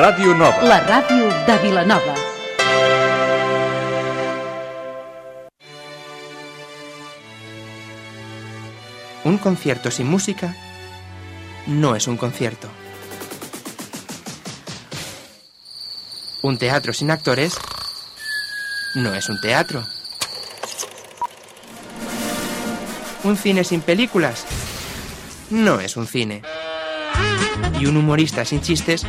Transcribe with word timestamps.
Ràdio 0.00 0.32
Nova. 0.32 0.62
La 0.64 0.78
ràdio 0.80 1.26
de 1.44 1.54
Vilanova. 1.60 2.14
Un 9.24 9.36
concierto 9.36 9.90
sin 9.90 10.06
música 10.06 10.56
no 11.66 11.96
es 11.96 12.08
un 12.08 12.16
concierto. 12.16 12.68
Un 16.40 16.56
teatro 16.56 16.94
sin 16.94 17.10
actores 17.10 17.58
no 18.94 19.12
es 19.12 19.28
un 19.28 19.38
teatro. 19.42 19.84
Un 23.24 23.36
cine 23.36 23.64
sin 23.64 23.82
películas 23.82 24.46
no 25.50 25.78
es 25.78 25.98
un 25.98 26.06
cine. 26.06 26.40
Y 27.78 27.84
un 27.84 27.98
humorista 27.98 28.46
sin 28.46 28.62
chistes 28.62 29.04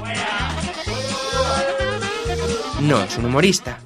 no 2.82 3.02
es 3.02 3.18
un 3.18 3.26
humorista. 3.26 3.80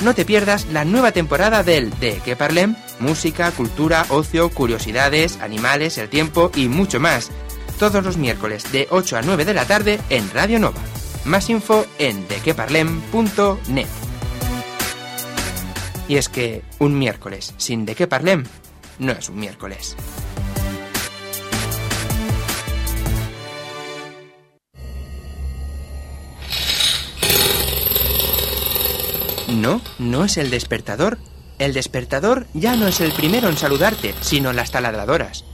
No 0.00 0.14
te 0.14 0.24
pierdas 0.24 0.66
la 0.66 0.84
nueva 0.84 1.12
temporada 1.12 1.62
del 1.62 1.90
De 2.00 2.20
Que 2.24 2.34
Parlem, 2.34 2.74
música, 3.00 3.50
cultura, 3.50 4.06
ocio, 4.08 4.48
curiosidades, 4.48 5.38
animales, 5.40 5.98
el 5.98 6.08
tiempo 6.08 6.50
y 6.54 6.68
mucho 6.68 7.00
más. 7.00 7.30
Todos 7.78 8.02
los 8.02 8.16
miércoles 8.16 8.72
de 8.72 8.88
8 8.90 9.18
a 9.18 9.22
9 9.22 9.44
de 9.44 9.54
la 9.54 9.66
tarde 9.66 10.00
en 10.08 10.30
Radio 10.30 10.58
Nova. 10.58 10.80
Más 11.26 11.50
info 11.50 11.84
en 11.98 12.26
dequeparlem.net. 12.28 13.86
Y 16.08 16.16
es 16.16 16.28
que 16.28 16.62
un 16.78 16.98
miércoles 16.98 17.54
sin 17.58 17.84
De 17.84 17.94
Que 17.94 18.06
Parlem 18.06 18.44
no 18.98 19.12
es 19.12 19.28
un 19.28 19.38
miércoles. 19.38 19.96
No, 29.50 29.80
no 29.98 30.24
es 30.24 30.36
el 30.36 30.50
despertador. 30.50 31.18
El 31.58 31.74
despertador 31.74 32.46
ya 32.54 32.76
no 32.76 32.86
es 32.86 33.00
el 33.00 33.12
primero 33.12 33.48
en 33.48 33.56
saludarte, 33.56 34.14
sino 34.20 34.52
las 34.52 34.70
taladradoras. 34.70 35.44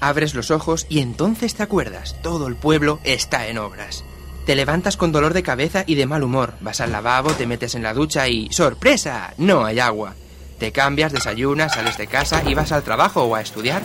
Abres 0.00 0.34
los 0.34 0.50
ojos 0.50 0.86
y 0.88 1.00
entonces 1.00 1.54
te 1.54 1.62
acuerdas, 1.62 2.16
todo 2.22 2.46
el 2.46 2.56
pueblo 2.56 3.00
está 3.02 3.48
en 3.48 3.58
obras. 3.58 4.04
Te 4.46 4.54
levantas 4.54 4.96
con 4.96 5.12
dolor 5.12 5.34
de 5.34 5.42
cabeza 5.42 5.82
y 5.86 5.96
de 5.96 6.06
mal 6.06 6.22
humor, 6.22 6.54
vas 6.60 6.80
al 6.80 6.92
lavabo, 6.92 7.32
te 7.32 7.46
metes 7.46 7.74
en 7.74 7.82
la 7.82 7.94
ducha 7.94 8.28
y 8.28 8.48
¡sorpresa! 8.52 9.34
No 9.36 9.64
hay 9.64 9.80
agua. 9.80 10.14
Te 10.58 10.72
cambias, 10.72 11.12
desayunas, 11.12 11.74
sales 11.74 11.98
de 11.98 12.06
casa 12.06 12.42
y 12.46 12.54
vas 12.54 12.72
al 12.72 12.82
trabajo 12.82 13.24
o 13.24 13.34
a 13.34 13.40
estudiar. 13.40 13.82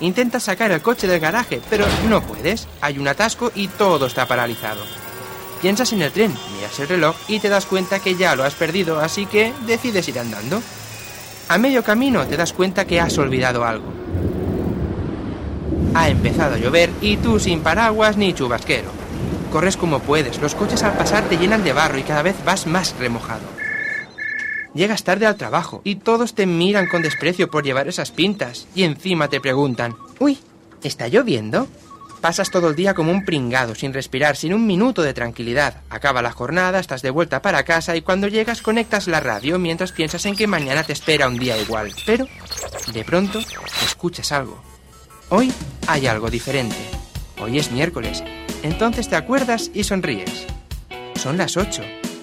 Intentas 0.00 0.44
sacar 0.44 0.70
el 0.72 0.80
coche 0.80 1.06
del 1.06 1.20
garaje, 1.20 1.60
pero 1.68 1.86
no 2.08 2.22
puedes. 2.22 2.66
Hay 2.80 2.98
un 2.98 3.08
atasco 3.08 3.52
y 3.54 3.68
todo 3.68 4.06
está 4.06 4.26
paralizado. 4.26 4.82
Piensas 5.60 5.92
en 5.92 6.00
el 6.00 6.10
tren, 6.10 6.34
miras 6.54 6.78
el 6.80 6.88
reloj 6.88 7.16
y 7.28 7.38
te 7.38 7.50
das 7.50 7.66
cuenta 7.66 7.98
que 7.98 8.14
ya 8.14 8.34
lo 8.34 8.44
has 8.44 8.54
perdido, 8.54 8.98
así 8.98 9.26
que 9.26 9.52
decides 9.66 10.08
ir 10.08 10.18
andando. 10.18 10.62
A 11.48 11.58
medio 11.58 11.82
camino 11.84 12.26
te 12.26 12.36
das 12.36 12.52
cuenta 12.54 12.86
que 12.86 13.00
has 13.00 13.18
olvidado 13.18 13.64
algo. 13.64 13.92
Ha 15.94 16.08
empezado 16.08 16.54
a 16.54 16.58
llover 16.58 16.90
y 17.02 17.18
tú 17.18 17.38
sin 17.38 17.60
paraguas 17.60 18.16
ni 18.16 18.32
chubasquero. 18.32 18.90
Corres 19.52 19.76
como 19.76 19.98
puedes, 19.98 20.40
los 20.40 20.54
coches 20.54 20.82
al 20.82 20.96
pasar 20.96 21.24
te 21.24 21.36
llenan 21.36 21.64
de 21.64 21.72
barro 21.72 21.98
y 21.98 22.04
cada 22.04 22.22
vez 22.22 22.36
vas 22.44 22.66
más 22.66 22.94
remojado. 22.98 23.42
Llegas 24.72 25.02
tarde 25.02 25.26
al 25.26 25.36
trabajo 25.36 25.82
y 25.84 25.96
todos 25.96 26.34
te 26.34 26.46
miran 26.46 26.86
con 26.86 27.02
desprecio 27.02 27.50
por 27.50 27.64
llevar 27.64 27.88
esas 27.88 28.12
pintas 28.12 28.66
y 28.74 28.84
encima 28.84 29.28
te 29.28 29.40
preguntan, 29.40 29.96
uy, 30.20 30.38
¿está 30.82 31.08
lloviendo? 31.08 31.66
Pasas 32.20 32.50
todo 32.50 32.68
el 32.68 32.76
día 32.76 32.92
como 32.92 33.12
un 33.12 33.24
pringado, 33.24 33.74
sin 33.74 33.94
respirar, 33.94 34.36
sin 34.36 34.52
un 34.52 34.66
minuto 34.66 35.02
de 35.02 35.14
tranquilidad. 35.14 35.82
Acaba 35.88 36.20
la 36.20 36.32
jornada, 36.32 36.78
estás 36.78 37.00
de 37.00 37.10
vuelta 37.10 37.40
para 37.40 37.64
casa 37.64 37.96
y 37.96 38.02
cuando 38.02 38.28
llegas 38.28 38.60
conectas 38.60 39.06
la 39.06 39.20
radio 39.20 39.58
mientras 39.58 39.92
piensas 39.92 40.26
en 40.26 40.36
que 40.36 40.46
mañana 40.46 40.84
te 40.84 40.92
espera 40.92 41.28
un 41.28 41.38
día 41.38 41.56
igual. 41.56 41.92
Pero, 42.04 42.26
de 42.92 43.04
pronto, 43.04 43.40
escuchas 43.84 44.32
algo. 44.32 44.62
Hoy 45.30 45.50
hay 45.86 46.06
algo 46.06 46.28
diferente. 46.28 46.76
Hoy 47.40 47.58
es 47.58 47.70
miércoles. 47.70 48.22
Entonces 48.62 49.08
te 49.08 49.16
acuerdas 49.16 49.70
y 49.72 49.84
sonríes. 49.84 50.46
Son 51.14 51.38
las 51.38 51.56
8 51.56 51.82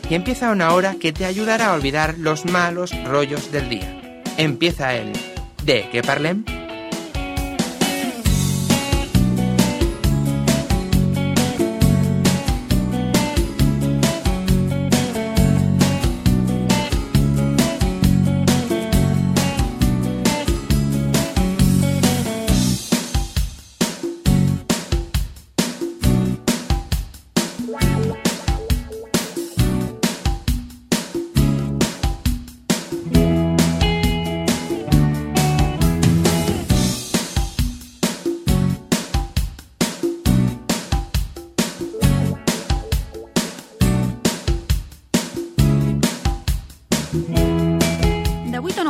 y 0.10 0.16
empieza 0.16 0.52
una 0.52 0.74
hora 0.74 0.96
que 1.00 1.12
te 1.12 1.26
ayudará 1.26 1.68
a 1.68 1.74
olvidar 1.74 2.16
los 2.20 2.46
malos 2.46 2.92
rollos 3.06 3.52
del 3.52 3.70
día. 3.70 4.22
Empieza 4.38 4.94
el 4.94 5.14
¿De 5.64 5.90
qué 5.92 6.02
parlem? 6.02 6.46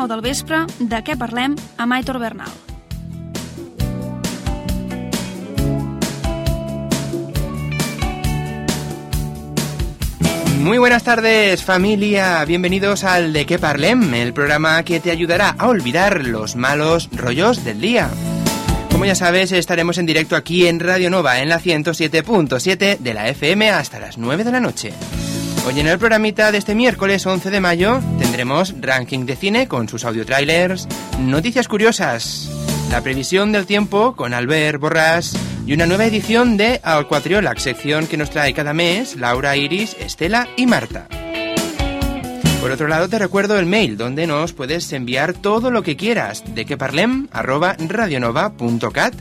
9 0.07 0.15
del 0.15 0.21
vespre, 0.21 0.63
de 0.79 0.99
què 1.03 1.17
parlem 1.19 1.55
amb 1.77 1.93
Aitor 1.93 2.19
Bernal. 2.19 2.51
Muy 10.61 10.77
buenas 10.79 11.03
tardes 11.03 11.63
familia, 11.63 12.43
bienvenidos 12.45 13.03
al 13.03 13.31
De 13.31 13.45
qué 13.45 13.59
parlem, 13.59 14.13
el 14.13 14.33
programa 14.33 14.83
que 14.83 14.99
te 14.99 15.11
ayudará 15.11 15.55
a 15.57 15.67
olvidar 15.67 16.25
los 16.25 16.55
malos 16.55 17.09
rollos 17.13 17.63
del 17.63 17.79
día. 17.79 18.09
Como 18.91 19.05
ya 19.05 19.15
sabes, 19.15 19.51
estaremos 19.51 19.97
en 19.97 20.05
directo 20.05 20.35
aquí 20.35 20.67
en 20.67 20.79
Radio 20.79 21.09
Nova 21.09 21.39
en 21.41 21.49
la 21.49 21.59
107.7 21.59 22.97
de 22.97 23.13
la 23.13 23.29
FM 23.29 23.69
hasta 23.69 23.99
las 23.99 24.17
9 24.17 24.43
de 24.43 24.51
la 24.51 24.59
noche. 24.59 24.93
Hoy 25.67 25.81
en 25.81 25.87
el 25.87 25.99
programita 25.99 26.53
de 26.53 26.59
este 26.59 26.75
miércoles 26.75 27.25
11 27.25 27.49
de 27.49 27.59
mayo 27.59 27.99
tendremos 28.27 28.75
ranking 28.81 29.25
de 29.25 29.37
cine 29.37 29.69
con 29.69 29.87
sus 29.87 30.03
audio 30.03 30.25
trailers, 30.25 30.85
noticias 31.17 31.69
curiosas, 31.69 32.51
la 32.91 32.99
previsión 33.01 33.53
del 33.53 33.65
tiempo 33.65 34.17
con 34.17 34.33
Albert 34.33 34.81
Borrás 34.81 35.33
y 35.65 35.71
una 35.71 35.85
nueva 35.85 36.07
edición 36.07 36.57
de 36.57 36.81
Alcuatriolac, 36.83 37.57
sección 37.57 38.05
que 38.05 38.17
nos 38.17 38.29
trae 38.29 38.53
cada 38.53 38.73
mes 38.73 39.15
Laura, 39.15 39.55
Iris, 39.55 39.95
Estela 39.97 40.49
y 40.57 40.65
Marta. 40.65 41.07
Por 42.59 42.71
otro 42.71 42.89
lado, 42.89 43.07
te 43.07 43.17
recuerdo 43.17 43.57
el 43.57 43.65
mail 43.65 43.95
donde 43.95 44.27
nos 44.27 44.51
puedes 44.51 44.91
enviar 44.91 45.33
todo 45.33 45.71
lo 45.71 45.81
que 45.81 45.95
quieras 45.95 46.43
de 46.53 46.65
que 46.65 46.75
parlem 46.75 47.29
arroba 47.31 47.77
radionova.cat. 47.79 49.15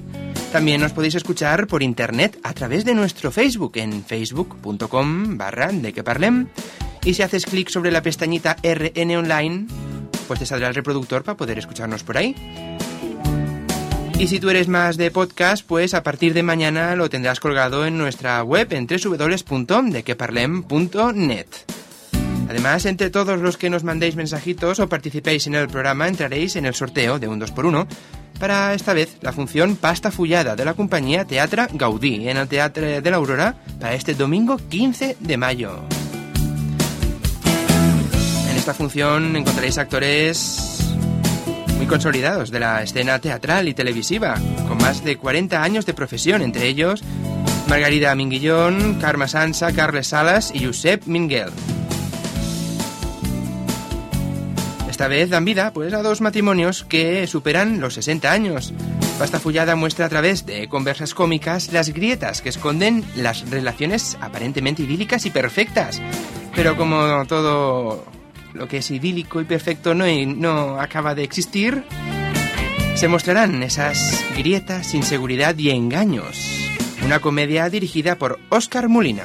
También 0.50 0.80
nos 0.80 0.92
podéis 0.92 1.14
escuchar 1.14 1.68
por 1.68 1.84
internet 1.84 2.40
a 2.42 2.52
través 2.54 2.84
de 2.84 2.96
nuestro 2.96 3.30
Facebook 3.30 3.76
en 3.76 4.04
facebook.com 4.04 5.38
barra 5.38 5.68
de 5.68 5.92
que 5.92 6.02
parlem. 6.02 6.48
Y 7.06 7.14
si 7.14 7.22
haces 7.22 7.46
clic 7.46 7.70
sobre 7.70 7.90
la 7.92 8.02
pestañita 8.02 8.56
RN 8.64 9.16
Online, 9.16 9.68
pues 10.26 10.40
te 10.40 10.46
saldrá 10.46 10.66
el 10.68 10.74
reproductor 10.74 11.22
para 11.22 11.36
poder 11.36 11.56
escucharnos 11.56 12.02
por 12.02 12.18
ahí. 12.18 12.34
Y 14.18 14.26
si 14.26 14.40
tú 14.40 14.50
eres 14.50 14.66
más 14.66 14.96
de 14.96 15.12
podcast, 15.12 15.64
pues 15.64 15.94
a 15.94 16.02
partir 16.02 16.34
de 16.34 16.42
mañana 16.42 16.96
lo 16.96 17.08
tendrás 17.08 17.38
colgado 17.38 17.86
en 17.86 17.96
nuestra 17.96 18.42
web 18.42 18.72
en 18.72 18.88
www.dequeparlem.net. 18.88 21.46
Además, 22.48 22.86
entre 22.86 23.10
todos 23.10 23.40
los 23.40 23.56
que 23.56 23.70
nos 23.70 23.84
mandéis 23.84 24.16
mensajitos 24.16 24.80
o 24.80 24.88
participéis 24.88 25.46
en 25.46 25.54
el 25.54 25.68
programa, 25.68 26.08
entraréis 26.08 26.56
en 26.56 26.66
el 26.66 26.74
sorteo 26.74 27.20
de 27.20 27.28
un 27.28 27.40
2x1 27.40 27.86
para 28.40 28.74
esta 28.74 28.94
vez 28.94 29.18
la 29.20 29.32
función 29.32 29.76
Pasta 29.76 30.10
Fullada 30.10 30.56
de 30.56 30.64
la 30.64 30.74
compañía 30.74 31.24
Teatra 31.24 31.68
Gaudí 31.72 32.28
en 32.28 32.36
el 32.36 32.48
Teatro 32.48 32.84
de 32.84 33.10
la 33.10 33.16
Aurora 33.16 33.54
para 33.78 33.94
este 33.94 34.14
domingo 34.14 34.56
15 34.56 35.18
de 35.20 35.36
mayo. 35.36 35.84
Esta 38.66 38.74
función 38.74 39.36
encontraréis 39.36 39.78
actores 39.78 40.80
muy 41.76 41.86
consolidados 41.86 42.50
de 42.50 42.58
la 42.58 42.82
escena 42.82 43.20
teatral 43.20 43.68
y 43.68 43.74
televisiva, 43.74 44.34
con 44.66 44.78
más 44.78 45.04
de 45.04 45.16
40 45.16 45.62
años 45.62 45.86
de 45.86 45.94
profesión, 45.94 46.42
entre 46.42 46.66
ellos 46.66 47.00
Margarida 47.68 48.12
Minguillón, 48.16 48.98
Carme 49.00 49.28
Sansa, 49.28 49.70
Carles 49.70 50.08
Salas 50.08 50.50
y 50.52 50.64
Josep 50.64 51.06
Minguel. 51.06 51.50
Esta 54.90 55.06
vez 55.06 55.30
dan 55.30 55.44
vida 55.44 55.72
pues, 55.72 55.94
a 55.94 56.02
dos 56.02 56.20
matrimonios 56.20 56.82
que 56.82 57.28
superan 57.28 57.80
los 57.80 57.94
60 57.94 58.32
años. 58.32 58.74
Pasta 59.20 59.38
Fullada 59.38 59.76
muestra 59.76 60.06
a 60.06 60.08
través 60.08 60.44
de 60.44 60.68
conversas 60.68 61.14
cómicas 61.14 61.72
las 61.72 61.90
grietas 61.90 62.42
que 62.42 62.48
esconden 62.48 63.04
las 63.14 63.48
relaciones 63.48 64.18
aparentemente 64.20 64.82
idílicas 64.82 65.24
y 65.24 65.30
perfectas. 65.30 66.02
Pero 66.56 66.76
como 66.76 67.24
todo 67.26 68.15
lo 68.54 68.68
que 68.68 68.78
es 68.78 68.90
idílico 68.90 69.40
y 69.40 69.44
perfecto 69.44 69.94
no, 69.94 70.04
no 70.26 70.80
acaba 70.80 71.14
de 71.14 71.24
existir, 71.24 71.84
se 72.94 73.08
mostrarán 73.08 73.62
esas 73.62 74.24
grietas, 74.36 74.94
inseguridad 74.94 75.56
y 75.58 75.70
engaños. 75.70 76.70
Una 77.04 77.20
comedia 77.20 77.68
dirigida 77.68 78.16
por 78.16 78.40
Oscar 78.48 78.88
Molina. 78.88 79.24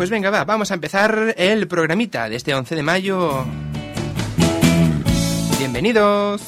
Pues 0.00 0.08
venga, 0.08 0.30
va, 0.30 0.46
vamos 0.46 0.70
a 0.70 0.74
empezar 0.74 1.34
el 1.36 1.68
programita 1.68 2.30
de 2.30 2.36
este 2.36 2.54
11 2.54 2.74
de 2.74 2.82
mayo. 2.82 3.44
Bienvenidos. 5.58 6.40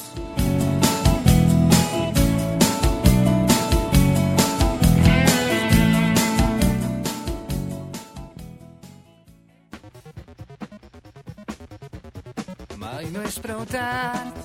No 13.13 13.21
és 13.21 13.35
prou 13.45 13.61
tard, 13.69 14.37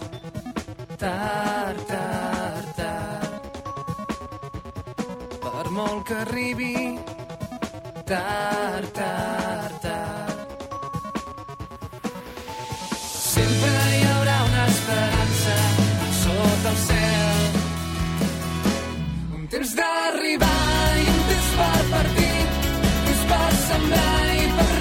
tard, 1.00 1.78
tard, 1.88 2.66
tard. 2.76 3.46
Per 5.44 5.64
molt 5.72 6.02
que 6.08 6.16
arribi, 6.24 6.74
tard, 8.10 8.90
tard, 8.98 9.78
tard. 9.86 10.56
Sempre 13.08 13.72
hi 13.94 14.02
haurà 14.10 14.36
una 14.50 14.66
esperança 14.72 15.56
sota 16.20 16.74
el 16.74 16.82
cel. 16.88 17.60
Un 19.38 19.48
temps 19.54 19.72
d'arribar 19.80 20.90
i 21.04 21.08
un 21.14 21.22
temps 21.30 21.48
per 21.62 21.80
partir, 21.94 22.36
temps 22.82 23.24
per 23.32 23.48
sembrar 23.62 24.26
i 24.34 24.52
per 24.58 24.77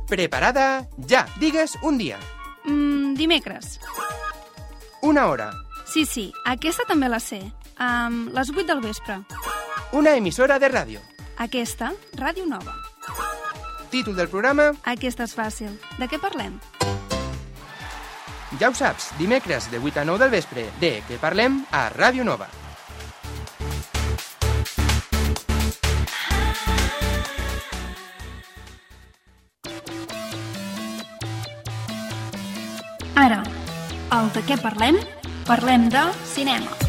Preparada 0.10 0.88
ya. 0.98 1.26
Digues 1.40 1.78
un 1.84 1.98
dia, 1.98 2.18
mm, 2.66 3.14
Dimecres. 3.16 3.80
una 5.02 5.28
hora, 5.28 5.54
Sí, 5.86 6.06
sí, 6.06 6.32
aquesta 6.46 6.84
també 6.86 7.10
la 7.10 7.20
sé. 7.20 7.52
Um, 7.80 8.30
les 8.32 8.50
8 8.52 8.64
del 8.64 8.80
vespre. 8.82 9.24
una 9.92 10.16
emissora 10.16 10.60
de 10.60 10.70
ràdio. 10.70 11.00
Aquesta, 11.38 11.94
Ràdio 12.14 12.46
Nova. 12.46 12.76
Títol 13.90 14.16
del 14.16 14.30
programa, 14.30 14.72
Aquesta 14.86 15.26
és 15.26 15.34
fàcil. 15.38 15.74
De 16.00 16.08
què 16.08 16.20
parlem? 16.22 16.60
ja 18.60 18.70
ho 18.70 18.74
saps, 18.74 19.12
dimecres 19.20 19.70
de 19.72 19.78
8 19.80 20.02
a 20.02 20.06
9 20.10 20.24
del 20.24 20.32
vespre, 20.34 20.66
de 20.82 20.90
què 21.08 21.20
parlem 21.22 21.62
a 21.72 21.84
Ràdio 21.94 22.26
Nova. 22.26 22.48
Ara, 33.16 33.42
el 34.18 34.30
de 34.36 34.44
què 34.48 34.58
parlem? 34.64 35.00
Parlem 35.50 35.90
de 35.94 36.06
cinema. 36.34 36.89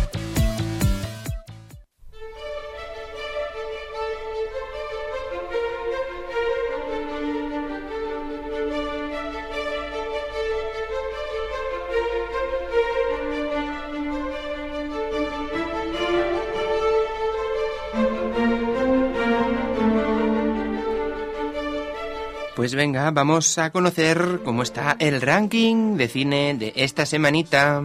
Pues 22.71 22.77
venga, 22.77 23.11
vamos 23.11 23.59
a 23.59 23.71
conocer 23.71 24.43
cómo 24.45 24.63
está 24.63 24.95
el 25.01 25.21
ranking 25.21 25.97
de 25.97 26.07
cine 26.07 26.55
de 26.57 26.73
esta 26.77 27.05
semanita. 27.05 27.83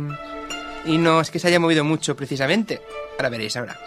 Y 0.85 0.99
no 0.99 1.21
es 1.21 1.31
que 1.31 1.39
se 1.39 1.47
haya 1.47 1.59
movido 1.59 1.83
mucho 1.83 2.15
precisamente. 2.15 2.83
Ahora 3.17 3.29
veréis 3.29 3.57
ahora. 3.57 3.79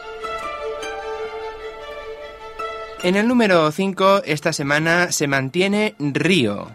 En 3.05 3.15
el 3.15 3.29
número 3.29 3.71
5 3.71 4.23
esta 4.25 4.53
semana 4.53 5.13
se 5.13 5.29
mantiene 5.29 5.95
Río. 6.01 6.67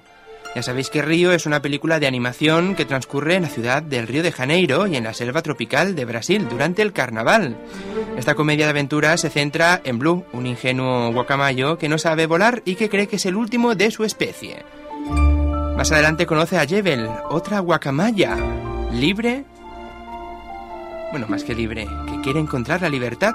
Ya 0.55 0.61
sabéis 0.61 0.89
que 0.89 1.01
Río 1.01 1.31
es 1.31 1.45
una 1.45 1.61
película 1.61 1.99
de 1.99 2.07
animación 2.07 2.75
que 2.75 2.85
transcurre 2.85 3.35
en 3.35 3.43
la 3.43 3.49
ciudad 3.49 3.81
del 3.81 4.07
Río 4.07 4.21
de 4.21 4.31
Janeiro 4.31 4.85
y 4.85 4.95
en 4.95 5.03
la 5.03 5.13
selva 5.13 5.41
tropical 5.41 5.95
de 5.95 6.05
Brasil 6.05 6.47
durante 6.47 6.81
el 6.81 6.93
carnaval. 6.93 7.57
Esta 8.17 8.35
comedia 8.35 8.65
de 8.65 8.71
aventuras 8.71 9.21
se 9.21 9.29
centra 9.29 9.81
en 9.83 9.97
Blue, 9.97 10.25
un 10.31 10.45
ingenuo 10.45 11.11
guacamayo 11.11 11.77
que 11.77 11.89
no 11.89 11.97
sabe 11.97 12.27
volar 12.27 12.61
y 12.65 12.75
que 12.75 12.89
cree 12.89 13.07
que 13.07 13.15
es 13.15 13.25
el 13.25 13.35
último 13.35 13.73
de 13.73 13.89
su 13.89 14.03
especie. 14.03 14.63
Más 15.75 15.91
adelante 15.91 16.27
conoce 16.27 16.59
a 16.59 16.67
Jebel, 16.67 17.09
otra 17.29 17.59
guacamaya, 17.59 18.37
libre, 18.91 19.45
bueno, 21.11 21.25
más 21.27 21.43
que 21.43 21.55
libre, 21.55 21.87
que 22.07 22.21
quiere 22.21 22.39
encontrar 22.39 22.81
la 22.81 22.89
libertad 22.89 23.33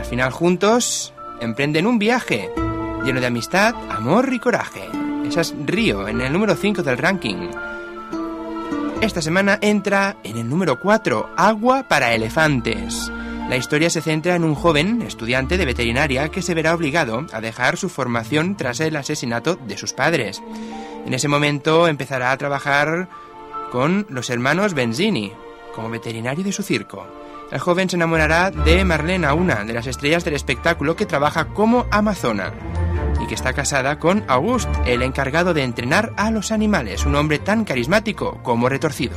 al 0.00 0.06
final 0.06 0.32
juntos 0.32 1.12
emprenden 1.40 1.86
un 1.86 1.98
viaje 1.98 2.50
lleno 3.04 3.20
de 3.20 3.26
amistad, 3.26 3.74
amor 3.90 4.32
y 4.32 4.38
coraje. 4.38 4.88
Esa 5.26 5.42
es 5.42 5.54
Río 5.64 6.08
en 6.08 6.20
el 6.20 6.32
número 6.32 6.54
5 6.54 6.82
del 6.82 6.98
ranking. 6.98 7.48
Esta 9.00 9.22
semana 9.22 9.58
entra 9.60 10.16
en 10.24 10.38
el 10.38 10.48
número 10.48 10.80
4, 10.80 11.30
Agua 11.36 11.84
para 11.88 12.14
elefantes. 12.14 13.10
La 13.48 13.56
historia 13.56 13.90
se 13.90 14.00
centra 14.00 14.34
en 14.34 14.44
un 14.44 14.54
joven 14.54 15.02
estudiante 15.02 15.56
de 15.56 15.66
veterinaria 15.66 16.28
que 16.30 16.42
se 16.42 16.54
verá 16.54 16.74
obligado 16.74 17.26
a 17.32 17.40
dejar 17.40 17.76
su 17.76 17.88
formación 17.88 18.56
tras 18.56 18.80
el 18.80 18.96
asesinato 18.96 19.56
de 19.56 19.76
sus 19.76 19.92
padres. 19.92 20.42
En 21.06 21.14
ese 21.14 21.28
momento 21.28 21.88
empezará 21.88 22.32
a 22.32 22.36
trabajar 22.36 23.08
con 23.72 24.06
los 24.08 24.30
hermanos 24.30 24.74
Benzini 24.74 25.32
como 25.74 25.90
veterinario 25.90 26.44
de 26.44 26.52
su 26.52 26.62
circo 26.62 27.06
el 27.50 27.58
joven 27.58 27.90
se 27.90 27.96
enamorará 27.96 28.50
de 28.50 28.84
Marlena, 28.84 29.34
una 29.34 29.64
de 29.64 29.72
las 29.72 29.86
estrellas 29.86 30.24
del 30.24 30.34
espectáculo 30.34 30.94
que 30.94 31.06
trabaja 31.06 31.46
como 31.46 31.86
amazona 31.90 32.52
que 33.30 33.36
está 33.36 33.52
casada 33.52 34.00
con 34.00 34.24
August, 34.26 34.68
el 34.86 35.02
encargado 35.02 35.54
de 35.54 35.62
entrenar 35.62 36.12
a 36.16 36.32
los 36.32 36.50
animales, 36.50 37.06
un 37.06 37.14
hombre 37.14 37.38
tan 37.38 37.64
carismático 37.64 38.40
como 38.42 38.68
retorcido. 38.68 39.16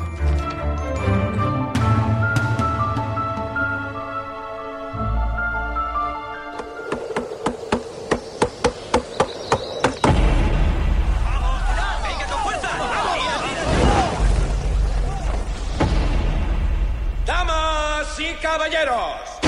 Caballeros, 18.42 19.40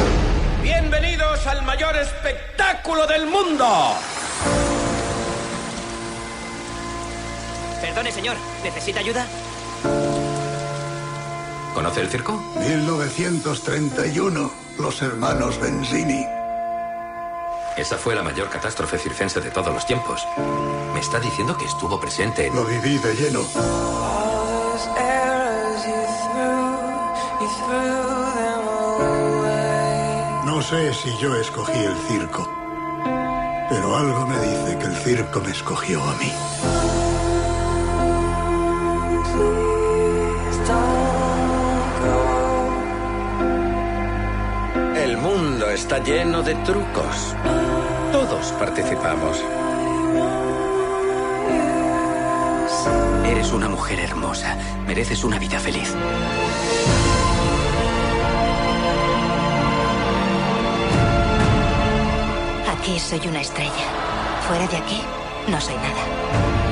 bienvenidos 0.63 1.45
al 1.45 1.62
mayor 1.63 1.95
espectáculo 1.98 3.05
del 3.05 3.27
mundo. 3.27 3.95
Perdone, 7.81 8.11
señor. 8.11 8.37
¿Necesita 8.63 8.99
ayuda? 8.99 9.25
¿Conoce 11.73 12.01
el 12.01 12.09
circo? 12.09 12.41
1931, 12.55 14.51
los 14.79 15.01
hermanos 15.01 15.59
Benzini. 15.59 16.25
Esa 17.77 17.97
fue 17.97 18.15
la 18.15 18.23
mayor 18.23 18.49
catástrofe 18.49 18.97
circense 18.97 19.41
de 19.41 19.51
todos 19.51 19.73
los 19.73 19.85
tiempos. 19.85 20.25
Me 20.93 21.01
está 21.01 21.19
diciendo 21.19 21.57
que 21.57 21.65
estuvo 21.65 21.99
presente 21.99 22.47
en... 22.47 22.55
Lo 22.55 22.63
viví 22.63 22.97
de 22.99 23.13
lleno. 23.15 23.41
No 30.45 30.61
sé 30.61 30.93
si 30.93 31.17
yo 31.17 31.35
escogí 31.35 31.77
el 31.77 31.97
circo, 32.07 32.49
pero 33.69 33.95
algo 33.95 34.27
me 34.27 34.39
dice 34.39 34.77
que 34.77 34.86
el 34.86 34.95
circo 34.95 35.39
me 35.41 35.51
escogió 35.51 36.01
a 36.01 36.15
mí. 36.15 36.31
El 44.95 45.17
mundo 45.17 45.69
está 45.69 46.00
lleno 46.00 46.43
de 46.43 46.55
trucos. 46.55 47.36
Todos 48.12 48.51
participamos. 48.53 49.43
Eres 53.25 53.51
una 53.51 53.69
mujer 53.69 54.00
hermosa. 54.00 54.57
Mereces 54.88 55.24
una 55.24 55.39
vida 55.39 55.60
feliz. 55.60 55.93
Aquí 62.86 63.00
soy 63.00 63.27
una 63.27 63.42
estrella. 63.42 63.72
Fuera 64.48 64.68
de 64.68 64.77
aquí, 64.77 65.01
no 65.48 65.60
soy 65.60 65.74
nada. 65.74 66.64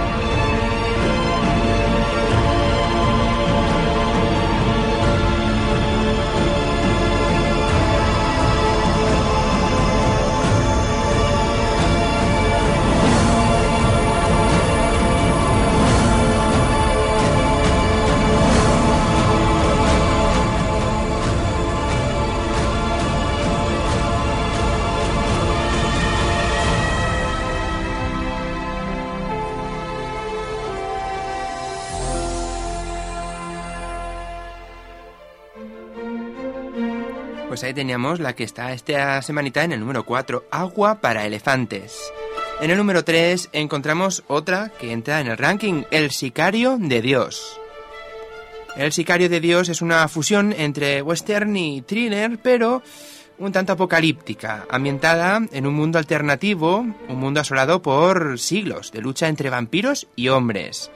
Teníamos 37.74 38.20
la 38.20 38.34
que 38.34 38.44
está 38.44 38.74
esta 38.74 39.22
semanita 39.22 39.64
en 39.64 39.72
el 39.72 39.80
número 39.80 40.06
4, 40.06 40.46
Agua 40.52 41.02
para 41.02 41.26
elefantes. 41.26 42.00
En 42.62 42.72
el 42.72 42.78
número 42.78 43.04
3 43.04 43.50
encontramos 43.52 44.24
otra 44.28 44.72
que 44.80 44.92
entra 44.92 45.20
en 45.20 45.28
el 45.28 45.38
ranking, 45.38 45.84
El 45.92 46.12
Sicario 46.12 46.78
de 46.80 47.02
Dios. 47.02 47.60
El 48.76 48.92
Sicario 48.92 49.30
de 49.30 49.40
Dios 49.40 49.70
es 49.70 49.82
una 49.82 50.08
fusión 50.08 50.54
entre 50.58 51.02
western 51.02 51.56
y 51.56 51.82
thriller, 51.82 52.40
pero 52.42 52.82
un 53.38 53.52
tanto 53.52 53.74
apocalíptica, 53.74 54.66
ambientada 54.70 55.42
en 55.52 55.68
un 55.68 55.74
mundo 55.74 56.00
alternativo, 56.00 56.78
un 56.80 57.20
mundo 57.20 57.42
asolado 57.42 57.82
por 57.82 58.40
siglos 58.40 58.92
de 58.92 59.02
lucha 59.02 59.28
entre 59.28 59.50
vampiros 59.50 60.08
y 60.16 60.30
hombres. 60.30 60.92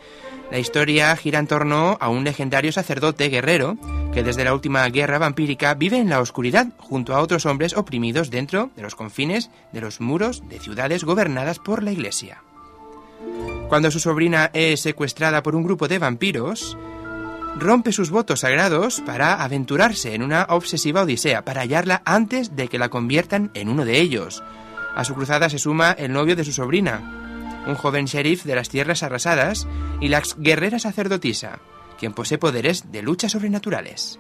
La 0.52 0.60
historia 0.60 1.16
gira 1.18 1.40
en 1.40 1.48
torno 1.48 1.98
a 2.00 2.10
un 2.10 2.24
legendario 2.24 2.72
sacerdote 2.72 3.28
guerrero 3.28 3.78
que 4.14 4.24
desde 4.24 4.46
la 4.46 4.54
última 4.54 4.88
guerra 4.88 5.20
vampírica 5.20 5.74
vive 5.74 5.98
en 5.98 6.10
la 6.10 6.22
oscuridad 6.22 6.68
junto 6.78 7.14
a 7.14 7.20
otros 7.20 7.46
hombres 7.46 7.76
oprimidos 7.76 8.32
dentro 8.32 8.72
de 8.76 8.82
los 8.82 8.96
confines 8.96 9.52
de 9.74 9.82
los 9.82 10.00
muros 10.00 10.48
de 10.48 10.60
ciudades 10.60 11.04
gobernadas 11.04 11.60
por 11.60 11.84
la 11.84 11.92
iglesia. 11.92 12.42
Cuando 13.68 13.92
su 13.92 14.00
sobrina 14.00 14.50
es 14.54 14.80
secuestrada 14.82 15.44
por 15.44 15.54
un 15.54 15.64
grupo 15.64 15.90
de 15.90 16.00
vampiros, 16.00 16.78
rompe 17.60 17.92
sus 17.92 18.10
votos 18.10 18.40
sagrados 18.42 19.02
para 19.02 19.44
aventurarse 19.44 20.16
en 20.16 20.24
una 20.24 20.48
obsesiva 20.50 21.02
odisea 21.02 21.44
para 21.44 21.62
hallarla 21.62 22.02
antes 22.06 22.56
de 22.56 22.70
que 22.70 22.80
la 22.80 22.90
conviertan 22.90 23.52
en 23.54 23.68
uno 23.68 23.84
de 23.84 24.00
ellos. 24.00 24.42
A 24.96 25.04
su 25.04 25.14
cruzada 25.14 25.50
se 25.50 25.60
suma 25.60 25.92
el 25.92 26.14
novio 26.14 26.36
de 26.36 26.46
su 26.46 26.54
sobrina, 26.54 27.27
un 27.68 27.76
joven 27.76 28.06
sheriff 28.06 28.44
de 28.46 28.56
las 28.56 28.70
tierras 28.70 29.04
arrasadas 29.04 29.68
y 30.02 30.08
la 30.08 30.20
ex 30.20 30.36
guerrera 30.38 30.80
sacerdotisa, 30.80 31.60
quien 32.00 32.14
posee 32.14 32.38
poderes 32.38 32.92
de 32.92 33.02
lucha 33.02 33.30
sobrenaturales. 33.30 34.20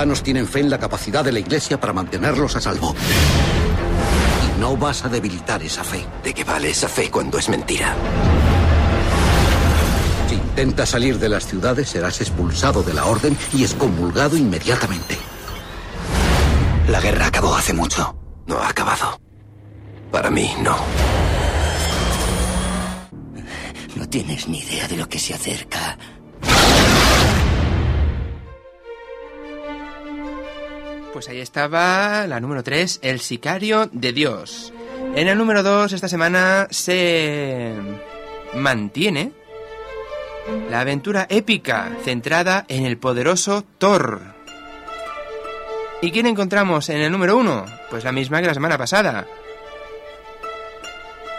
Ciudadanos 0.00 0.22
tienen 0.22 0.48
fe 0.48 0.60
en 0.60 0.70
la 0.70 0.78
capacidad 0.78 1.22
de 1.22 1.30
la 1.30 1.40
Iglesia 1.40 1.78
para 1.78 1.92
mantenerlos 1.92 2.56
a 2.56 2.60
salvo. 2.62 2.94
Y 4.46 4.58
no 4.58 4.74
vas 4.74 5.04
a 5.04 5.10
debilitar 5.10 5.62
esa 5.62 5.84
fe. 5.84 6.06
¿De 6.24 6.32
qué 6.32 6.42
vale 6.42 6.70
esa 6.70 6.88
fe 6.88 7.10
cuando 7.10 7.38
es 7.38 7.50
mentira? 7.50 7.94
Si 10.26 10.36
intentas 10.36 10.88
salir 10.88 11.18
de 11.18 11.28
las 11.28 11.46
ciudades, 11.46 11.90
serás 11.90 12.18
expulsado 12.22 12.82
de 12.82 12.94
la 12.94 13.04
orden 13.04 13.36
y 13.52 13.62
excomulgado 13.62 14.38
inmediatamente. 14.38 15.18
La 16.88 17.00
guerra 17.02 17.26
acabó 17.26 17.54
hace 17.54 17.74
mucho. 17.74 18.16
No 18.46 18.56
ha 18.58 18.70
acabado. 18.70 19.20
Para 20.10 20.30
mí, 20.30 20.50
no. 20.62 20.78
No 23.96 24.08
tienes 24.08 24.48
ni 24.48 24.60
idea 24.60 24.88
de 24.88 24.96
lo 24.96 25.06
que 25.06 25.18
se 25.18 25.34
acerca. 25.34 25.98
Pues 31.12 31.28
ahí 31.28 31.40
estaba 31.40 32.26
la 32.26 32.40
número 32.40 32.62
3, 32.62 33.00
El 33.02 33.20
Sicario 33.20 33.88
de 33.92 34.12
Dios. 34.12 34.72
En 35.14 35.26
el 35.26 35.36
número 35.36 35.62
2 35.62 35.92
esta 35.92 36.08
semana 36.08 36.68
se 36.70 37.74
mantiene 38.54 39.32
la 40.70 40.80
aventura 40.80 41.26
épica 41.28 41.90
centrada 42.04 42.64
en 42.68 42.86
el 42.86 42.96
poderoso 42.96 43.64
Thor. 43.78 44.20
¿Y 46.00 46.12
quién 46.12 46.26
encontramos 46.26 46.88
en 46.88 47.00
el 47.00 47.10
número 47.10 47.36
1? 47.36 47.66
Pues 47.90 48.04
la 48.04 48.12
misma 48.12 48.40
que 48.40 48.46
la 48.46 48.54
semana 48.54 48.78
pasada. 48.78 49.26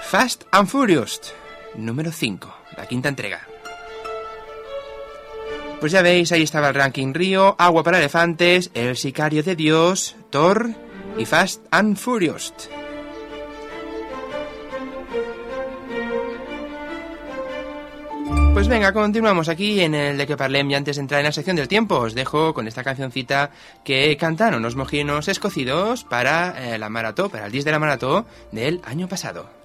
Fast 0.03 0.43
and 0.51 0.67
Furious, 0.67 1.33
número 1.75 2.11
5, 2.11 2.53
la 2.75 2.85
quinta 2.85 3.07
entrega. 3.07 3.47
Pues 5.81 5.91
ya 5.93 6.03
veis, 6.03 6.31
ahí 6.31 6.43
estaba 6.43 6.69
el 6.69 6.75
ranking 6.75 7.11
Río, 7.11 7.55
Agua 7.57 7.81
para 7.81 7.97
Elefantes, 7.97 8.69
El 8.75 8.95
Sicario 8.95 9.41
de 9.41 9.55
Dios, 9.55 10.15
Thor 10.29 10.69
y 11.17 11.25
Fast 11.25 11.65
and 11.71 11.97
Furious. 11.97 12.53
Pues 18.53 18.67
venga, 18.67 18.93
continuamos 18.93 19.49
aquí 19.49 19.81
en 19.81 19.95
el 19.95 20.19
de 20.19 20.27
que 20.27 20.37
parlem 20.37 20.69
y 20.69 20.75
antes 20.75 20.97
de 20.97 21.01
entrar 21.01 21.21
en 21.21 21.25
la 21.25 21.31
sección 21.31 21.55
del 21.55 21.67
tiempo 21.67 21.95
os 21.95 22.13
dejo 22.13 22.53
con 22.53 22.67
esta 22.67 22.83
cancioncita 22.83 23.49
que 23.83 24.15
cantaron 24.17 24.59
unos 24.59 24.75
mojinos 24.75 25.29
escocidos 25.29 26.03
para 26.03 26.75
eh, 26.75 26.77
la 26.77 26.89
maratón, 26.89 27.31
para 27.31 27.47
el 27.47 27.51
10 27.51 27.65
de 27.65 27.71
la 27.71 27.79
maratón 27.79 28.27
del 28.51 28.81
año 28.85 29.07
pasado. 29.07 29.60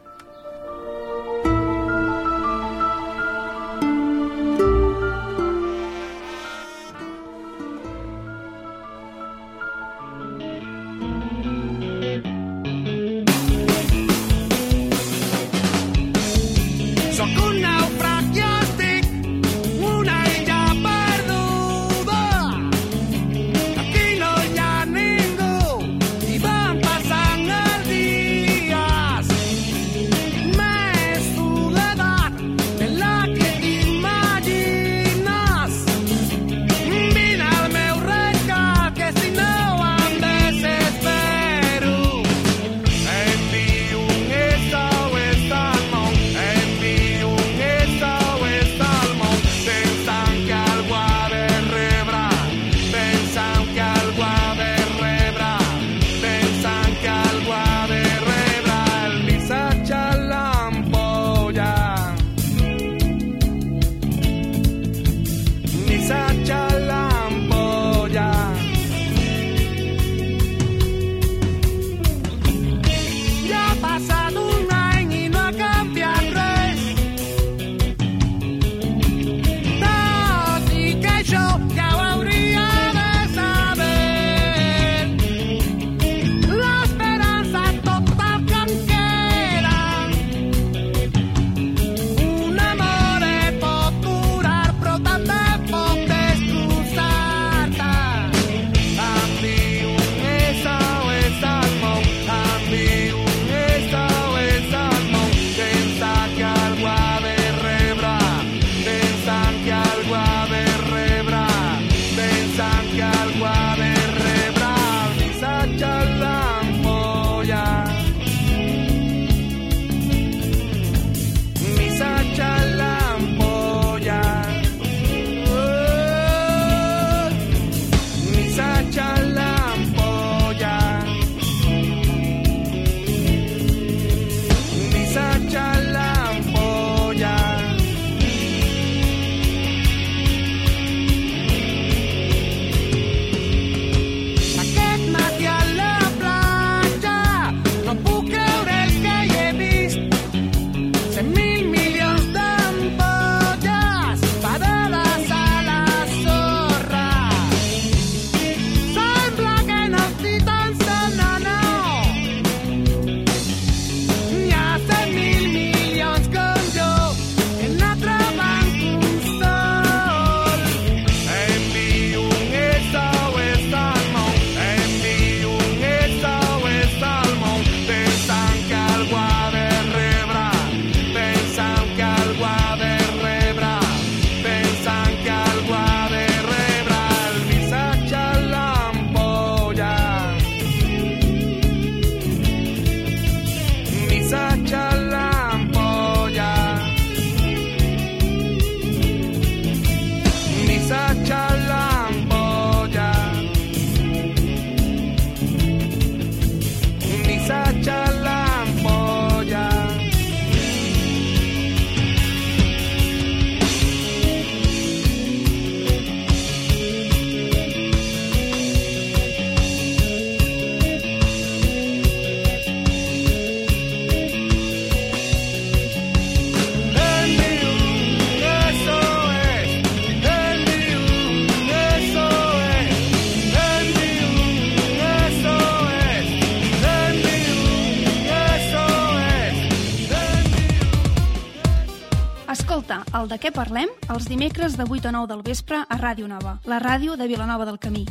Què 243.47 243.53
parlem 243.55 243.91
els 244.11 244.25
dimecres 244.27 244.75
de 244.75 244.83
8 244.91 245.07
a 245.07 245.13
9 245.15 245.29
del 245.31 245.43
vespre 245.47 245.79
a 245.79 245.97
Ràdio 246.01 246.27
Nova, 246.27 246.57
la 246.67 246.81
ràdio 246.83 247.15
de 247.15 247.29
Vilanova 247.31 247.63
del 247.69 247.79
Camí. 247.79 248.03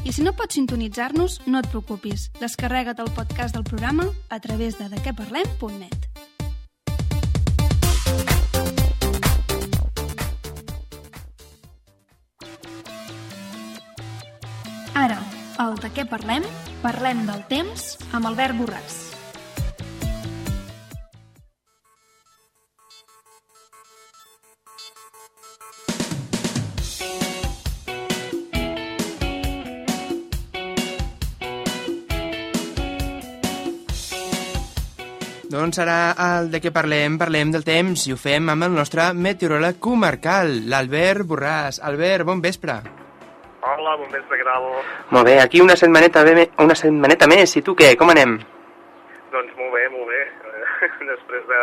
I 0.00 0.14
si 0.16 0.22
no 0.24 0.32
pots 0.32 0.56
sintonitzar-nos, 0.56 1.42
no 1.44 1.60
et 1.60 1.68
preocupis. 1.68 2.30
Descarrega't 2.40 3.02
el 3.04 3.10
podcast 3.12 3.52
del 3.52 3.66
programa 3.68 4.06
a 4.30 4.40
través 4.40 4.78
de 4.78 4.88
dequeparlem.net. 4.88 6.08
Ara, 14.96 15.20
el 15.66 15.76
de 15.84 15.92
què 15.92 16.08
parlem? 16.08 16.48
Parlem 16.80 17.26
del 17.28 17.44
temps 17.52 17.90
amb 18.14 18.32
Albert 18.32 18.56
Borràs. 18.56 19.07
Doncs 35.68 35.82
ara 35.82 36.14
el 36.24 36.46
de 36.48 36.62
què 36.64 36.70
parlem, 36.72 37.18
parlem 37.20 37.50
del 37.52 37.64
temps 37.66 38.06
i 38.08 38.14
ho 38.14 38.16
fem 38.16 38.46
amb 38.48 38.64
el 38.64 38.70
nostre 38.72 39.10
meteoròleg 39.12 39.76
comarcal, 39.84 40.48
l'Albert 40.72 41.26
Borràs. 41.28 41.76
Albert, 41.84 42.24
bon 42.24 42.38
vespre. 42.40 42.76
Hola, 43.68 43.96
bon 44.00 44.08
vespre, 44.08 44.38
què 44.40 44.46
tal? 44.46 44.68
Molt 45.12 45.28
bé, 45.28 45.34
aquí 45.42 45.60
una 45.60 45.76
setmaneta, 45.76 46.22
bé, 46.24 46.46
una 46.64 46.76
setmaneta 46.80 47.28
més. 47.28 47.52
I 47.60 47.62
tu 47.66 47.74
què, 47.76 47.90
com 48.00 48.08
anem? 48.14 48.38
Doncs 49.34 49.58
molt 49.58 49.76
bé, 49.76 49.82
molt 49.92 50.08
bé. 50.08 50.22
Després 51.10 51.44
de, 51.50 51.60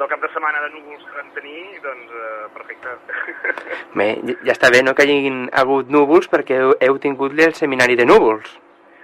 del 0.00 0.10
cap 0.10 0.26
de 0.26 0.32
setmana 0.32 0.64
de 0.64 0.72
núvols 0.72 1.04
que 1.06 1.20
vam 1.20 1.28
tenir, 1.36 1.62
doncs 1.84 2.16
uh, 2.24 2.48
perfecte. 2.56 2.96
Bé, 3.94 4.08
ja 4.40 4.56
està 4.56 4.72
bé, 4.74 4.82
no?, 4.82 4.96
que 4.98 5.06
hagin 5.06 5.44
hagut 5.62 5.94
núvols 5.94 6.26
perquè 6.34 6.58
heu, 6.64 6.74
heu 6.82 6.98
tingut 7.06 7.38
el 7.38 7.54
seminari 7.62 7.94
de 7.94 8.10
núvols. 8.10 8.58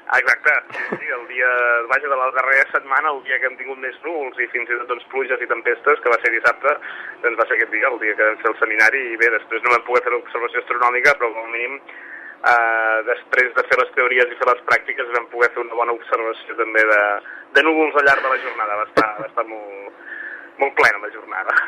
Exacte, 0.07 0.53
sí, 1.01 1.07
el 1.11 1.27
dia, 1.27 1.49
vaja, 1.91 2.09
de 2.09 2.17
la 2.17 2.31
darrera 2.31 2.67
setmana, 2.71 3.11
el 3.11 3.25
dia 3.27 3.41
que 3.43 3.49
hem 3.51 3.57
tingut 3.59 3.81
més 3.83 3.97
núvols 4.05 4.39
i 4.39 4.47
fins 4.53 4.71
i 4.71 4.79
tot 4.79 4.93
doncs, 4.93 5.07
pluges 5.11 5.43
i 5.43 5.49
tempestes, 5.51 5.99
que 6.03 6.13
va 6.13 6.19
ser 6.23 6.31
dissabte, 6.31 6.75
doncs 7.25 7.41
va 7.41 7.47
ser 7.49 7.57
aquest 7.59 7.75
dia, 7.75 7.91
el 7.91 7.99
dia 8.05 8.15
que 8.15 8.29
vam 8.29 8.39
fer 8.45 8.53
el 8.53 8.59
seminari, 8.61 9.03
i 9.11 9.19
bé, 9.19 9.33
després 9.35 9.65
no 9.65 9.75
vam 9.75 9.85
poder 9.89 10.05
fer 10.07 10.15
l'observació 10.15 10.63
astronòmica, 10.63 11.17
però 11.19 11.33
com 11.35 11.51
a 11.51 11.55
mínim, 11.57 11.79
eh, 12.53 12.99
després 13.11 13.53
de 13.59 13.67
fer 13.67 13.83
les 13.83 13.95
teories 13.99 14.31
i 14.31 14.39
fer 14.39 14.51
les 14.53 14.65
pràctiques, 14.71 15.15
vam 15.19 15.31
poder 15.35 15.51
fer 15.57 15.65
una 15.67 15.81
bona 15.83 15.99
observació 15.99 16.59
també 16.63 16.87
de, 16.95 17.05
de 17.59 17.67
núvols 17.67 17.99
al 17.99 18.07
llarg 18.07 18.23
de 18.23 18.35
la 18.37 18.43
jornada, 18.47 18.83
va 18.83 18.91
estar, 18.93 19.09
va 19.19 19.31
estar 19.33 19.49
molt, 19.51 20.05
molt 20.63 20.79
plena 20.79 21.03
la 21.03 21.17
jornada. 21.19 21.63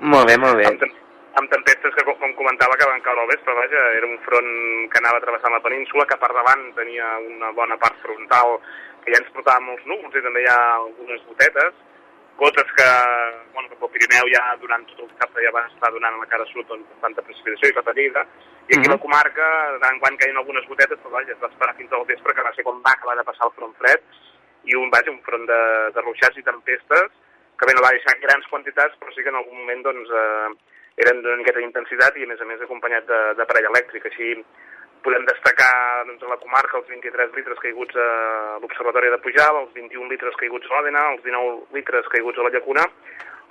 Molt 0.00 0.26
bé, 0.26 0.34
molt 0.42 0.58
bé. 0.58 0.66
Amb, 0.66 0.98
amb 1.38 1.50
tempestes 1.52 1.94
que, 1.94 2.04
com 2.06 2.32
comentava, 2.38 2.76
que 2.78 2.88
van 2.90 3.02
caure 3.04 3.22
al 3.22 3.30
vespre, 3.30 3.54
vaja, 3.54 3.82
era 3.98 4.06
un 4.06 4.18
front 4.26 4.48
que 4.92 5.00
anava 5.00 5.20
travessant 5.22 5.54
la 5.54 5.62
península, 5.64 6.06
que 6.10 6.18
per 6.18 6.30
davant 6.34 6.64
tenia 6.78 7.10
una 7.22 7.52
bona 7.56 7.78
part 7.78 7.98
frontal 8.02 8.58
que 9.04 9.12
ja 9.14 9.20
ens 9.22 9.30
portava 9.34 9.62
molts 9.64 9.86
núvols 9.86 10.16
i 10.18 10.24
també 10.24 10.42
hi 10.42 10.48
ha 10.50 10.58
algunes 10.78 11.22
gotetes, 11.28 11.76
gotes 12.38 12.70
que, 12.78 12.88
bueno, 13.54 13.68
que 13.70 13.78
pel 13.80 13.90
Pirineu 13.94 14.30
ja 14.30 14.42
durant 14.62 14.84
tot 14.90 15.02
el 15.04 15.10
cap 15.18 15.38
ja 15.42 15.54
van 15.54 15.66
estar 15.70 15.90
donant 15.94 16.18
a 16.18 16.22
la 16.22 16.30
cara 16.30 16.46
sud 16.50 16.66
doncs, 16.70 16.86
bastanta 16.94 17.24
precipitació 17.26 17.70
i 17.70 17.76
cap 17.78 17.90
a 17.90 17.94
Lleida, 17.98 18.24
i 18.68 18.76
aquí 18.76 18.90
a 18.90 18.94
la 18.94 19.02
comarca, 19.02 19.48
de 19.74 19.82
tant 19.82 19.96
en 19.96 20.02
quant 20.02 20.18
caien 20.20 20.38
algunes 20.38 20.66
gotetes, 20.70 21.00
però 21.02 21.16
vaja, 21.18 21.34
es 21.34 21.42
va 21.42 21.50
esperar 21.50 21.76
fins 21.78 21.94
al 21.94 22.06
vespre, 22.10 22.34
que 22.34 22.46
va 22.46 22.54
ser 22.54 22.66
quan 22.66 22.82
va 22.84 22.94
acabar 22.94 23.18
de 23.18 23.26
passar 23.30 23.48
el 23.48 23.54
front 23.58 23.74
fred, 23.82 24.06
i 24.68 24.76
un, 24.78 24.90
vaja, 24.94 25.14
un 25.14 25.22
front 25.26 25.46
de, 25.50 25.60
de 25.94 26.04
ruixats 26.04 26.38
i 26.38 26.46
tempestes, 26.46 27.14
que 27.58 27.66
bé, 27.66 27.74
no 27.74 27.82
va 27.82 27.94
deixar 27.94 28.18
grans 28.22 28.46
quantitats, 28.50 28.98
però 29.00 29.14
sí 29.14 29.24
que 29.24 29.32
en 29.34 29.40
algun 29.40 29.58
moment, 29.58 29.86
doncs, 29.86 30.12
eh, 30.14 30.77
eren 31.04 31.22
d'una 31.22 31.38
miqueta 31.40 31.62
d'intensitat 31.62 32.16
i 32.18 32.26
a 32.26 32.30
més 32.30 32.40
a 32.40 32.48
més 32.48 32.64
acompanyat 32.64 33.06
de, 33.06 33.20
de 33.38 33.46
parell 33.48 33.70
elèctric. 33.70 34.08
Així 34.10 34.34
podem 35.04 35.24
destacar 35.28 36.04
doncs, 36.08 36.22
a 36.26 36.32
la 36.32 36.40
comarca 36.42 36.78
els 36.80 36.88
23 36.90 37.34
litres 37.36 37.60
caiguts 37.62 37.96
a 37.96 38.08
l'Observatori 38.62 39.12
de 39.14 39.20
Pujal, 39.22 39.62
els 39.62 39.72
21 39.76 40.10
litres 40.12 40.36
caiguts 40.40 40.66
a 40.68 40.74
l'Òdena, 40.74 41.04
els 41.14 41.22
19 41.26 41.78
litres 41.78 42.10
caiguts 42.14 42.38
a 42.38 42.46
la 42.46 42.52
Llacuna 42.54 42.84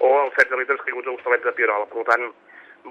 o 0.04 0.12
els 0.26 0.36
16 0.38 0.62
litres 0.62 0.84
caiguts 0.86 1.08
a 1.08 1.14
l'Hostalets 1.14 1.48
de 1.48 1.56
Pierola. 1.58 1.88
Per 1.94 2.04
tant, 2.10 2.28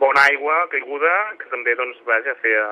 bona 0.01 0.25
aigua 0.31 0.57
caiguda, 0.73 1.13
que 1.41 1.51
també 1.53 1.77
doncs, 1.79 2.01
vaja, 2.09 2.35
feia, 2.43 2.65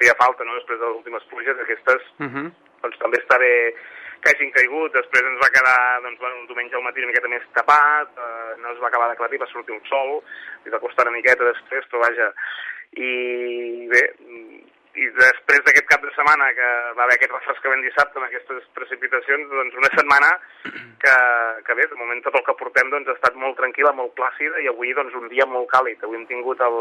feia 0.00 0.16
falta 0.18 0.44
no? 0.44 0.58
després 0.58 0.80
de 0.80 0.86
les 0.86 0.98
últimes 1.00 1.30
pluges, 1.30 1.62
aquestes 1.62 2.02
Uh 2.18 2.26
-huh. 2.26 2.50
doncs, 2.82 2.98
també 2.98 3.18
està 3.18 3.38
bé 3.38 3.74
que 4.22 4.32
hagin 4.32 4.50
caigut, 4.54 4.92
després 4.94 5.26
ens 5.26 5.40
va 5.42 5.52
quedar 5.54 5.78
doncs, 6.04 6.18
bueno, 6.22 6.40
el 6.42 6.48
diumenge 6.50 6.78
al 6.78 6.86
matí 6.86 7.02
una 7.02 7.12
miqueta 7.12 7.30
més 7.32 7.44
tapat, 7.56 8.16
eh, 8.16 8.56
no 8.62 8.72
es 8.72 8.80
va 8.82 8.90
acabar 8.90 9.10
d'aclarir, 9.10 9.42
va 9.42 9.50
sortir 9.52 9.76
un 9.76 9.84
sol, 9.90 10.18
i 10.66 10.74
va 10.74 10.82
costar 10.82 11.06
una 11.06 11.16
miqueta 11.16 11.46
després, 11.46 11.86
però 11.90 12.02
vaja, 12.06 12.32
i 12.98 13.12
bé, 13.92 14.02
i 14.98 15.06
després 15.14 15.60
d'aquest 15.66 15.86
cap 15.90 16.02
de 16.02 16.10
setmana 16.14 16.48
que 16.56 16.68
va 16.96 17.04
haver 17.04 17.18
aquest 17.18 17.34
refrescament 17.34 17.84
dissabte 17.84 18.18
amb 18.18 18.26
aquestes 18.26 18.64
precipitacions, 18.78 19.50
doncs 19.52 19.76
una 19.78 19.90
setmana 19.94 20.30
que, 21.02 21.14
que 21.66 21.76
bé, 21.78 21.86
de 21.90 21.98
moment 22.00 22.22
tot 22.24 22.38
el 22.38 22.44
que 22.46 22.56
portem 22.58 22.90
doncs, 22.94 23.10
ha 23.12 23.18
estat 23.18 23.38
molt 23.38 23.58
tranquil·la, 23.60 23.94
molt 23.94 24.16
plàcida 24.18 24.64
i 24.64 24.70
avui 24.72 24.94
doncs 24.96 25.14
un 25.20 25.28
dia 25.30 25.46
molt 25.46 25.70
càlid. 25.70 26.02
Avui 26.02 26.18
hem 26.18 26.26
tingut 26.30 26.64
el, 26.66 26.80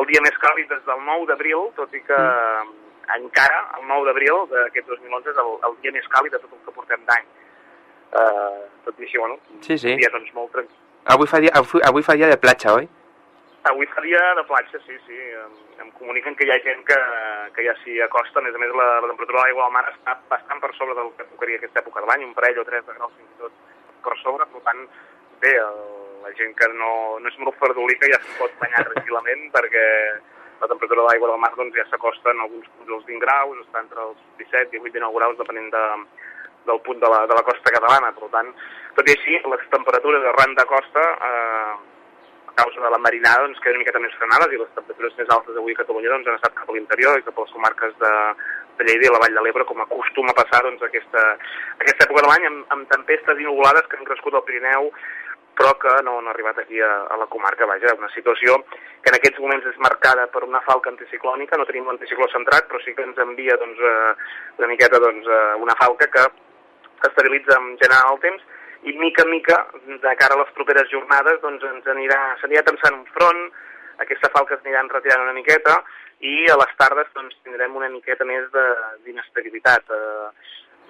el 0.00 0.08
dia 0.12 0.24
més 0.24 0.40
càlid 0.46 0.72
des 0.72 0.86
del 0.88 1.04
9 1.10 1.28
d'abril, 1.32 1.68
tot 1.76 1.92
i 1.92 2.00
que 2.06 2.20
mm. 2.22 2.83
Encara 3.16 3.60
el 3.78 3.86
9 3.88 4.06
d'abril 4.08 4.42
d'aquest 4.52 4.86
2011 4.88 5.30
és 5.32 5.40
el, 5.44 5.52
el 5.68 5.76
dia 5.82 5.92
més 5.96 6.08
càlid 6.12 6.32
de 6.34 6.40
tot 6.42 6.52
el 6.52 6.62
que 6.66 6.74
portem 6.76 7.04
d'any. 7.08 7.26
Uh, 8.14 8.66
tot 8.84 8.98
i 9.00 9.06
així, 9.08 9.18
bueno, 9.18 9.38
Sí, 9.60 9.76
sí. 9.78 9.92
un 9.92 9.98
dia 10.02 10.10
doncs 10.14 10.30
molt 10.36 10.52
tranquil. 10.54 10.76
Avui 11.14 11.26
fa 11.26 11.40
dia, 11.42 11.50
avui, 11.58 11.80
avui 11.84 12.02
fa 12.06 12.14
dia 12.16 12.28
de 12.30 12.36
platja, 12.38 12.74
oi? 12.78 12.86
Avui 13.68 13.86
fa 13.90 14.00
dia 14.04 14.20
de 14.38 14.44
platja, 14.44 14.78
sí, 14.86 14.94
sí. 15.06 15.16
Em, 15.40 15.56
em 15.82 15.90
comuniquen 15.98 16.36
que 16.36 16.46
hi 16.46 16.52
ha 16.52 16.60
gent 16.62 16.84
que, 16.86 16.98
que 17.56 17.64
ja 17.66 17.74
s'hi 17.80 17.96
acosta. 18.04 18.38
A 18.38 18.44
més 18.44 18.54
a 18.54 18.60
més, 18.62 18.70
la, 18.76 18.86
la 19.02 19.08
temperatura 19.10 19.40
de 19.40 19.44
l'aigua 19.48 19.66
al 19.66 19.74
mar 19.74 19.84
està 19.90 20.14
bastant 20.30 20.60
per 20.62 20.70
sobre 20.78 20.94
del 21.00 21.10
que 21.18 21.26
tocaria 21.32 21.58
aquesta 21.60 21.80
època 21.82 22.04
de 22.04 22.10
l'any, 22.12 22.24
un 22.28 22.36
parell 22.38 22.60
o 22.62 22.66
tres 22.68 22.84
de 22.86 22.96
graus 22.98 23.12
fins 23.16 23.32
i 23.34 23.40
tot 23.42 23.58
per 24.04 24.16
sobre. 24.22 24.46
Per 24.52 24.62
tant, 24.68 24.84
bé, 25.42 25.54
el, 25.64 25.82
la 26.24 26.32
gent 26.38 26.54
que 26.60 26.68
no, 26.76 26.92
no 27.20 27.32
és 27.32 27.40
molt 27.42 27.58
fardolica 27.60 28.08
ja 28.12 28.20
s'hi 28.22 28.38
pot 28.38 28.54
banyar 28.62 28.84
tranquil·lament 28.92 29.48
perquè 29.56 29.86
la 30.64 30.72
temperatura 30.72 31.02
de 31.02 31.08
l'aigua 31.08 31.30
del 31.30 31.40
mar 31.42 31.52
doncs, 31.58 31.76
ja 31.76 31.84
s'acosta 31.90 32.32
en 32.32 32.40
alguns 32.40 32.68
punts 32.76 32.92
als 32.96 33.08
20 33.08 33.24
graus, 33.24 33.58
està 33.60 33.82
entre 33.84 34.00
els 34.08 34.20
17, 34.40 34.70
18, 34.72 34.92
19 34.96 35.18
graus, 35.20 35.36
depenent 35.40 35.68
de, 35.74 35.82
del 36.70 36.80
punt 36.86 37.02
de 37.02 37.10
la, 37.12 37.24
de 37.28 37.36
la 37.36 37.44
costa 37.44 37.72
catalana. 37.74 38.12
Per 38.16 38.30
tant, 38.32 38.52
tot 38.96 39.10
i 39.10 39.16
així, 39.16 39.40
les 39.52 39.66
temperatures 39.74 40.30
arran 40.32 40.56
de 40.56 40.64
costa 40.70 41.04
eh, 41.28 41.74
a 42.48 42.54
causa 42.62 42.80
de 42.80 42.90
la 42.94 43.02
marinada 43.02 43.44
doncs, 43.44 43.60
queden 43.60 43.76
una 43.76 43.84
miqueta 43.84 44.00
més 44.02 44.16
frenades 44.16 44.52
i 44.54 44.60
les 44.60 44.72
temperatures 44.78 45.16
més 45.20 45.32
altes 45.36 45.56
avui 45.58 45.74
a 45.76 45.80
Catalunya 45.82 46.12
doncs, 46.14 46.30
han 46.30 46.38
estat 46.40 46.56
cap 46.60 46.70
a 46.70 46.76
l'interior 46.76 47.18
i 47.18 47.26
cap 47.26 47.38
a 47.38 47.44
les 47.44 47.54
comarques 47.56 47.98
de, 48.00 48.12
de 48.78 48.86
Lleida 48.88 49.10
i 49.10 49.12
la 49.12 49.20
Vall 49.24 49.36
de 49.36 49.44
l'Ebre, 49.44 49.66
com 49.68 49.84
acostuma 49.84 50.32
a 50.32 50.38
passar 50.38 50.62
doncs, 50.64 50.84
aquesta, 50.86 51.24
aquesta 51.82 52.06
època 52.06 52.24
de 52.24 52.30
l'any, 52.30 52.48
amb, 52.50 52.64
amb 52.76 52.88
tempestes 52.94 53.42
inolades 53.42 53.90
que 53.90 54.00
han 54.00 54.08
crescut 54.08 54.38
al 54.38 54.46
Pirineu, 54.46 54.88
però 55.58 55.72
que 55.78 55.92
no 56.06 56.18
han 56.18 56.28
arribat 56.30 56.58
aquí 56.58 56.80
a, 56.80 56.92
a 57.10 57.16
la 57.20 57.28
comarca. 57.30 57.66
Vaja, 57.66 57.94
una 57.98 58.10
situació 58.14 58.56
que 59.02 59.12
en 59.12 59.18
aquests 59.18 59.40
moments 59.42 59.66
és 59.70 59.78
marcada 59.82 60.26
per 60.32 60.44
una 60.46 60.62
falca 60.66 60.90
anticiclònica, 60.92 61.58
no 61.58 61.66
tenim 61.68 61.86
l'anticicló 61.88 62.28
centrat, 62.32 62.66
però 62.70 62.80
sí 62.82 62.94
que 62.96 63.06
ens 63.06 63.20
envia 63.22 63.56
doncs, 63.60 63.78
eh, 63.78 64.14
una 64.58 64.70
miqueta 64.70 65.00
doncs, 65.02 65.28
eh, 65.28 65.54
una 65.62 65.76
falca 65.80 66.10
que 66.10 66.26
estabilitza 67.08 67.58
en 67.60 67.76
general 67.82 68.14
el 68.14 68.22
temps 68.24 68.42
i 68.84 68.92
mica 69.00 69.24
en 69.24 69.30
mica, 69.30 69.58
de 69.86 70.16
cara 70.20 70.36
a 70.36 70.42
les 70.42 70.50
properes 70.56 70.90
jornades, 70.92 71.40
doncs 71.40 71.62
ens 71.64 71.86
anirà, 71.88 72.18
s'anirà 72.40 72.64
tensant 72.66 72.98
un 72.98 73.06
front, 73.16 73.46
aquesta 74.04 74.30
falca 74.34 74.56
es 74.56 74.64
aniran 74.64 74.90
retirant 74.92 75.24
una 75.24 75.36
miqueta 75.36 75.78
i 76.20 76.34
a 76.52 76.58
les 76.60 76.74
tardes 76.80 77.08
doncs, 77.14 77.36
tindrem 77.46 77.76
una 77.76 77.88
miqueta 77.92 78.26
més 78.28 78.50
d'inestabilitat. 79.06 79.88
Eh, 79.88 80.28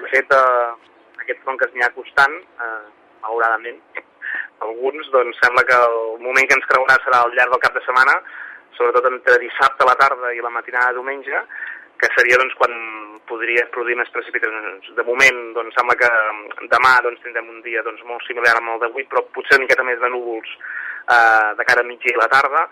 de 0.01 0.11
fet, 0.11 0.35
eh, 0.35 0.91
aquest 1.23 1.43
front 1.45 1.61
que 1.61 1.69
es 1.69 1.75
anirà 1.75 1.91
acostant, 1.93 2.35
eh, 2.67 2.83
malauradament, 3.23 3.79
alguns, 4.67 5.11
doncs 5.13 5.39
sembla 5.43 5.65
que 5.69 5.77
el 5.77 6.21
moment 6.25 6.49
que 6.49 6.57
ens 6.59 6.67
creurà 6.71 6.99
serà 7.05 7.23
al 7.25 7.35
llarg 7.37 7.55
del 7.55 7.63
cap 7.63 7.77
de 7.77 7.85
setmana, 7.87 8.17
sobretot 8.79 9.07
entre 9.11 9.39
dissabte 9.43 9.85
a 9.85 9.89
la 9.91 9.97
tarda 10.01 10.33
i 10.35 10.43
la 10.43 10.53
matinada 10.53 10.93
de 10.93 10.99
diumenge, 10.99 11.43
que 12.01 12.11
seria 12.17 12.39
doncs, 12.41 12.55
quan 12.59 12.73
podria 13.29 13.67
produir 13.75 13.97
més 13.97 14.11
precipitacions. 14.13 14.91
De 14.97 15.05
moment, 15.07 15.41
doncs, 15.57 15.75
sembla 15.79 15.97
que 16.01 16.11
demà 16.73 16.95
doncs, 17.07 17.23
tindrem 17.25 17.49
un 17.51 17.63
dia 17.65 17.85
doncs, 17.87 18.03
molt 18.09 18.25
similar 18.29 18.57
amb 18.59 18.75
el 18.75 18.83
d'avui, 18.83 19.07
però 19.11 19.25
potser 19.35 19.59
una 19.59 19.65
miqueta 19.65 19.87
més 19.87 20.01
de 20.03 20.11
núvols 20.13 20.51
eh, 20.55 21.51
de 21.59 21.69
cara 21.69 21.85
a 21.85 21.89
migdia 21.89 22.17
i 22.17 22.21
la 22.21 22.31
tarda. 22.33 22.67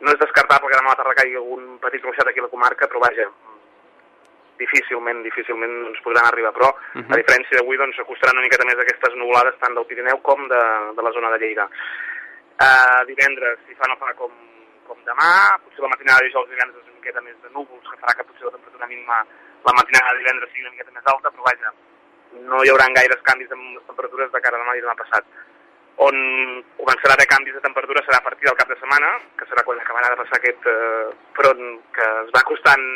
No 0.00 0.12
és 0.12 0.20
descartable 0.20 0.70
que 0.70 0.78
demà 0.78 0.92
a 0.92 0.94
la 0.94 1.00
tarda 1.00 1.16
caigui 1.18 1.40
algun 1.40 1.78
petit 1.82 2.04
ruixat 2.04 2.30
aquí 2.30 2.40
a 2.40 2.46
la 2.46 2.52
comarca, 2.52 2.88
però 2.88 3.02
vaja, 3.02 3.26
difícilment, 4.60 5.22
difícilment 5.26 5.74
ens 5.90 6.02
podran 6.04 6.28
arribar, 6.28 6.52
però 6.56 6.70
uh 6.70 7.00
-huh. 7.00 7.12
a 7.14 7.20
diferència 7.22 7.56
d'avui 7.58 7.76
doncs 7.80 7.96
s'acostaran 7.96 8.36
una 8.38 8.46
miqueta 8.46 8.68
més 8.68 8.78
aquestes 8.78 9.16
nuvolades 9.16 9.58
tant 9.58 9.74
del 9.74 9.88
Pirineu 9.88 10.18
com 10.22 10.48
de, 10.48 10.62
de 10.96 11.02
la 11.02 11.12
zona 11.16 11.30
de 11.30 11.38
Lleida. 11.38 11.68
Uh, 12.60 13.00
divendres, 13.08 13.58
si 13.66 13.74
fa 13.74 13.88
no 13.88 13.96
fa 13.96 14.12
com, 14.14 14.32
com 14.86 14.98
demà, 15.04 15.56
potser 15.64 15.80
la 15.80 15.92
matinada 15.94 16.20
de 16.20 16.26
dijous 16.28 16.48
divendres 16.48 16.82
és 16.82 16.90
una 16.90 17.00
miqueta 17.00 17.20
més 17.24 17.36
de 17.42 17.50
núvols, 17.56 17.86
que 17.88 18.00
farà 18.02 18.12
que 18.16 18.26
potser 18.28 18.44
la 18.44 18.56
temperatura 18.56 18.86
mínima 18.86 19.16
la 19.64 19.72
matinada 19.76 20.12
de 20.12 20.18
divendres 20.18 20.50
sigui 20.50 20.66
una 20.66 20.74
miqueta 20.74 20.92
més 20.96 21.06
alta, 21.12 21.30
però 21.30 21.44
vaja, 21.48 21.72
no 22.48 22.62
hi 22.64 22.70
haurà 22.72 22.88
gaires 22.96 23.24
canvis 23.28 23.50
en 23.54 23.62
les 23.76 23.86
temperatures 23.88 24.32
de 24.32 24.42
cara 24.44 24.56
a 24.58 24.62
demà 24.62 24.76
i 24.76 24.84
demà 24.84 24.96
passat. 25.04 25.24
on 26.00 26.16
començarà 26.78 27.12
a 27.12 27.16
haver 27.18 27.26
canvis 27.28 27.52
de 27.52 27.60
temperatura 27.60 28.00
serà 28.06 28.20
a 28.20 28.24
partir 28.24 28.46
del 28.46 28.56
cap 28.56 28.70
de 28.72 28.76
setmana, 28.80 29.08
que 29.36 29.44
serà 29.50 29.64
quan 29.66 29.80
acabarà 29.82 30.08
de 30.08 30.16
passar 30.16 30.38
aquest 30.38 30.68
eh, 30.72 31.10
front 31.36 31.60
que 31.92 32.06
es 32.22 32.30
va 32.36 32.40
costant 32.48 32.86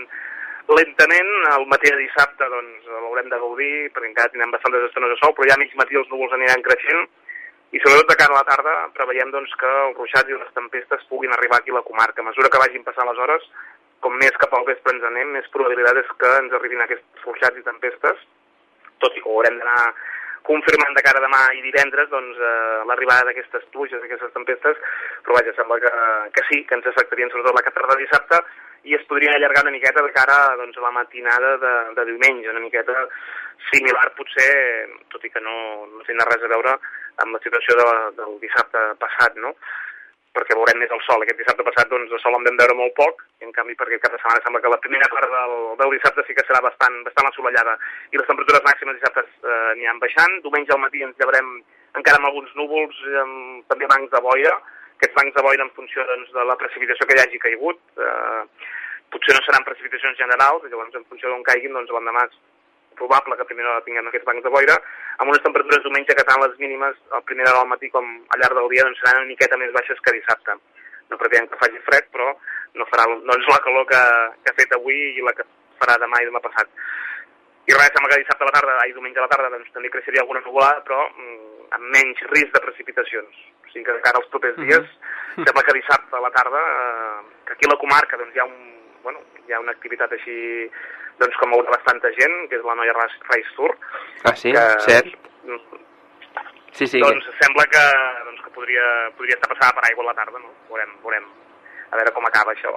lentament. 0.68 1.32
El 1.54 1.66
matí 1.68 1.90
de 1.90 2.00
dissabte 2.00 2.48
doncs, 2.48 2.88
l'haurem 2.88 3.28
de 3.28 3.40
gaudir, 3.42 3.74
perquè 3.92 4.10
encara 4.10 4.32
tindrem 4.32 4.54
bastantes 4.54 4.88
estones 4.88 5.12
de 5.12 5.20
sol, 5.20 5.34
però 5.36 5.48
ja 5.50 5.58
a 5.58 5.62
mig 5.62 5.74
matí 5.76 5.98
els 6.00 6.10
núvols 6.12 6.34
aniran 6.36 6.64
creixent 6.64 7.06
i 7.74 7.80
sobretot 7.82 8.06
de 8.06 8.14
cara 8.14 8.36
a 8.36 8.38
la 8.38 8.46
tarda 8.46 8.72
preveiem 8.94 9.32
doncs, 9.34 9.52
que 9.58 9.70
els 9.88 9.96
ruixats 9.98 10.30
i 10.30 10.36
les 10.38 10.52
tempestes 10.54 11.06
puguin 11.10 11.32
arribar 11.34 11.58
aquí 11.58 11.72
a 11.74 11.80
la 11.80 11.86
comarca. 11.86 12.22
A 12.22 12.28
mesura 12.28 12.50
que 12.52 12.60
vagin 12.62 12.84
passant 12.86 13.08
les 13.10 13.18
hores, 13.18 13.48
com 14.04 14.14
més 14.20 14.36
cap 14.38 14.52
al 14.54 14.66
vespre 14.68 14.94
ens 14.94 15.06
anem, 15.10 15.32
més 15.34 15.48
probabilitat 15.50 15.98
és 16.04 16.12
que 16.20 16.34
ens 16.38 16.54
arribin 16.54 16.84
aquests 16.84 17.24
ruixats 17.26 17.58
i 17.58 17.64
tempestes, 17.66 18.20
tot 19.02 19.16
i 19.16 19.22
que 19.24 19.26
ho 19.26 19.40
haurem 19.40 19.58
d'anar 19.58 19.90
confirmant 20.44 20.94
de 20.94 21.02
cara 21.02 21.22
demà 21.24 21.40
i 21.56 21.64
divendres 21.64 22.10
doncs, 22.12 22.38
eh, 22.38 22.84
l'arribada 22.86 23.26
d'aquestes 23.30 23.64
pluges, 23.74 23.98
d'aquestes 24.02 24.34
tempestes, 24.36 24.78
però 25.24 25.38
vaja, 25.38 25.56
sembla 25.56 25.80
que, 25.82 25.92
que 26.36 26.46
sí, 26.50 26.62
que 26.68 26.78
ens 26.78 26.86
afectarien 26.92 27.32
sobretot 27.32 27.58
la 27.58 27.64
tarda 27.70 27.96
de 27.96 28.04
dissabte 28.04 28.42
i 28.84 28.96
es 28.96 29.06
podria 29.08 29.32
allargar 29.36 29.64
una 29.64 29.74
miqueta 29.74 30.02
de 30.04 30.12
cara 30.12 30.36
doncs, 30.60 30.76
a 30.78 30.84
la 30.84 30.92
matinada 30.92 31.56
de, 31.62 31.72
de 31.96 32.04
diumenge, 32.10 32.50
una 32.52 32.64
miqueta 32.64 33.06
similar 33.70 34.10
potser, 34.18 34.50
tot 35.12 35.24
i 35.24 35.32
que 35.32 35.40
no, 35.40 35.56
no 35.92 36.04
tindrà 36.04 36.28
res 36.28 36.44
a 36.44 36.52
veure 36.52 36.76
amb 37.24 37.36
la 37.36 37.40
situació 37.44 37.78
de, 37.80 37.88
del 38.18 38.36
dissabte 38.42 38.84
passat, 39.00 39.40
no? 39.40 39.54
perquè 40.34 40.56
veurem 40.58 40.80
més 40.82 40.90
el 40.90 41.02
sol. 41.06 41.22
Aquest 41.22 41.38
dissabte 41.38 41.64
passat 41.66 41.90
doncs, 41.92 42.10
el 42.10 42.20
sol 42.20 42.34
en 42.36 42.46
vam 42.46 42.56
veure 42.58 42.74
molt 42.74 42.94
poc, 42.98 43.22
i 43.40 43.46
en 43.46 43.54
canvi 43.54 43.76
per 43.78 43.86
aquest 43.86 44.02
cap 44.02 44.16
de 44.16 44.18
setmana 44.18 44.42
sembla 44.42 44.62
que 44.64 44.72
la 44.72 44.80
primera 44.82 45.08
part 45.12 45.30
del, 45.30 45.54
del 45.78 45.94
dissabte 45.94 46.24
sí 46.26 46.34
que 46.34 46.44
serà 46.48 46.60
bastant, 46.64 46.96
bastant 47.06 47.30
assolellada. 47.30 47.76
I 48.10 48.18
les 48.18 48.26
temperatures 48.30 48.66
màximes 48.66 48.98
dissabtes 48.98 49.30
eh, 49.30 49.60
aniran 49.76 50.02
baixant. 50.02 50.40
Diumenge 50.42 50.74
al 50.74 50.82
matí 50.82 51.04
ens 51.06 51.20
llevarem 51.22 51.52
encara 52.00 52.18
amb 52.18 52.30
alguns 52.32 52.50
núvols, 52.58 52.98
amb, 53.22 53.62
també 53.70 53.90
bancs 53.94 54.10
de 54.10 54.22
boira. 54.26 54.56
Aquests 54.96 55.16
bancs 55.18 55.36
de 55.36 55.44
boira 55.46 55.66
en 55.66 55.74
funció 55.76 56.06
doncs, 56.08 56.32
de 56.32 56.44
la 56.48 56.56
precipitació 56.60 57.06
que 57.06 57.18
hi 57.18 57.22
hagi 57.24 57.42
caigut. 57.42 57.80
Eh, 57.98 58.42
potser 59.14 59.36
no 59.36 59.44
seran 59.46 59.66
precipitacions 59.66 60.18
generals, 60.18 60.66
llavors 60.70 60.98
en 60.98 61.06
funció 61.10 61.30
d'on 61.30 61.46
caiguin, 61.46 61.74
doncs 61.76 61.92
l'endemà 61.94 62.26
probable 62.94 63.36
que 63.36 63.46
primer 63.48 63.66
tinguem 63.86 64.08
aquests 64.08 64.26
bancs 64.26 64.44
de 64.46 64.52
boira, 64.54 64.76
amb 65.18 65.30
unes 65.30 65.42
temperatures 65.42 65.82
diumenge 65.84 66.14
que 66.16 66.26
tant 66.26 66.42
les 66.42 66.54
mínimes 66.62 66.98
a 67.10 67.20
primera 67.26 67.50
hora 67.50 67.62
del 67.62 67.72
matí 67.72 67.90
com 67.90 68.06
al 68.06 68.42
llarg 68.42 68.58
del 68.58 68.70
dia 68.72 68.86
doncs 68.86 69.00
seran 69.02 69.22
una 69.22 69.30
miqueta 69.30 69.58
més 69.60 69.72
baixes 69.74 70.00
que 70.04 70.14
dissabte. 70.14 70.56
No 71.10 71.18
preveiem 71.20 71.48
que 71.50 71.60
faci 71.60 71.82
fred, 71.86 72.06
però 72.14 72.30
no 72.78 72.86
farà 72.90 73.06
doncs, 73.10 73.48
la 73.50 73.60
calor 73.66 73.86
que, 73.90 74.02
que 74.44 74.52
ha 74.52 74.58
fet 74.60 74.76
avui 74.78 75.00
i 75.18 75.26
la 75.26 75.34
que 75.36 75.46
farà 75.82 75.98
demà 76.02 76.22
i 76.22 76.30
demà 76.30 76.42
passat. 76.44 76.70
I 77.64 77.72
res, 77.72 77.92
sembla 77.94 78.12
que 78.12 78.20
dissabte 78.22 78.44
a 78.44 78.48
la 78.50 78.56
tarda, 78.56 78.78
i 78.88 78.92
diumenge 78.92 79.20
a 79.20 79.26
la 79.26 79.32
tarda, 79.32 79.50
doncs 79.52 79.70
també 79.74 79.90
creixeria 79.92 80.24
alguna 80.24 80.42
nuvolada, 80.44 80.82
però 80.86 81.00
mm, 81.08 81.53
amb 81.70 81.84
menys 81.94 82.20
risc 82.32 82.52
de 82.54 82.62
precipitacions. 82.66 83.44
O 83.64 83.72
sigui 83.72 83.84
que 83.84 83.96
encara 83.96 84.20
els 84.20 84.30
propers 84.32 84.56
dies, 84.56 84.82
mm 84.84 85.36
-hmm. 85.36 85.46
sembla 85.46 85.62
que 85.62 85.78
dissabte 85.78 86.16
a 86.16 86.20
la 86.20 86.30
tarda, 86.30 86.60
eh, 86.60 87.20
que 87.46 87.52
aquí 87.52 87.66
a 87.66 87.72
la 87.74 87.80
comarca 87.80 88.16
doncs, 88.16 88.34
hi 88.34 88.40
ha 88.40 88.44
un, 88.44 88.58
bueno, 89.02 89.20
hi 89.46 89.52
ha 89.52 89.60
una 89.60 89.72
activitat 89.72 90.12
així 90.12 90.70
doncs 91.18 91.36
com 91.36 91.50
veurà 91.54 91.70
bastanta 91.70 92.10
gent, 92.18 92.48
que 92.48 92.56
és 92.56 92.64
la 92.64 92.74
noia 92.74 92.92
Race 92.92 93.54
Tour. 93.56 93.76
Ah, 94.24 94.34
sí? 94.34 94.52
Que, 94.52 94.64
Cert? 94.80 95.06
Sí, 96.72 96.86
sí. 96.86 97.00
Doncs 97.00 97.26
que... 97.26 97.44
sembla 97.44 97.64
que, 97.70 97.84
doncs, 98.24 98.40
que 98.42 98.50
podria, 98.50 99.10
podria 99.16 99.36
estar 99.38 99.50
passada 99.52 99.74
per 99.76 99.84
aigua 99.88 100.04
a 100.04 100.06
la 100.06 100.14
tarda, 100.14 100.38
no? 100.38 100.50
Veurem, 100.68 100.96
veurem 101.02 101.24
a 101.94 101.96
veure 102.00 102.10
com 102.10 102.26
acaba 102.26 102.54
això. 102.54 102.72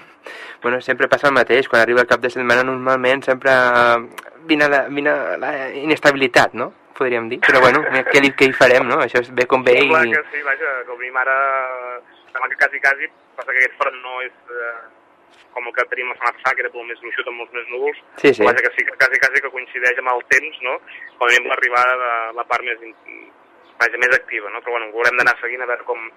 bueno, 0.62 0.80
sempre 0.80 1.08
passa 1.12 1.28
el 1.28 1.36
mateix, 1.36 1.68
quan 1.68 1.82
arriba 1.82 2.00
el 2.00 2.08
cap 2.08 2.22
de 2.22 2.30
setmana 2.32 2.64
normalment 2.64 3.24
sempre 3.26 3.52
vine 4.48 4.68
la, 4.72 4.86
vine 4.88 5.12
la 5.42 5.52
inestabilitat, 5.76 6.56
no? 6.56 6.72
Podríem 6.94 7.28
dir, 7.30 7.40
però 7.42 7.60
bueno, 7.64 7.80
què, 8.10 8.20
li, 8.22 8.30
què 8.38 8.48
hi 8.48 8.54
farem, 8.54 8.86
no? 8.86 9.00
Això 9.02 9.22
és 9.24 9.30
bé 9.34 9.48
com 9.50 9.64
bé 9.66 9.74
sembla 9.80 10.04
i... 10.06 10.12
que 10.14 10.22
sí, 10.30 10.42
vaja, 10.46 10.74
com 10.88 10.94
a 10.94 11.02
mi 11.02 11.10
ara 11.22 11.38
sembla 12.30 12.50
que 12.52 12.58
quasi, 12.60 12.82
quasi 12.84 13.08
passa 13.34 13.50
que 13.50 13.62
aquest 13.62 13.80
front 13.80 13.96
no 14.02 14.20
és 14.22 14.54
eh, 14.54 14.76
com 15.54 15.66
el 15.66 15.74
que 15.74 15.86
tenim 15.90 16.10
la 16.10 16.16
setmana 16.18 16.36
passada, 16.38 16.54
que 16.58 16.64
era 16.66 16.72
molt 16.74 16.90
més 16.90 17.00
gruixut 17.02 17.30
amb 17.30 17.40
molts 17.42 17.54
més 17.56 17.70
núvols, 17.72 18.02
sí, 18.22 18.32
sí. 18.34 18.44
vaja 18.46 18.62
que 18.66 18.72
sí, 18.76 18.86
que 18.86 18.96
quasi, 18.98 19.20
quasi 19.22 19.42
que 19.42 19.52
coincideix 19.54 20.00
amb 20.02 20.12
el 20.14 20.22
temps, 20.34 20.60
no? 20.66 20.76
Com 21.18 21.26
a 21.26 21.32
mínim 21.32 21.50
l'arribada 21.50 21.98
de 22.02 22.12
la 22.38 22.46
part 22.50 22.66
més, 22.66 22.86
vaja, 23.82 24.00
més 24.02 24.16
activa, 24.18 24.50
no? 24.54 24.62
Però 24.62 24.76
bueno, 24.76 24.90
haurem 24.94 25.20
d'anar 25.20 25.36
seguint 25.40 25.62
a 25.62 25.70
veure 25.70 25.86
com, 25.90 26.08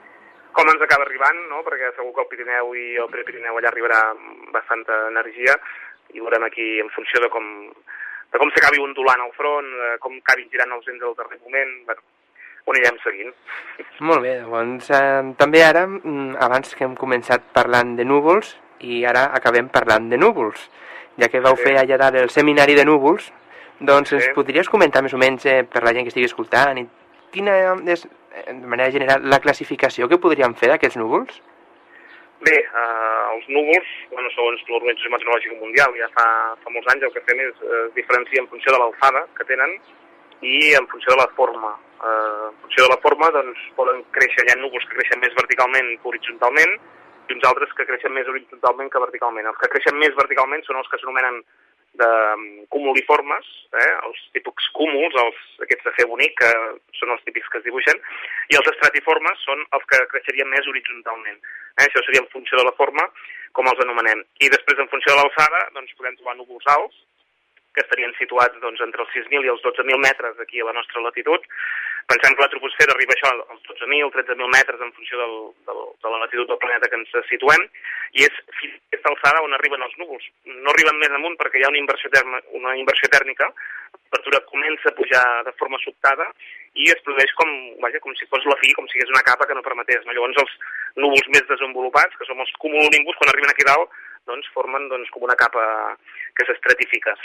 com 0.58 0.72
ens 0.74 0.86
acaba 0.86 1.06
arribant, 1.06 1.44
no? 1.52 1.62
Perquè 1.68 1.94
segur 1.96 2.16
que 2.16 2.26
el 2.26 2.32
Pirineu 2.34 2.74
i 2.78 2.88
el 3.04 3.12
Prepirineu 3.14 3.60
allà 3.60 3.74
arribarà 3.74 4.02
amb 4.14 4.50
bastanta 4.56 5.04
energia 5.12 5.58
i 6.16 6.24
veurem 6.24 6.48
aquí 6.48 6.68
en 6.82 6.90
funció 6.96 7.22
de 7.22 7.30
com, 7.34 7.48
de 8.32 8.42
com 8.42 8.52
s'acabi 8.52 8.82
ondulant 8.84 9.24
el 9.24 9.34
front, 9.38 9.74
com 10.04 10.16
acabin 10.20 10.50
girant 10.52 10.76
els 10.76 10.88
vents 10.90 11.04
al 11.04 11.16
darrer 11.18 11.40
moment, 11.44 11.74
bueno, 11.88 12.06
ho 12.68 12.76
anirem 12.76 13.00
seguint. 13.04 13.34
Molt 14.04 14.24
bé, 14.26 14.34
doncs 14.44 14.90
eh, 14.92 15.24
també 15.40 15.64
ara, 15.64 15.86
mm, 15.88 16.36
abans 16.44 16.76
que 16.76 16.84
hem 16.84 16.96
començat 17.00 17.46
parlant 17.56 17.96
de 17.96 18.06
núvols, 18.06 18.58
i 18.84 19.04
ara 19.06 19.30
acabem 19.40 19.70
parlant 19.74 20.10
de 20.12 20.20
núvols. 20.20 20.68
Ja 21.18 21.32
que 21.32 21.42
vau 21.42 21.56
sí. 21.58 21.64
fer 21.64 21.78
allà 21.80 21.98
dalt 21.98 22.20
el 22.20 22.30
seminari 22.30 22.76
de 22.78 22.86
núvols, 22.86 23.32
doncs 23.80 24.12
sí. 24.12 24.20
ens 24.20 24.34
podries 24.36 24.70
comentar 24.70 25.02
més 25.06 25.16
o 25.16 25.22
menys 25.22 25.46
eh, 25.46 25.64
per 25.64 25.84
la 25.86 25.94
gent 25.96 26.06
que 26.06 26.14
estigui 26.14 26.30
escoltant 26.30 26.82
i 26.82 26.86
quina 27.34 27.56
és, 27.94 28.06
eh, 28.34 28.52
de 28.52 28.68
manera 28.68 28.92
general, 28.92 29.24
la 29.24 29.40
classificació 29.40 30.10
que 30.12 30.20
podríem 30.22 30.56
fer 30.60 30.74
d'aquests 30.74 31.00
núvols? 31.00 31.40
Bé, 32.46 32.58
eh, 32.60 33.17
els 33.38 33.48
núvols, 33.54 33.94
bueno, 34.12 34.32
segons 34.34 34.64
l'Organització 34.70 35.14
Meteorològica 35.14 35.60
Mundial, 35.62 35.96
ja 36.02 36.10
fa, 36.16 36.28
fa 36.64 36.74
molts 36.74 36.90
anys 36.94 37.08
el 37.08 37.14
que 37.16 37.24
fem 37.30 37.42
és 37.46 37.64
eh, 37.64 37.86
diferenciar 37.98 38.44
en 38.44 38.52
funció 38.52 38.74
de 38.74 38.82
l'alçada 38.82 39.24
que 39.38 39.48
tenen 39.50 39.78
i 40.46 40.74
en 40.78 40.88
funció 40.92 41.14
de 41.14 41.22
la 41.22 41.30
forma. 41.38 41.74
Eh, 41.98 42.50
en 42.50 42.60
funció 42.64 42.86
de 42.86 42.92
la 42.94 43.02
forma, 43.06 43.32
doncs, 43.38 43.64
poden 43.80 44.04
créixer, 44.18 44.46
hi 44.46 44.54
ha 44.54 44.60
núvols 44.62 44.86
que 44.90 45.00
creixen 45.00 45.24
més 45.24 45.38
verticalment 45.38 45.94
que 45.96 46.12
horitzontalment, 46.12 46.78
i 47.28 47.36
uns 47.36 47.48
altres 47.50 47.74
que 47.76 47.86
creixen 47.88 48.14
més 48.16 48.28
horitzontalment 48.32 48.92
que 48.92 49.04
verticalment. 49.04 49.50
Els 49.50 49.58
que 49.62 49.72
creixen 49.74 49.98
més 50.00 50.16
verticalment 50.16 50.64
són 50.66 50.80
els 50.80 50.88
que 50.92 51.00
s'anomenen 51.02 51.42
de 51.98 52.08
um, 52.38 52.46
cumuliformes, 52.74 53.48
eh? 53.74 53.92
els 54.08 54.20
típics 54.36 54.70
cúmuls, 54.78 55.16
els, 55.24 55.40
aquests 55.68 55.90
de 55.90 55.96
fer 56.00 56.08
bonic, 56.10 56.38
que 56.40 56.52
són 57.00 57.14
els 57.14 57.24
típics 57.28 57.52
que 57.52 57.60
es 57.62 57.68
dibuixen, 57.68 58.00
i 58.54 58.60
els 58.60 58.70
estratiformes 58.74 59.44
són 59.46 59.66
els 59.78 59.88
que 59.92 60.04
creixerien 60.14 60.50
més 60.54 60.70
horitzontalment. 60.72 61.42
Eh? 61.78 61.86
Això 61.86 62.04
seria 62.06 62.24
en 62.24 62.32
funció 62.32 62.60
de 62.60 62.66
la 62.70 62.76
forma, 62.80 63.06
com 63.58 63.70
els 63.70 63.84
anomenem. 63.84 64.24
I 64.44 64.50
després, 64.54 64.80
en 64.80 64.90
funció 64.92 65.14
de 65.14 65.20
l'alçada, 65.20 65.64
doncs 65.76 65.96
podem 66.00 66.18
trobar 66.18 66.38
núvols 66.40 66.72
alts, 66.74 67.04
que 67.78 67.86
estarien 67.86 68.16
situats 68.18 68.58
doncs, 68.64 68.82
entre 68.82 69.06
els 69.06 69.14
6.000 69.14 69.46
i 69.46 69.52
els 69.54 69.62
12.000 69.62 70.02
metres 70.02 70.42
aquí 70.42 70.64
a 70.64 70.66
la 70.66 70.74
nostra 70.74 71.04
latitud. 71.06 71.46
Pensem 72.10 72.34
que 72.34 72.44
la 72.44 72.50
troposfera 72.50 72.94
arriba 72.96 73.14
això 73.14 73.30
als 73.36 73.62
12.000, 73.68 74.10
13.000 74.16 74.50
metres 74.56 74.82
en 74.82 74.94
funció 74.96 75.20
del, 75.22 75.36
del, 75.68 75.82
de 76.02 76.14
la 76.14 76.22
latitud 76.24 76.48
del 76.50 76.62
planeta 76.62 76.90
que 76.90 76.98
ens 76.98 77.12
situem, 77.30 77.66
i 78.18 78.24
és 78.26 78.38
fins 78.60 78.78
a 78.78 78.80
aquesta 78.88 79.12
alçada 79.12 79.44
on 79.46 79.54
arriben 79.58 79.84
els 79.86 79.98
núvols. 80.02 80.30
No 80.48 80.72
arriben 80.74 81.02
més 81.04 81.14
amunt 81.18 81.36
perquè 81.38 81.60
hi 81.60 81.68
ha 81.68 81.74
una 81.74 81.82
inversió, 81.84 82.10
terma, 82.14 82.40
una 82.58 82.74
inversió 82.80 83.12
tèrmica, 83.12 83.52
la 83.52 84.00
temperatura 84.08 84.42
comença 84.48 84.90
a 84.90 84.96
pujar 84.96 85.26
de 85.44 85.54
forma 85.60 85.78
sobtada 85.84 86.30
i 86.80 86.88
es 86.94 87.04
produeix 87.04 87.34
com, 87.36 87.52
vaja, 87.84 88.00
com 88.00 88.16
si 88.16 88.28
fos 88.32 88.46
la 88.48 88.56
fi, 88.64 88.72
com 88.78 88.88
si 88.88 88.98
hagués 88.98 89.12
una 89.12 89.26
capa 89.28 89.48
que 89.50 89.58
no 89.58 89.66
permetés. 89.66 90.06
No? 90.08 90.16
Llavors 90.16 90.40
els 90.44 90.56
núvols 91.04 91.28
més 91.36 91.46
desenvolupats, 91.52 92.16
que 92.16 92.28
són 92.30 92.40
els 92.40 92.56
cumulonimbus, 92.64 93.20
quan 93.20 93.34
arriben 93.34 93.52
aquí 93.52 93.68
dalt, 93.68 93.92
doncs 94.32 94.48
formen 94.56 94.88
doncs, 94.92 95.12
com 95.12 95.28
una 95.28 95.36
capa 95.40 95.64
que 96.38 96.48
s'estratifica. 96.48 97.16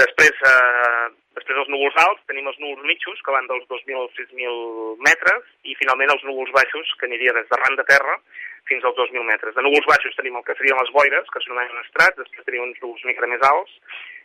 Després, 0.00 0.36
eh, 0.50 1.06
després 1.38 1.56
dels 1.56 1.70
núvols 1.72 1.96
alts 2.04 2.22
tenim 2.28 2.46
els 2.50 2.58
núvols 2.62 2.84
mitjos, 2.88 3.20
que 3.24 3.34
van 3.34 3.48
dels 3.50 3.66
2.000 3.72 4.00
als 4.00 4.14
6.000 4.18 5.00
metres, 5.06 5.42
i 5.64 5.76
finalment 5.80 6.12
els 6.14 6.24
núvols 6.28 6.52
baixos, 6.56 6.94
que 7.00 7.08
aniria 7.08 7.34
des 7.36 7.48
d'arran 7.50 7.76
de 7.80 7.86
terra 7.88 8.16
fins 8.68 8.84
als 8.84 8.96
2.000 9.00 9.24
metres. 9.26 9.54
De 9.56 9.64
núvols 9.66 9.88
baixos 9.88 10.16
tenim 10.16 10.36
el 10.36 10.44
que 10.46 10.56
serien 10.58 10.78
les 10.78 10.92
boires, 10.94 11.30
que 11.32 11.42
s'anomenen 11.42 11.84
estrats, 11.84 12.20
després 12.20 12.46
tenim 12.46 12.66
uns 12.68 12.82
núvols 12.84 13.06
mica 13.08 13.30
més 13.32 13.46
alts, 13.50 13.72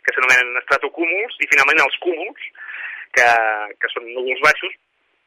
que 0.04 0.14
s'anomenen 0.14 0.60
estratocúmuls, 0.62 1.40
i 1.40 1.50
finalment 1.50 1.82
els 1.86 1.96
cúmuls, 2.04 2.50
que, 3.16 3.30
que 3.80 3.90
són 3.94 4.06
núvols 4.12 4.44
baixos, 4.44 4.76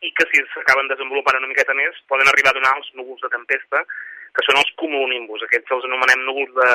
i 0.05 0.13
que 0.15 0.25
si 0.31 0.39
s'acaben 0.53 0.87
desenvolupant 0.87 1.41
una 1.41 1.49
miqueta 1.51 1.75
més, 1.75 1.97
poden 2.07 2.29
arribar 2.31 2.53
a 2.53 2.59
donar 2.59 2.77
els 2.77 2.87
núvols 2.95 3.25
de 3.25 3.33
tempesta, 3.33 3.83
que 4.37 4.45
són 4.45 4.61
els 4.61 4.71
cumulonimbus. 4.79 5.43
Aquests 5.43 5.75
els 5.75 5.87
anomenem 5.89 6.23
núvols 6.27 6.53
de, 6.55 6.69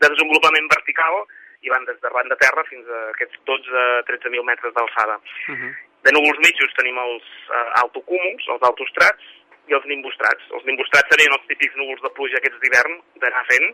de 0.00 0.12
desenvolupament 0.14 0.70
vertical, 0.72 1.24
i 1.60 1.68
van 1.68 1.84
des 1.84 1.98
d'arran 2.00 2.28
de 2.28 2.38
terra 2.40 2.64
fins 2.68 2.88
a 2.88 3.00
aquests 3.14 3.40
12-13.000 3.48 4.44
metres 4.50 4.72
d'alçada. 4.74 5.16
Uh 5.48 5.54
-huh. 5.54 5.72
De 6.04 6.12
núvols 6.12 6.38
mitjos 6.46 6.72
tenim 6.76 6.96
els 6.98 7.26
uh, 7.52 7.82
altocúmuls, 7.82 8.48
els 8.48 8.62
altostrats, 8.62 9.24
i 9.70 9.76
els 9.78 9.86
nimbostrats. 9.90 10.46
Els 10.56 10.64
nimbostrats 10.68 11.10
serien 11.12 11.34
els 11.36 11.46
típics 11.50 11.76
núvols 11.78 12.02
de 12.02 12.10
pluja 12.16 12.38
aquests 12.38 12.60
d'hivern, 12.62 12.96
d'anar 13.22 13.44
fent, 13.50 13.68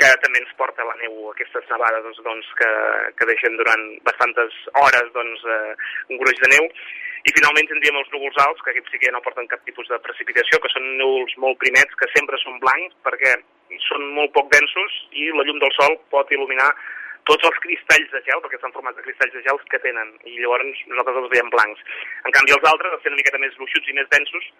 que 0.00 0.10
també 0.22 0.40
ens 0.42 0.54
porta 0.58 0.86
la 0.86 0.96
neu, 1.02 1.30
aquestes 1.30 1.66
nevades 1.70 2.02
doncs, 2.02 2.20
doncs, 2.28 2.46
que, 2.60 2.70
que 3.18 3.28
deixen 3.30 3.56
durant 3.56 3.82
bastantes 4.08 4.56
hores 4.82 5.10
doncs, 5.14 5.44
eh, 5.56 5.74
un 6.10 6.20
gruix 6.22 6.38
de 6.42 6.50
neu. 6.54 6.64
I 7.24 7.32
finalment 7.32 7.70
tindríem 7.70 8.00
els 8.00 8.10
núvols 8.12 8.40
alts, 8.46 8.62
que 8.62 8.74
aquests 8.74 8.90
sí 8.92 9.00
que 9.00 9.12
no 9.14 9.22
porten 9.24 9.46
cap 9.48 9.62
tipus 9.64 9.88
de 9.88 10.00
precipitació, 10.06 10.60
que 10.60 10.72
són 10.74 10.90
núvols 10.98 11.36
molt 11.44 11.60
primets, 11.62 11.94
que 12.00 12.10
sempre 12.12 12.40
són 12.42 12.58
blancs, 12.64 12.98
perquè 13.06 13.36
són 13.88 14.10
molt 14.18 14.34
poc 14.34 14.50
densos 14.52 14.98
i 15.18 15.30
la 15.32 15.46
llum 15.46 15.62
del 15.62 15.72
sol 15.78 15.96
pot 16.12 16.30
il·luminar 16.30 16.68
tots 17.28 17.46
els 17.48 17.58
cristalls 17.64 18.10
de 18.12 18.20
gel, 18.26 18.40
perquè 18.44 18.58
estan 18.58 18.72
formats 18.74 18.98
de 18.98 19.04
cristalls 19.06 19.32
de 19.32 19.42
gel 19.46 19.60
que 19.72 19.80
tenen, 19.84 20.10
i 20.28 20.36
llavors 20.38 20.80
nosaltres 20.90 21.20
els 21.22 21.30
veiem 21.32 21.50
blancs. 21.52 21.84
En 22.28 22.34
canvi 22.36 22.56
els 22.56 22.66
altres, 22.70 22.92
al 22.92 23.00
ser 23.02 23.12
una 23.12 23.20
miqueta 23.20 23.40
més 23.40 23.54
gruixuts 23.60 23.88
i 23.88 23.96
més 23.96 24.10
densos, 24.12 24.50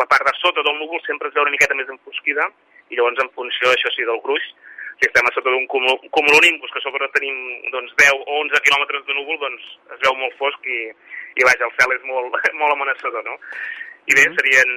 la 0.00 0.08
part 0.10 0.24
de 0.28 0.32
sota 0.40 0.64
del 0.64 0.78
núvol 0.80 1.02
sempre 1.04 1.28
es 1.28 1.34
veu 1.36 1.44
una 1.44 1.54
miqueta 1.54 1.76
més 1.76 1.90
enfosquida, 1.92 2.48
i 2.88 2.96
llavors 2.96 3.20
en 3.24 3.32
funció, 3.36 3.72
això 3.72 3.92
sí, 3.92 4.06
del 4.08 4.22
gruix, 4.24 4.46
si 4.94 5.08
estem 5.08 5.26
a 5.26 5.32
sota 5.34 5.50
d'un 5.50 5.66
cumulonimbus, 5.68 6.70
que 6.72 6.80
a 6.80 6.84
sobre 6.84 7.10
tenim 7.16 7.36
doncs, 7.74 7.92
10 8.00 8.14
o 8.14 8.38
11 8.44 8.62
quilòmetres 8.66 9.04
de 9.08 9.16
núvol, 9.18 9.40
doncs 9.42 9.66
es 9.96 10.00
veu 10.06 10.16
molt 10.20 10.36
fosc 10.38 10.68
i, 10.70 10.80
i 11.40 11.46
vaja, 11.48 11.66
el 11.66 11.74
cel 11.80 11.96
és 11.96 12.06
molt, 12.08 12.38
molt 12.60 12.76
amenaçador, 12.76 13.26
no? 13.26 13.36
I 14.04 14.16
bé, 14.16 14.24
serien 14.36 14.72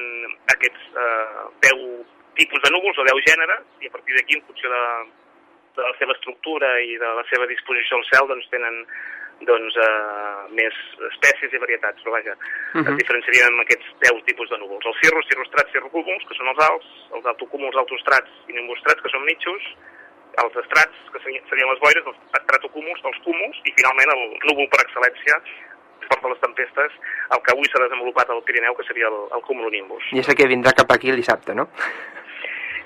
aquests 0.55 0.99
eh, 1.03 1.47
10 1.69 1.87
tipus 2.39 2.63
de 2.63 2.73
núvols 2.73 2.99
o 2.99 3.07
10 3.07 3.23
gèneres, 3.29 3.63
i 3.83 3.89
a 3.89 3.93
partir 3.93 4.17
d'aquí, 4.17 4.39
en 4.39 4.45
funció 4.49 4.71
de, 4.73 4.83
de 5.77 5.85
la 5.85 5.93
seva 5.99 6.15
estructura 6.17 6.73
i 6.81 6.97
de 6.97 7.13
la 7.19 7.23
seva 7.31 7.47
disposició 7.49 7.99
al 7.99 8.05
cel, 8.11 8.27
doncs 8.33 8.49
tenen 8.53 8.83
doncs, 9.45 9.75
eh, 9.77 10.53
més 10.57 10.73
espècies 11.11 11.53
i 11.53 11.59
varietats, 11.61 12.01
però 12.01 12.15
vaja, 12.15 12.33
Mhm. 12.73 12.87
es 12.89 12.97
diferencien 12.97 13.53
en 13.53 13.59
aquests 13.61 13.85
10 14.01 14.23
tipus 14.25 14.49
de 14.49 14.57
núvols. 14.57 14.85
Els 14.85 14.97
cirrus, 15.03 15.27
cirrostrats, 15.29 15.71
cirrocúmuls, 15.71 16.25
que 16.25 16.33
són 16.33 16.47
els 16.47 16.61
alts, 16.69 16.87
els 17.13 17.25
altocúmuls, 17.25 17.77
altostrats 17.77 18.31
i 18.49 18.53
nimbostrats, 18.53 19.01
que 19.01 19.13
són 19.13 19.23
mitjos, 19.25 19.61
els 20.43 20.55
estrats, 20.63 20.97
que 21.13 21.19
serien 21.21 21.69
les 21.69 21.79
boires, 21.79 22.05
els 22.05 22.17
estratocúmuls, 22.33 23.05
els 23.05 23.21
cúmuls, 23.25 23.57
i 23.65 23.71
finalment 23.77 24.09
el 24.15 24.23
núvol 24.49 24.69
per 24.73 24.81
excel·lència, 24.85 25.37
porta 26.07 26.29
les 26.29 26.39
tempestes, 26.39 26.91
el 27.35 27.41
que 27.43 27.51
avui 27.53 27.65
s'ha 27.69 27.83
desenvolupat 27.83 28.29
al 28.29 28.43
Pirineu, 28.43 28.75
que 28.75 28.85
seria 28.87 29.07
el, 29.07 29.17
el 29.35 29.41
cumulonimbus. 29.41 30.03
I 30.13 30.21
és 30.23 30.29
el 30.29 30.37
que 30.39 30.47
vindrà 30.47 30.73
cap 30.73 30.91
aquí 30.93 31.09
el 31.09 31.19
dissabte, 31.19 31.53
no? 31.53 31.67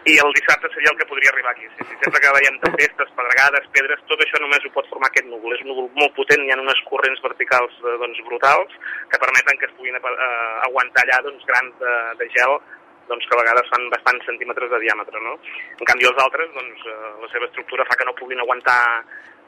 I 0.01 0.15
el 0.17 0.31
dissabte 0.33 0.69
seria 0.73 0.89
el 0.89 0.97
que 0.97 1.05
podria 1.05 1.29
arribar 1.29 1.51
aquí. 1.53 1.67
Sí, 1.77 1.85
sí. 1.85 1.95
Sempre 2.01 2.21
que 2.23 2.33
veiem 2.33 2.57
tempestes, 2.63 3.13
pedregades, 3.17 3.67
pedres, 3.75 4.01
tot 4.09 4.23
això 4.25 4.41
només 4.41 4.65
ho 4.65 4.71
pot 4.73 4.89
formar 4.89 5.11
aquest 5.11 5.27
núvol. 5.29 5.53
És 5.53 5.61
un 5.61 5.69
núvol 5.69 5.89
molt 5.99 6.15
potent, 6.17 6.41
hi 6.41 6.53
ha 6.53 6.57
unes 6.57 6.81
corrents 6.89 7.21
verticals 7.21 7.75
eh, 7.83 7.95
doncs, 8.01 8.21
brutals 8.25 8.73
que 9.11 9.21
permeten 9.21 9.61
que 9.61 9.69
es 9.69 9.75
puguin 9.77 9.99
eh, 9.99 10.05
aguantar 10.65 11.05
allà 11.05 11.21
doncs, 11.27 11.45
grans 11.45 11.77
de, 11.83 11.93
de 12.17 12.29
gel 12.33 12.57
doncs, 13.11 13.27
que 13.27 13.37
a 13.37 13.41
vegades 13.43 13.69
fan 13.69 13.89
bastants 13.93 14.25
centímetres 14.25 14.73
de 14.73 14.81
diàmetre. 14.87 15.21
No? 15.21 15.37
En 15.77 15.91
canvi, 15.91 16.09
els 16.09 16.23
altres, 16.25 16.49
doncs, 16.57 16.87
eh, 16.89 17.13
la 17.21 17.29
seva 17.35 17.51
estructura 17.51 17.85
fa 17.85 17.99
que 17.99 18.09
no 18.09 18.17
puguin 18.17 18.41
aguantar 18.41 18.81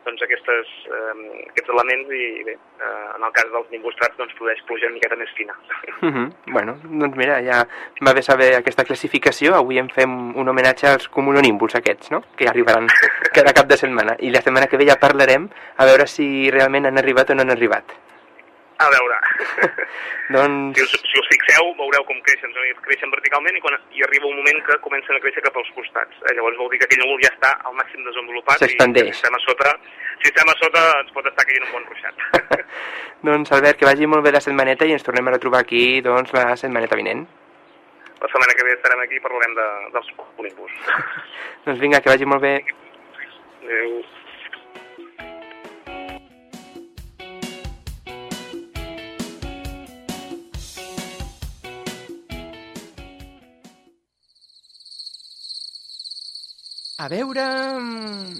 doncs, 0.05 0.21
aquestes, 0.25 0.71
eh, 0.87 1.47
aquests 1.49 1.73
elements 1.73 2.11
i 2.13 2.43
bé, 2.47 2.55
eh, 2.55 3.07
en 3.15 3.23
el 3.23 3.33
cas 3.35 3.49
dels 3.53 3.71
nimbostrats 3.71 4.17
doncs, 4.19 4.35
produeix 4.37 4.61
pluja 4.67 4.89
una 4.89 4.97
miqueta 4.97 5.19
més 5.19 5.33
fina. 5.37 5.55
Uh 6.03 6.09
-huh. 6.09 6.29
Bueno, 6.47 6.75
doncs 6.83 7.15
mira, 7.15 7.41
ja 7.41 7.65
va 8.05 8.13
bé 8.13 8.21
saber 8.21 8.55
aquesta 8.55 8.83
classificació. 8.83 9.55
Avui 9.55 9.77
en 9.79 9.89
fem 9.89 10.35
un 10.35 10.49
homenatge 10.49 10.87
als 10.87 11.07
cumulonimbus 11.07 11.75
aquests, 11.75 12.11
no? 12.11 12.23
Que 12.35 12.47
arribaran 12.47 12.87
cada 13.33 13.53
cap 13.53 13.67
de 13.67 13.77
setmana. 13.77 14.17
I 14.19 14.29
la 14.29 14.41
setmana 14.41 14.67
que 14.67 14.77
ve 14.77 14.85
ja 14.85 14.99
parlarem 14.99 15.49
a 15.77 15.85
veure 15.85 16.05
si 16.07 16.51
realment 16.51 16.85
han 16.85 16.97
arribat 16.97 17.29
o 17.29 17.35
no 17.35 17.41
han 17.41 17.51
arribat. 17.51 17.85
A 18.81 18.87
veure, 18.89 19.17
Doncs... 20.35 20.77
si 20.77 20.83
us, 20.83 20.93
si 21.05 21.19
us 21.21 21.27
fixeu, 21.29 21.67
veureu 21.77 22.03
com 22.09 22.17
creixen, 22.25 22.53
creixen 22.87 23.11
verticalment 23.13 23.57
i, 23.57 23.61
quan, 23.61 23.75
i 23.93 24.01
arriba 24.07 24.31
un 24.31 24.39
moment 24.39 24.63
que 24.65 24.77
comencen 24.85 25.17
a 25.17 25.21
créixer 25.21 25.43
cap 25.45 25.59
als 25.61 25.69
costats. 25.75 26.17
Eh, 26.25 26.33
llavors 26.37 26.57
vol 26.57 26.71
dir 26.73 26.79
que 26.81 26.87
aquell 26.89 27.03
núvol 27.03 27.21
ja 27.21 27.29
està 27.35 27.51
al 27.69 27.77
màxim 27.77 28.01
desenvolupat 28.07 28.65
i 28.65 28.71
si 28.73 28.79
estem 29.13 29.37
a 29.37 29.41
sota, 29.45 29.75
si 30.23 30.31
estem 30.31 30.49
a 30.49 30.57
sota 30.57 30.83
ens 31.03 31.13
pot 31.13 31.29
estar 31.29 31.45
caient 31.45 31.67
un 31.67 31.75
bon 31.75 31.85
ruixat. 31.91 32.25
Doncs 33.29 33.53
Albert, 33.55 33.79
que 33.79 33.87
vagi 33.87 34.09
molt 34.09 34.25
bé 34.25 34.33
la 34.33 34.43
setmaneta 34.43 34.89
i 34.89 34.97
ens 34.97 35.05
tornem 35.05 35.29
a 35.29 35.35
retrobar 35.37 35.61
aquí 35.63 36.01
doncs, 36.03 36.33
la 36.35 36.57
setmaneta 36.59 36.97
vinent. 36.99 37.23
La 38.23 38.31
setmana 38.31 38.57
que 38.57 38.65
ve 38.65 38.73
estarem 38.73 39.05
aquí 39.05 39.19
i 39.19 39.23
parlarem 39.23 39.55
de, 39.59 39.69
dels 39.93 40.11
cumulonimbus. 40.17 40.75
Doncs 41.67 41.79
vinga, 41.83 42.01
que 42.01 42.11
vagi 42.11 42.27
molt 42.27 42.43
bé. 42.43 42.57
Adéu. 43.63 43.97
A 56.97 57.07
veure... 57.09 57.45
mm, 57.79 58.39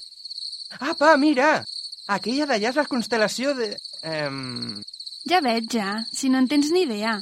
Apa, 0.80 1.16
mira! 1.18 1.64
Aquella 2.08 2.48
d'allà 2.50 2.72
és 2.74 2.80
la 2.80 2.88
constel·lació 2.90 3.54
de... 3.58 3.74
Ehm... 4.04 4.82
Ja 5.30 5.40
veig, 5.40 5.70
ja, 5.72 6.04
si 6.12 6.30
no 6.30 6.42
en 6.42 6.50
tens 6.52 6.72
ni 6.74 6.84
idea. 6.84 7.16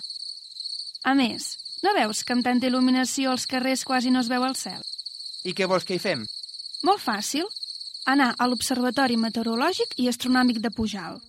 A 1.05 1.13
més, 1.13 1.55
no 1.85 1.93
veus 1.97 2.23
que 2.25 2.33
amb 2.33 2.45
tanta 2.45 2.67
il·luminació 2.69 3.31
als 3.31 3.45
carrers 3.49 3.83
quasi 3.85 4.11
no 4.13 4.21
es 4.23 4.29
veu 4.31 4.45
el 4.45 4.55
cel? 4.57 4.81
I 5.45 5.53
què 5.57 5.67
vols 5.69 5.85
que 5.85 5.97
hi 5.97 6.01
fem? 6.01 6.25
Molt 6.85 7.01
fàcil. 7.01 7.45
Anar 8.09 8.31
a 8.37 8.47
l'Observatori 8.49 9.17
Meteorològic 9.21 9.93
i 10.01 10.07
Astronòmic 10.09 10.57
de 10.61 10.71
Pujal. 10.73 11.19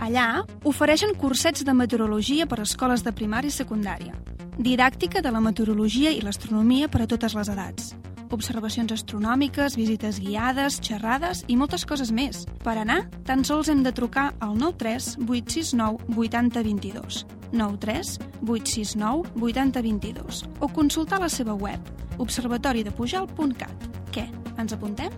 Allà 0.00 0.46
ofereixen 0.64 1.12
cursets 1.20 1.66
de 1.68 1.74
meteorologia 1.76 2.46
per 2.48 2.62
a 2.62 2.64
escoles 2.64 3.04
de 3.04 3.12
primària 3.12 3.52
i 3.52 3.56
secundària, 3.56 4.14
didàctica 4.56 5.20
de 5.20 5.32
la 5.34 5.42
meteorologia 5.44 6.08
i 6.16 6.22
l'astronomia 6.24 6.88
per 6.88 7.02
a 7.04 7.08
totes 7.10 7.36
les 7.36 7.50
edats, 7.52 7.92
observacions 8.34 8.92
astronòmiques, 8.94 9.76
visites 9.78 10.20
guiades, 10.22 10.80
xerrades 10.84 11.44
i 11.48 11.56
moltes 11.60 11.86
coses 11.86 12.12
més. 12.12 12.44
Per 12.64 12.76
anar, 12.78 13.04
tan 13.28 13.44
sols 13.44 13.70
hem 13.72 13.84
de 13.86 13.92
trucar 13.92 14.30
al 14.40 14.56
93 14.58 15.16
869 15.26 16.16
8022, 16.16 17.24
93 17.52 18.14
869 18.46 19.34
8022 19.40 20.44
o 20.60 20.68
consultar 20.68 21.20
la 21.20 21.30
seva 21.32 21.54
web 21.54 21.80
observatoridepujal.cat. 22.20 23.90
Què, 24.12 24.28
ens 24.58 24.76
apuntem? 24.76 25.14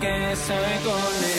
que 0.00 0.36
sabe 0.36 0.80
con 0.84 1.24
él. 1.24 1.37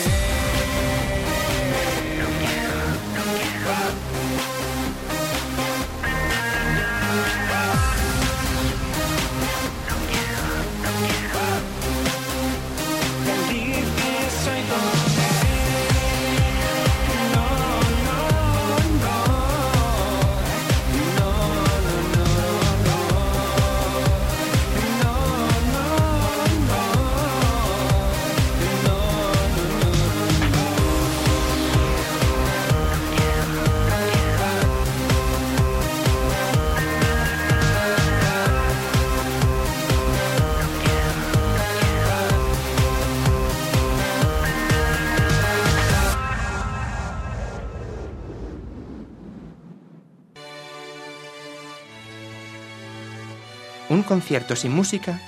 Concierto 54.30 54.54
sin 54.54 54.70
música 54.70 55.20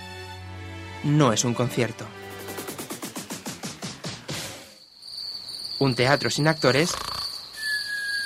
no 1.03 1.32
es 1.32 1.44
un 1.44 1.55
concierto. 1.55 2.07
Un 5.80 5.96
teatro 5.96 6.30
sin 6.30 6.46
actores 6.46 6.92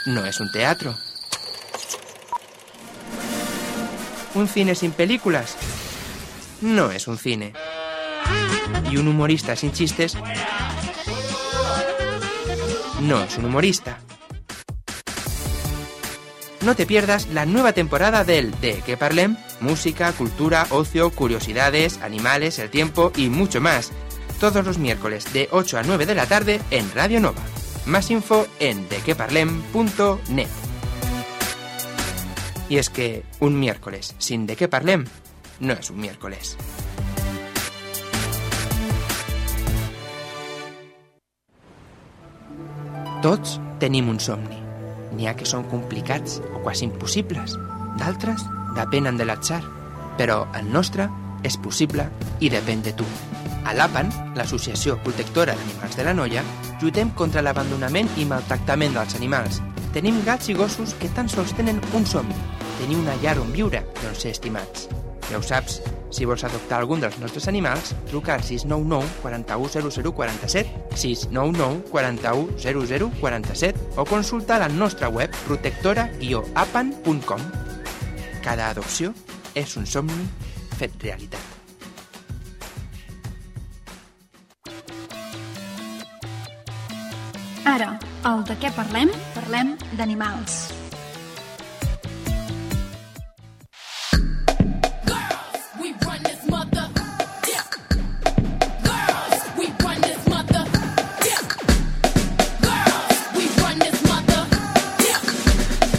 no 0.04 0.26
es 0.26 0.38
un 0.38 0.52
teatro. 0.52 0.94
Un 4.34 4.48
cine 4.48 4.74
sin 4.74 4.92
películas 4.92 5.56
no 6.60 6.90
es 6.90 7.08
un 7.08 7.16
cine. 7.16 7.54
Y 8.90 8.98
un 8.98 9.08
humorista 9.08 9.56
sin 9.56 9.72
chistes 9.72 10.14
no 13.00 13.22
es 13.22 13.38
un 13.38 13.46
humorista. 13.46 14.00
No 16.60 16.74
te 16.76 16.84
pierdas 16.84 17.28
la 17.28 17.46
nueva 17.46 17.72
temporada 17.72 18.24
del 18.24 18.50
De 18.60 18.82
que 18.82 18.98
parlem, 18.98 19.38
música, 19.60 20.12
cultura, 20.12 20.66
ocio, 20.70 21.10
curiosidades, 21.10 22.00
animales, 22.02 22.58
el 22.58 22.70
tiempo 22.70 23.12
y 23.16 23.28
mucho 23.28 23.60
más. 23.60 23.92
Todos 24.40 24.64
los 24.64 24.78
miércoles 24.78 25.32
de 25.32 25.48
8 25.50 25.78
a 25.78 25.82
9 25.82 26.06
de 26.06 26.14
la 26.14 26.26
tarde 26.26 26.60
en 26.70 26.90
Radio 26.94 27.20
Nova. 27.20 27.42
Más 27.86 28.10
info 28.10 28.46
en 28.60 28.88
dequeparlem.net. 28.88 30.48
Y 32.68 32.78
es 32.78 32.90
que 32.90 33.24
un 33.40 33.58
miércoles 33.58 34.14
sin 34.18 34.46
de 34.46 34.56
qué 34.56 34.68
parlem 34.68 35.04
no 35.60 35.72
es 35.72 35.88
un 35.90 36.00
miércoles. 36.00 36.56
Tots 43.22 43.56
tenim 43.80 44.10
un 44.10 44.20
somni. 44.20 44.58
N'hi 45.16 45.26
ha 45.26 45.36
que 45.38 45.46
són 45.48 45.64
complicats 45.70 46.40
o 46.52 46.60
quasi 46.62 46.84
impossibles. 46.84 47.56
D'altres 47.96 48.44
depenen 48.76 49.16
de 49.16 49.28
l'atzar. 49.28 49.62
Però 50.16 50.46
el 50.56 50.68
nostre 50.72 51.08
és 51.44 51.56
possible 51.60 52.08
i 52.40 52.48
depèn 52.52 52.84
de 52.84 52.92
tu. 52.96 53.04
A 53.66 53.72
l'APAN, 53.74 54.12
l'Associació 54.38 54.94
Protectora 55.02 55.56
d'Animals 55.58 55.96
de 55.98 56.04
la 56.06 56.12
Noia, 56.14 56.42
lluitem 56.80 57.10
contra 57.18 57.42
l'abandonament 57.42 58.08
i 58.16 58.24
maltractament 58.28 58.94
dels 58.94 59.16
animals. 59.18 59.58
Tenim 59.96 60.20
gats 60.26 60.48
i 60.52 60.54
gossos 60.54 60.94
que 61.00 61.08
tan 61.16 61.28
sols 61.28 61.54
tenen 61.56 61.80
un 61.96 62.06
somni, 62.06 62.36
tenir 62.78 62.96
una 63.00 63.16
llar 63.24 63.38
on 63.42 63.50
viure 63.52 63.80
i 63.82 64.06
on 64.06 64.14
ser 64.14 64.30
estimats. 64.36 64.86
Ja 65.26 65.38
ho 65.40 65.42
saps, 65.42 65.80
si 66.14 66.24
vols 66.28 66.44
adoptar 66.46 66.78
algun 66.78 67.00
dels 67.02 67.18
nostres 67.18 67.48
animals, 67.50 67.90
truca 68.06 68.34
al 68.36 68.44
699 68.46 69.08
41 69.24 69.90
0047, 69.90 70.68
699 70.94 71.90
41 71.90 72.46
0047 73.18 73.96
o 73.96 74.06
consulta 74.06 74.60
la 74.62 74.68
nostra 74.68 75.08
web 75.08 75.30
protectora-apan.com. 75.48 77.65
Cada 78.46 78.68
adopció 78.70 79.10
és 79.58 79.72
un 79.74 79.88
somni 79.90 80.22
fet 80.78 80.94
realitat. 81.02 81.42
Ara, 87.66 87.90
el 88.30 88.46
de 88.46 88.54
què 88.62 88.70
parlem? 88.78 89.10
Parlem 89.34 89.74
d'animals. 89.98 90.75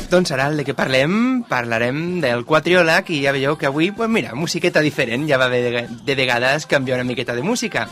Doncs 0.07 0.31
ara, 0.31 0.45
el 0.47 0.55
de 0.55 0.63
què 0.63 0.71
parlem? 0.71 1.43
Parlarem 1.49 2.21
del 2.23 2.45
quatriòleg 2.47 3.09
i 3.11 3.19
ja 3.25 3.33
veieu 3.35 3.57
que 3.59 3.67
avui, 3.67 3.89
pues 3.91 4.07
mira, 4.07 4.31
musiqueta 4.39 4.79
diferent, 4.79 5.25
ja 5.27 5.39
va 5.39 5.49
haver 5.51 5.59
de, 5.65 5.81
de 6.07 6.15
vegades 6.15 6.65
canviar 6.65 7.01
una 7.01 7.07
miqueta 7.07 7.35
de 7.35 7.43
música. 7.43 7.89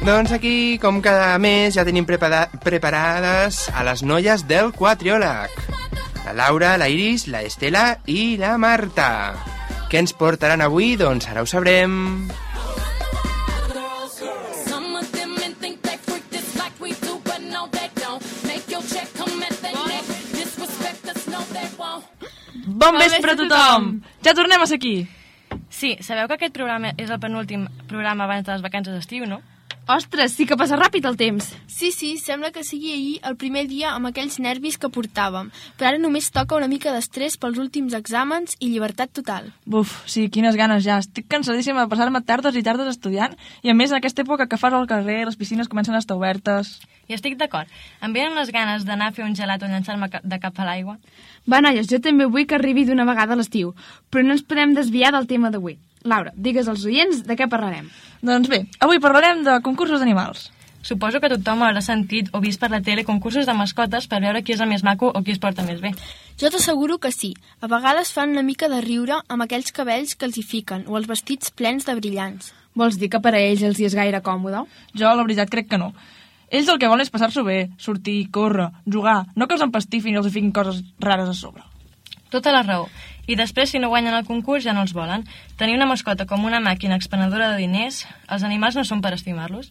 Doncs 0.00 0.32
aquí, 0.32 0.78
com 0.80 1.02
cada 1.04 1.36
mes, 1.36 1.74
ja 1.76 1.84
tenim 1.84 2.08
prepara 2.08 2.46
preparades 2.64 3.66
a 3.68 3.84
les 3.84 4.00
noies 4.00 4.46
del 4.48 4.72
quatriòleg. 4.72 5.52
La 6.24 6.32
Laura, 6.32 6.78
la 6.80 6.88
Iris, 6.88 7.26
la 7.28 7.42
Estela 7.44 7.98
i 8.08 8.38
la 8.40 8.56
Marta. 8.56 9.10
Què 9.92 10.00
ens 10.00 10.16
portaran 10.16 10.64
avui? 10.64 10.94
Doncs 10.96 11.28
ara 11.28 11.44
ho 11.44 11.48
sabrem. 11.50 12.30
Bon 22.80 22.96
vespre 22.96 23.34
a 23.34 23.36
tothom! 23.36 23.88
Ja 24.24 24.32
tornem 24.32 24.62
a 24.62 24.66
ser 24.66 24.78
aquí. 24.80 24.94
Sí, 25.68 25.96
sabeu 26.00 26.30
que 26.30 26.38
aquest 26.38 26.54
programa 26.56 26.94
és 26.96 27.10
el 27.12 27.18
penúltim 27.20 27.66
programa 27.90 28.24
abans 28.24 28.46
de 28.46 28.54
les 28.54 28.62
vacances 28.64 28.94
d'estiu, 28.96 29.26
no? 29.28 29.42
Ostres, 29.90 30.32
sí 30.38 30.46
que 30.46 30.56
passa 30.56 30.78
ràpid 30.78 31.04
el 31.08 31.16
temps. 31.18 31.48
Sí, 31.66 31.90
sí, 31.92 32.14
sembla 32.16 32.52
que 32.54 32.62
sigui 32.64 32.92
ahir 32.94 33.16
el 33.26 33.36
primer 33.36 33.66
dia 33.68 33.90
amb 33.96 34.08
aquells 34.08 34.38
nervis 34.40 34.78
que 34.80 34.88
portàvem, 34.92 35.50
però 35.76 35.90
ara 35.90 36.00
només 36.00 36.30
toca 36.32 36.56
una 36.56 36.70
mica 36.70 36.94
d'estrès 36.94 37.36
pels 37.42 37.58
últims 37.58 37.96
exàmens 37.98 38.56
i 38.60 38.70
llibertat 38.70 39.12
total. 39.12 39.50
Buf, 39.66 39.98
sí, 40.06 40.28
quines 40.32 40.56
ganes 40.56 40.84
ja. 40.86 41.00
Estic 41.02 41.26
cansadíssima 41.28 41.84
de 41.84 41.90
passar-me 41.90 42.22
tardes 42.22 42.56
i 42.56 42.64
tardes 42.64 42.88
estudiant 42.94 43.36
i 43.60 43.72
a 43.72 43.76
més 43.76 43.90
en 43.90 43.98
aquesta 43.98 44.24
època 44.24 44.48
que 44.48 44.60
fas 44.60 44.78
al 44.78 44.88
carrer, 44.88 45.24
les 45.26 45.36
piscines 45.36 45.68
comencen 45.68 45.98
a 45.98 46.00
estar 46.00 46.16
obertes. 46.16 46.78
I 47.10 47.16
estic 47.16 47.34
d'acord. 47.40 47.66
Em 48.06 48.12
venen 48.14 48.38
les 48.38 48.52
ganes 48.54 48.84
d'anar 48.86 49.08
a 49.10 49.14
fer 49.16 49.24
un 49.26 49.34
gelat 49.34 49.64
o 49.66 49.70
llançar-me 49.70 50.06
de 50.22 50.38
cap 50.38 50.60
a 50.62 50.66
l'aigua. 50.68 50.94
Va, 51.50 51.58
noies, 51.64 51.88
jo 51.90 51.98
també 51.98 52.28
vull 52.30 52.46
que 52.46 52.54
arribi 52.54 52.84
d'una 52.86 53.06
vegada 53.08 53.34
l'estiu, 53.34 53.72
però 54.10 54.22
no 54.22 54.36
ens 54.36 54.46
podem 54.46 54.76
desviar 54.78 55.10
del 55.16 55.26
tema 55.26 55.50
d'avui. 55.50 55.74
Laura, 56.06 56.30
digues 56.36 56.70
als 56.70 56.86
oients 56.86 57.24
de 57.26 57.34
què 57.36 57.50
parlarem. 57.50 57.90
Doncs 58.22 58.48
bé, 58.48 58.62
avui 58.78 59.02
parlarem 59.02 59.42
de 59.44 59.58
concursos 59.66 59.98
d'animals. 59.98 60.52
Suposo 60.86 61.18
que 61.20 61.28
tothom 61.28 61.64
haurà 61.66 61.82
sentit 61.84 62.30
o 62.32 62.40
vist 62.40 62.60
per 62.60 62.70
la 62.72 62.80
tele 62.80 63.04
concursos 63.04 63.44
de 63.44 63.56
mascotes 63.58 64.06
per 64.08 64.22
veure 64.22 64.40
qui 64.46 64.54
és 64.54 64.62
el 64.62 64.70
més 64.70 64.84
maco 64.86 65.10
o 65.10 65.20
qui 65.26 65.34
es 65.34 65.42
porta 65.42 65.66
més 65.66 65.82
bé. 65.82 65.90
Jo 66.40 66.48
t'asseguro 66.48 66.96
que 67.02 67.10
sí. 67.12 67.34
A 67.60 67.68
vegades 67.68 68.14
fan 68.14 68.32
una 68.32 68.46
mica 68.46 68.70
de 68.72 68.80
riure 68.86 69.18
amb 69.28 69.44
aquells 69.44 69.74
cabells 69.76 70.14
que 70.14 70.30
els 70.30 70.38
hi 70.38 70.46
fiquen 70.46 70.86
o 70.86 70.96
els 70.96 71.10
vestits 71.10 71.50
plens 71.50 71.84
de 71.90 71.98
brillants. 71.98 72.54
Vols 72.78 72.96
dir 72.96 73.10
que 73.12 73.20
per 73.20 73.34
a 73.34 73.42
ells 73.42 73.66
els 73.66 73.82
hi 73.82 73.90
és 73.90 73.98
gaire 73.98 74.22
còmode? 74.24 74.64
Jo, 74.94 75.10
la 75.10 75.26
veritat, 75.26 75.50
crec 75.52 75.68
que 75.68 75.82
no. 75.82 75.92
Ells 76.50 76.68
el 76.68 76.80
que 76.82 76.88
volen 76.90 77.06
és 77.06 77.12
passar-s'ho 77.14 77.44
bé, 77.46 77.70
sortir, 77.78 78.24
córrer, 78.34 78.70
jugar, 78.84 79.20
no 79.38 79.46
que 79.46 79.54
els 79.54 79.62
empastifin 79.62 80.16
i 80.16 80.18
els 80.18 80.32
fiquin 80.34 80.50
coses 80.52 80.82
rares 80.98 81.30
a 81.30 81.34
sobre. 81.34 81.62
Tota 82.30 82.52
la 82.54 82.62
raó. 82.62 82.88
I 83.30 83.36
després, 83.38 83.70
si 83.70 83.78
no 83.78 83.90
guanyen 83.90 84.14
el 84.14 84.26
concurs, 84.26 84.64
ja 84.64 84.74
no 84.74 84.82
els 84.82 84.94
volen. 84.94 85.22
Tenir 85.58 85.76
una 85.76 85.86
mascota 85.86 86.26
com 86.26 86.44
una 86.46 86.58
màquina 86.62 86.96
expenedora 86.98 87.52
de 87.52 87.62
diners, 87.62 88.04
els 88.26 88.46
animals 88.46 88.78
no 88.78 88.84
són 88.86 89.02
per 89.02 89.14
estimar-los. 89.14 89.70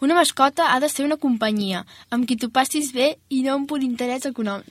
Una 0.00 0.16
mascota 0.16 0.70
ha 0.72 0.80
de 0.80 0.88
ser 0.88 1.04
una 1.04 1.20
companyia, 1.20 1.84
amb 2.10 2.28
qui 2.28 2.36
tu 2.40 2.50
passis 2.52 2.92
bé 2.96 3.14
i 3.28 3.42
no 3.44 3.58
amb 3.58 3.72
un 3.72 3.84
interès 3.84 4.24
econòmic. 4.28 4.68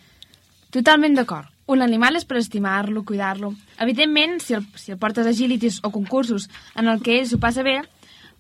Totalment 0.74 1.18
d'acord. 1.18 1.50
Un 1.70 1.82
animal 1.86 2.18
és 2.18 2.26
per 2.26 2.38
estimar-lo, 2.42 3.06
cuidar-lo. 3.06 3.54
Evidentment, 3.80 4.40
si 4.42 4.58
el, 4.58 4.66
si 4.76 4.92
el 4.92 5.00
portes 5.00 5.26
a 5.26 5.32
agilities 5.32 5.80
o 5.86 5.94
concursos 5.94 6.50
en 6.76 6.90
el 6.90 7.02
que 7.02 7.20
ell 7.20 7.30
s'ho 7.30 7.40
passa 7.40 7.64
bé, 7.64 7.78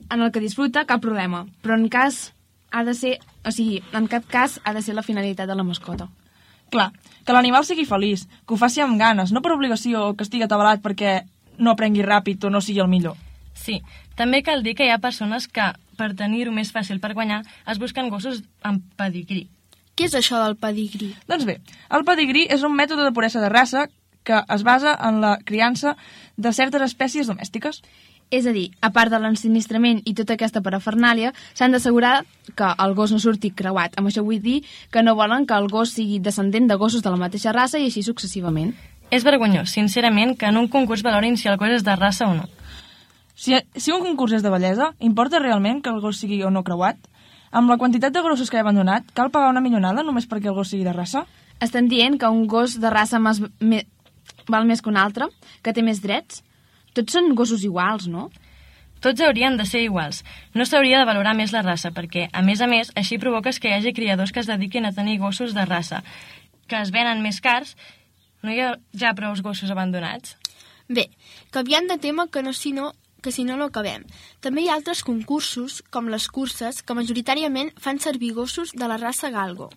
en 0.10 0.22
el 0.22 0.32
que 0.34 0.42
disfruta, 0.44 0.88
cap 0.90 1.02
problema. 1.02 1.46
Però 1.62 1.78
en 1.78 1.88
cas 1.94 2.34
ha 2.74 2.84
de 2.84 2.98
ser... 2.98 3.14
O 3.46 3.52
sigui, 3.54 3.80
en 3.94 4.10
cap 4.12 4.26
cas 4.28 4.58
ha 4.66 4.74
de 4.74 4.82
ser 4.82 4.98
la 4.98 5.06
finalitat 5.06 5.48
de 5.48 5.56
la 5.56 5.64
mascota. 5.64 6.10
Clar, 6.74 6.90
que 7.24 7.36
l'animal 7.36 7.68
sigui 7.68 7.86
feliç, 7.86 8.26
que 8.48 8.56
ho 8.56 8.60
faci 8.60 8.82
amb 8.82 8.98
ganes, 9.00 9.32
no 9.32 9.44
per 9.46 9.54
obligació 9.54 10.10
o 10.10 10.14
que 10.18 10.26
estigui 10.26 10.48
atabalat 10.48 10.82
perquè 10.82 11.22
no 11.62 11.72
aprengui 11.72 12.02
ràpid 12.04 12.44
o 12.44 12.50
no 12.50 12.64
sigui 12.66 12.82
el 12.82 12.90
millor. 12.90 13.16
Sí, 13.54 13.78
també 14.18 14.42
cal 14.42 14.66
dir 14.66 14.74
que 14.76 14.88
hi 14.88 14.92
ha 14.92 15.02
persones 15.04 15.46
que, 15.48 15.70
per 16.00 16.16
tenir-ho 16.18 16.52
més 16.52 16.74
fàcil 16.74 17.00
per 17.00 17.14
guanyar, 17.14 17.44
es 17.70 17.80
busquen 17.80 18.10
gossos 18.10 18.42
amb 18.66 18.82
pedigrí. 18.98 19.46
Què 19.94 20.10
és 20.10 20.16
això 20.18 20.42
del 20.42 20.58
pedigrí? 20.58 21.12
Doncs 21.30 21.46
bé, 21.46 21.60
el 21.94 22.06
pedigrí 22.08 22.48
és 22.50 22.66
un 22.66 22.74
mètode 22.74 23.06
de 23.06 23.14
puresa 23.14 23.44
de 23.44 23.54
raça 23.54 23.86
que 24.24 24.40
es 24.56 24.64
basa 24.64 24.96
en 24.98 25.22
la 25.22 25.38
criança 25.46 25.96
de 26.38 26.54
certes 26.56 26.82
espècies 26.82 27.30
domèstiques. 27.30 27.84
És 28.32 28.48
a 28.48 28.54
dir, 28.56 28.72
a 28.82 28.90
part 28.94 29.12
de 29.12 29.20
l'ensinistrament 29.22 30.02
i 30.06 30.14
tota 30.18 30.38
aquesta 30.38 30.62
parafernàlia, 30.66 31.34
s'han 31.54 31.76
d'assegurar 31.76 32.24
que 32.56 32.72
el 32.86 32.96
gos 32.98 33.12
no 33.12 33.20
surti 33.20 33.52
creuat. 33.52 33.98
Amb 33.98 34.10
això 34.10 34.24
vull 34.26 34.42
dir 34.42 34.64
que 34.92 35.04
no 35.04 35.16
volen 35.16 35.46
que 35.46 35.58
el 35.58 35.70
gos 35.70 35.94
sigui 35.98 36.20
descendent 36.20 36.68
de 36.70 36.80
gossos 36.82 37.04
de 37.04 37.14
la 37.14 37.20
mateixa 37.22 37.54
raça 37.54 37.80
i 37.80 37.90
així 37.90 38.04
successivament. 38.04 38.74
És 39.14 39.26
vergonyós, 39.26 39.70
sincerament, 39.70 40.38
que 40.38 40.50
en 40.50 40.58
un 40.58 40.68
concurs 40.68 41.04
valorin 41.06 41.38
si 41.38 41.50
el 41.52 41.60
gos 41.62 41.76
és 41.76 41.84
de 41.86 41.96
raça 41.96 42.26
o 42.26 42.34
no. 42.34 42.48
Si, 43.36 43.54
si 43.76 43.92
un 43.92 44.02
concurs 44.06 44.34
és 44.38 44.44
de 44.46 44.50
bellesa, 44.54 44.94
importa 45.00 45.42
realment 45.42 45.82
que 45.84 45.92
el 45.92 46.02
gos 46.02 46.22
sigui 46.22 46.42
o 46.44 46.52
no 46.54 46.64
creuat? 46.64 46.98
Amb 47.54 47.70
la 47.70 47.78
quantitat 47.78 48.14
de 48.14 48.22
grossos 48.26 48.50
que 48.50 48.58
he 48.58 48.64
abandonat, 48.64 49.06
cal 49.14 49.30
pagar 49.30 49.52
una 49.54 49.62
millonada 49.62 50.02
només 50.02 50.26
perquè 50.30 50.50
el 50.50 50.58
gos 50.58 50.72
sigui 50.74 50.86
de 50.88 50.94
raça? 50.94 51.26
Estan 51.62 51.90
dient 51.90 52.18
que 52.18 52.30
un 52.30 52.48
gos 52.50 52.80
de 52.82 52.90
raça 52.90 53.20
més, 53.22 53.44
me, 53.60 53.84
val 54.50 54.66
més 54.66 54.82
que 54.82 54.90
un 54.90 54.98
altre, 54.98 55.30
que 55.62 55.74
té 55.74 55.86
més 55.86 56.02
drets? 56.02 56.42
Tots 56.94 57.14
són 57.14 57.34
gossos 57.36 57.64
iguals, 57.66 58.08
no? 58.08 58.30
Tots 59.04 59.20
haurien 59.22 59.58
de 59.60 59.66
ser 59.68 59.82
iguals. 59.84 60.22
No 60.56 60.64
s'hauria 60.66 61.02
de 61.02 61.08
valorar 61.10 61.34
més 61.36 61.52
la 61.52 61.64
raça, 61.66 61.92
perquè, 61.92 62.30
a 62.32 62.42
més 62.42 62.62
a 62.62 62.70
més, 62.72 62.94
així 62.96 63.20
provoques 63.20 63.60
que 63.60 63.68
hi 63.68 63.76
hagi 63.76 63.92
criadors 63.94 64.32
que 64.32 64.40
es 64.40 64.48
dediquin 64.48 64.86
a 64.86 64.94
tenir 64.96 65.18
gossos 65.20 65.54
de 65.58 65.66
raça, 65.68 66.04
que 66.68 66.80
es 66.80 66.94
venen 66.96 67.22
més 67.26 67.42
cars 67.44 67.76
No 68.44 68.52
hi 68.52 68.60
ha 68.60 68.74
ja 69.00 69.14
prou 69.16 69.36
gossos 69.40 69.72
abandonats? 69.72 70.36
Bé, 70.92 71.08
canviant 71.56 71.88
de 71.88 71.96
tema 71.98 72.28
que 72.28 72.44
no 72.44 72.52
si 72.52 72.74
no 72.76 72.92
que 73.24 73.32
si 73.32 73.46
no 73.48 73.56
no 73.56 73.70
acabem. 73.70 74.04
També 74.44 74.66
hi 74.66 74.68
ha 74.68 74.74
altres 74.76 75.00
concursos, 75.08 75.78
com 75.96 76.10
les 76.12 76.26
curses, 76.28 76.82
que 76.84 76.96
majoritàriament 76.98 77.72
fan 77.80 78.02
servir 78.04 78.34
gossos 78.36 78.74
de 78.76 78.90
la 78.92 78.98
raça 79.00 79.30
galgo. 79.32 79.70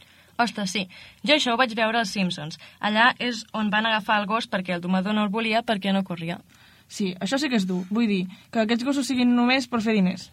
Ostres, 0.43 0.73
sí. 0.75 0.83
Jo 1.23 1.37
això 1.37 1.55
ho 1.55 1.61
vaig 1.61 1.77
veure 1.79 2.01
als 2.01 2.11
Simpsons. 2.17 2.59
Allà 2.83 3.13
és 3.23 3.45
on 3.55 3.71
van 3.71 3.87
agafar 3.87 4.19
el 4.21 4.27
gos 4.27 4.51
perquè 4.51 4.75
el 4.75 4.83
domador 4.83 5.15
no 5.15 5.23
el 5.23 5.31
volia 5.31 5.63
perquè 5.63 5.95
no 5.95 6.03
corria. 6.03 6.41
Sí, 6.89 7.15
això 7.21 7.39
sí 7.39 7.51
que 7.51 7.59
és 7.59 7.67
dur. 7.67 7.85
Vull 7.91 8.09
dir, 8.11 8.25
que 8.51 8.63
aquests 8.63 8.87
gossos 8.87 9.09
siguin 9.09 9.35
només 9.37 9.67
per 9.69 9.83
fer 9.85 9.97
diners. 9.97 10.31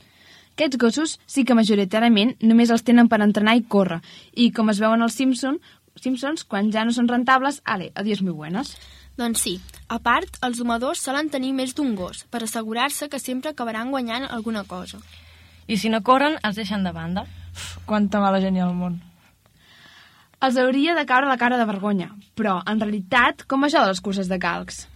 Aquests 0.54 0.78
gossos 0.78 1.16
sí 1.26 1.44
que 1.46 1.58
majoritàriament 1.58 2.36
només 2.46 2.70
els 2.70 2.84
tenen 2.86 3.10
per 3.10 3.24
entrenar 3.26 3.56
i 3.58 3.64
córrer. 3.66 4.04
I 4.38 4.52
com 4.54 4.70
es 4.70 4.82
veuen 4.84 5.02
als 5.02 5.18
Simpson, 5.18 5.58
Simpsons, 6.00 6.44
quan 6.44 6.72
ja 6.74 6.84
no 6.86 6.94
són 6.94 7.08
rentables, 7.10 7.62
ale, 7.66 7.92
adiós 7.96 8.22
muy 8.22 8.34
buenas. 8.34 8.76
Doncs 9.18 9.44
sí. 9.46 9.54
A 9.90 10.00
part, 10.02 10.40
els 10.46 10.58
domadors 10.58 11.02
solen 11.06 11.30
tenir 11.30 11.54
més 11.54 11.76
d'un 11.78 11.94
gos, 11.96 12.24
per 12.30 12.44
assegurar-se 12.44 13.10
que 13.10 13.22
sempre 13.22 13.54
acabaran 13.54 13.92
guanyant 13.94 14.26
alguna 14.30 14.64
cosa. 14.64 15.02
I 15.68 15.78
si 15.78 15.90
no 15.90 16.02
corren, 16.04 16.40
els 16.44 16.58
deixen 16.58 16.84
de 16.84 16.94
banda. 16.94 17.28
Uf, 17.54 17.78
quanta 17.86 18.22
mala 18.22 18.42
gent 18.42 18.58
hi 18.58 18.64
ha 18.64 18.70
al 18.70 18.78
món. 18.78 19.02
Els 20.44 20.58
hauria 20.60 20.96
de 20.98 21.06
caure 21.08 21.30
la 21.30 21.38
cara 21.40 21.58
de 21.58 21.66
vergonya, 21.70 22.10
però, 22.36 22.58
en 22.68 22.82
realitat, 22.82 23.46
com 23.48 23.64
això 23.64 23.86
de 23.86 23.94
les 23.94 24.02
curses 24.04 24.28
de 24.28 24.42
calcs? 24.42 24.88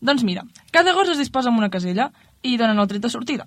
Doncs 0.00 0.24
mira, 0.24 0.44
cada 0.72 0.94
gos 0.96 1.10
es 1.12 1.18
disposa 1.20 1.50
amb 1.50 1.60
una 1.60 1.70
casella 1.70 2.10
i 2.42 2.56
donen 2.56 2.78
el 2.78 2.88
tret 2.88 3.04
de 3.04 3.10
sortida. 3.12 3.46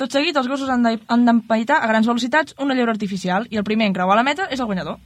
Tot 0.00 0.12
seguit, 0.12 0.36
els 0.36 0.48
gossos 0.48 0.70
han 0.72 1.26
d'empaitar 1.26 1.76
a 1.76 1.88
grans 1.90 2.06
velocitats 2.08 2.54
una 2.58 2.74
llebre 2.74 2.94
artificial 2.94 3.46
i 3.50 3.58
el 3.60 3.66
primer 3.68 3.90
en 3.90 3.96
creuar 3.96 4.16
la 4.16 4.24
meta 4.24 4.46
és 4.48 4.60
el 4.60 4.68
guanyador. 4.70 4.96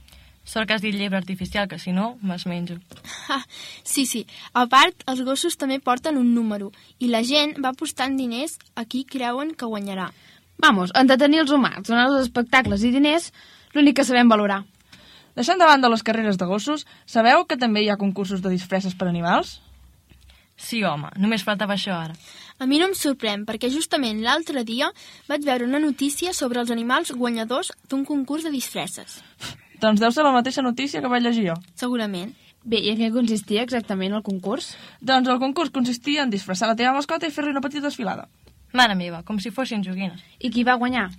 Sort 0.45 0.69
que 0.69 0.75
has 0.77 0.83
dit 0.83 0.93
llebre 0.93 1.17
artificial, 1.17 1.67
que 1.67 1.79
si 1.81 1.91
no, 1.91 2.19
me'ls 2.21 2.45
menjo. 2.45 2.77
Ah, 3.33 3.41
sí, 3.83 4.05
sí. 4.05 4.21
A 4.53 4.67
part, 4.69 5.01
els 5.09 5.23
gossos 5.25 5.57
també 5.57 5.79
porten 5.81 6.19
un 6.21 6.29
número 6.35 6.69
i 7.01 7.09
la 7.09 7.23
gent 7.25 7.57
va 7.63 7.73
apostant 7.73 8.15
diners 8.15 8.59
a 8.77 8.85
qui 8.85 9.03
creuen 9.09 9.55
que 9.57 9.65
guanyarà. 9.65 10.11
Vamos, 10.61 10.93
entretenir 10.95 11.41
els 11.41 11.51
humans, 11.51 11.89
donar 11.89 12.05
els 12.11 12.27
espectacles 12.27 12.85
i 12.85 12.93
diners, 12.93 13.31
l'únic 13.73 13.97
que 13.97 14.07
sabem 14.07 14.29
valorar. 14.29 14.61
Deixant 15.35 15.59
de 15.59 15.67
banda 15.67 15.91
les 15.91 16.05
carreres 16.05 16.37
de 16.39 16.47
gossos, 16.47 16.85
sabeu 17.05 17.43
que 17.49 17.57
també 17.59 17.83
hi 17.83 17.89
ha 17.89 17.99
concursos 17.99 18.45
de 18.45 18.53
disfresses 18.53 18.95
per 18.95 19.09
animals? 19.09 19.57
Sí, 20.55 20.83
home, 20.87 21.09
només 21.19 21.43
faltava 21.43 21.75
això 21.75 21.95
ara. 21.97 22.15
A 22.59 22.65
mi 22.65 22.79
no 22.79 22.87
em 22.87 22.95
sorprèn, 22.95 23.43
perquè 23.43 23.67
justament 23.71 24.21
l'altre 24.23 24.63
dia 24.63 24.87
vaig 25.27 25.43
veure 25.43 25.67
una 25.67 25.81
notícia 25.83 26.31
sobre 26.33 26.61
els 26.61 26.71
animals 26.71 27.11
guanyadors 27.11 27.73
d'un 27.89 28.05
concurs 28.07 28.47
de 28.47 28.53
disfresses. 28.53 29.19
Doncs 29.83 29.99
deu 29.99 30.11
ser 30.15 30.23
la 30.23 30.31
mateixa 30.31 30.63
notícia 30.63 31.01
que 31.03 31.11
vaig 31.11 31.25
llegir 31.25 31.49
jo. 31.49 31.59
Segurament. 31.75 32.31
Bé, 32.65 32.79
i 32.81 32.93
en 32.93 32.97
què 32.97 33.11
consistia 33.13 33.61
exactament 33.67 34.15
el 34.15 34.23
concurs? 34.25 34.71
Doncs 35.01 35.29
el 35.29 35.41
concurs 35.43 35.73
consistia 35.75 36.23
en 36.23 36.31
disfressar 36.33 36.71
la 36.71 36.77
teva 36.79 36.95
mascota 36.95 37.27
i 37.27 37.33
fer-li 37.35 37.51
una 37.53 37.61
petita 37.61 37.85
desfilada. 37.89 38.25
Mare 38.73 38.95
meva, 38.97 39.21
com 39.27 39.37
si 39.39 39.51
fossin 39.53 39.83
joguines. 39.85 40.23
I 40.39 40.49
qui 40.49 40.63
va 40.65 40.79
guanyar? 40.79 41.09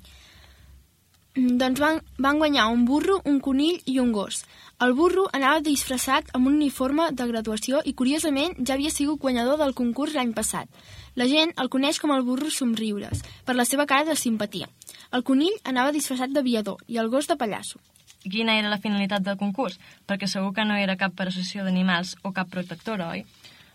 Doncs 1.36 1.80
van, 1.80 1.98
van 2.16 2.38
guanyar 2.40 2.70
un 2.72 2.86
burro, 2.88 3.18
un 3.28 3.40
conill 3.44 3.82
i 3.84 3.98
un 4.00 4.08
gos. 4.12 4.38
El 4.80 4.94
burro 4.96 5.26
anava 5.36 5.60
disfressat 5.60 6.30
amb 6.32 6.48
un 6.48 6.54
uniforme 6.56 7.10
de 7.12 7.26
graduació 7.28 7.82
i, 7.84 7.92
curiosament, 7.92 8.54
ja 8.64 8.72
havia 8.72 8.92
sigut 8.92 9.20
guanyador 9.20 9.58
del 9.60 9.74
concurs 9.76 10.16
l'any 10.16 10.32
passat. 10.32 10.70
La 11.14 11.28
gent 11.28 11.52
el 11.60 11.68
coneix 11.68 12.00
com 12.00 12.14
el 12.16 12.24
burro 12.24 12.48
somriures, 12.48 13.20
per 13.44 13.56
la 13.56 13.68
seva 13.68 13.84
cara 13.84 14.08
de 14.08 14.16
simpatia. 14.16 14.70
El 15.12 15.26
conill 15.28 15.60
anava 15.64 15.92
disfressat 15.92 16.32
d'aviador 16.32 16.80
i 16.88 16.96
el 17.04 17.12
gos 17.12 17.28
de 17.28 17.36
pallasso. 17.36 17.84
Quina 18.24 18.56
era 18.56 18.72
la 18.72 18.80
finalitat 18.80 19.20
del 19.22 19.36
concurs? 19.36 19.76
Perquè 20.08 20.32
segur 20.32 20.54
que 20.56 20.64
no 20.64 20.80
era 20.80 20.96
cap 20.96 21.12
per 21.12 21.28
associació 21.28 21.68
d'animals 21.68 22.16
o 22.24 22.32
cap 22.32 22.48
protectora, 22.48 23.12
oi? 23.12 23.26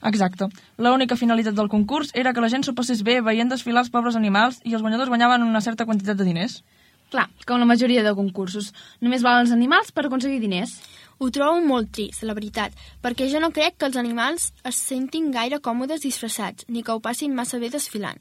Exacte. 0.01 0.49
L'única 0.81 1.15
finalitat 1.15 1.53
del 1.53 1.69
concurs 1.69 2.09
era 2.17 2.33
que 2.33 2.41
la 2.41 2.49
gent 2.49 2.65
s'ho 2.65 2.73
passés 2.73 3.05
bé 3.05 3.21
veient 3.21 3.53
desfilar 3.53 3.85
els 3.85 3.93
pobres 3.93 4.17
animals 4.17 4.63
i 4.65 4.73
els 4.73 4.81
guanyadors 4.81 5.13
guanyaven 5.13 5.45
una 5.45 5.61
certa 5.61 5.85
quantitat 5.85 6.17
de 6.17 6.25
diners. 6.25 6.63
Clar, 7.11 7.27
com 7.43 7.59
la 7.59 7.67
majoria 7.67 8.05
de 8.05 8.13
concursos. 8.15 8.69
Només 9.03 9.23
valen 9.25 9.43
els 9.43 9.51
animals 9.51 9.91
per 9.91 10.05
aconseguir 10.07 10.39
diners. 10.39 10.77
Ho 11.19 11.27
trobo 11.29 11.59
molt 11.65 11.91
trist, 11.93 12.23
la 12.23 12.33
veritat, 12.37 12.71
perquè 13.03 13.27
jo 13.29 13.41
no 13.43 13.51
crec 13.51 13.75
que 13.77 13.89
els 13.89 13.99
animals 13.99 14.47
es 14.65 14.79
sentin 14.79 15.27
gaire 15.35 15.59
còmodes 15.59 16.05
disfressats, 16.05 16.65
ni 16.71 16.81
que 16.81 16.95
ho 16.95 17.03
passin 17.03 17.35
massa 17.35 17.59
bé 17.59 17.69
desfilant. 17.69 18.17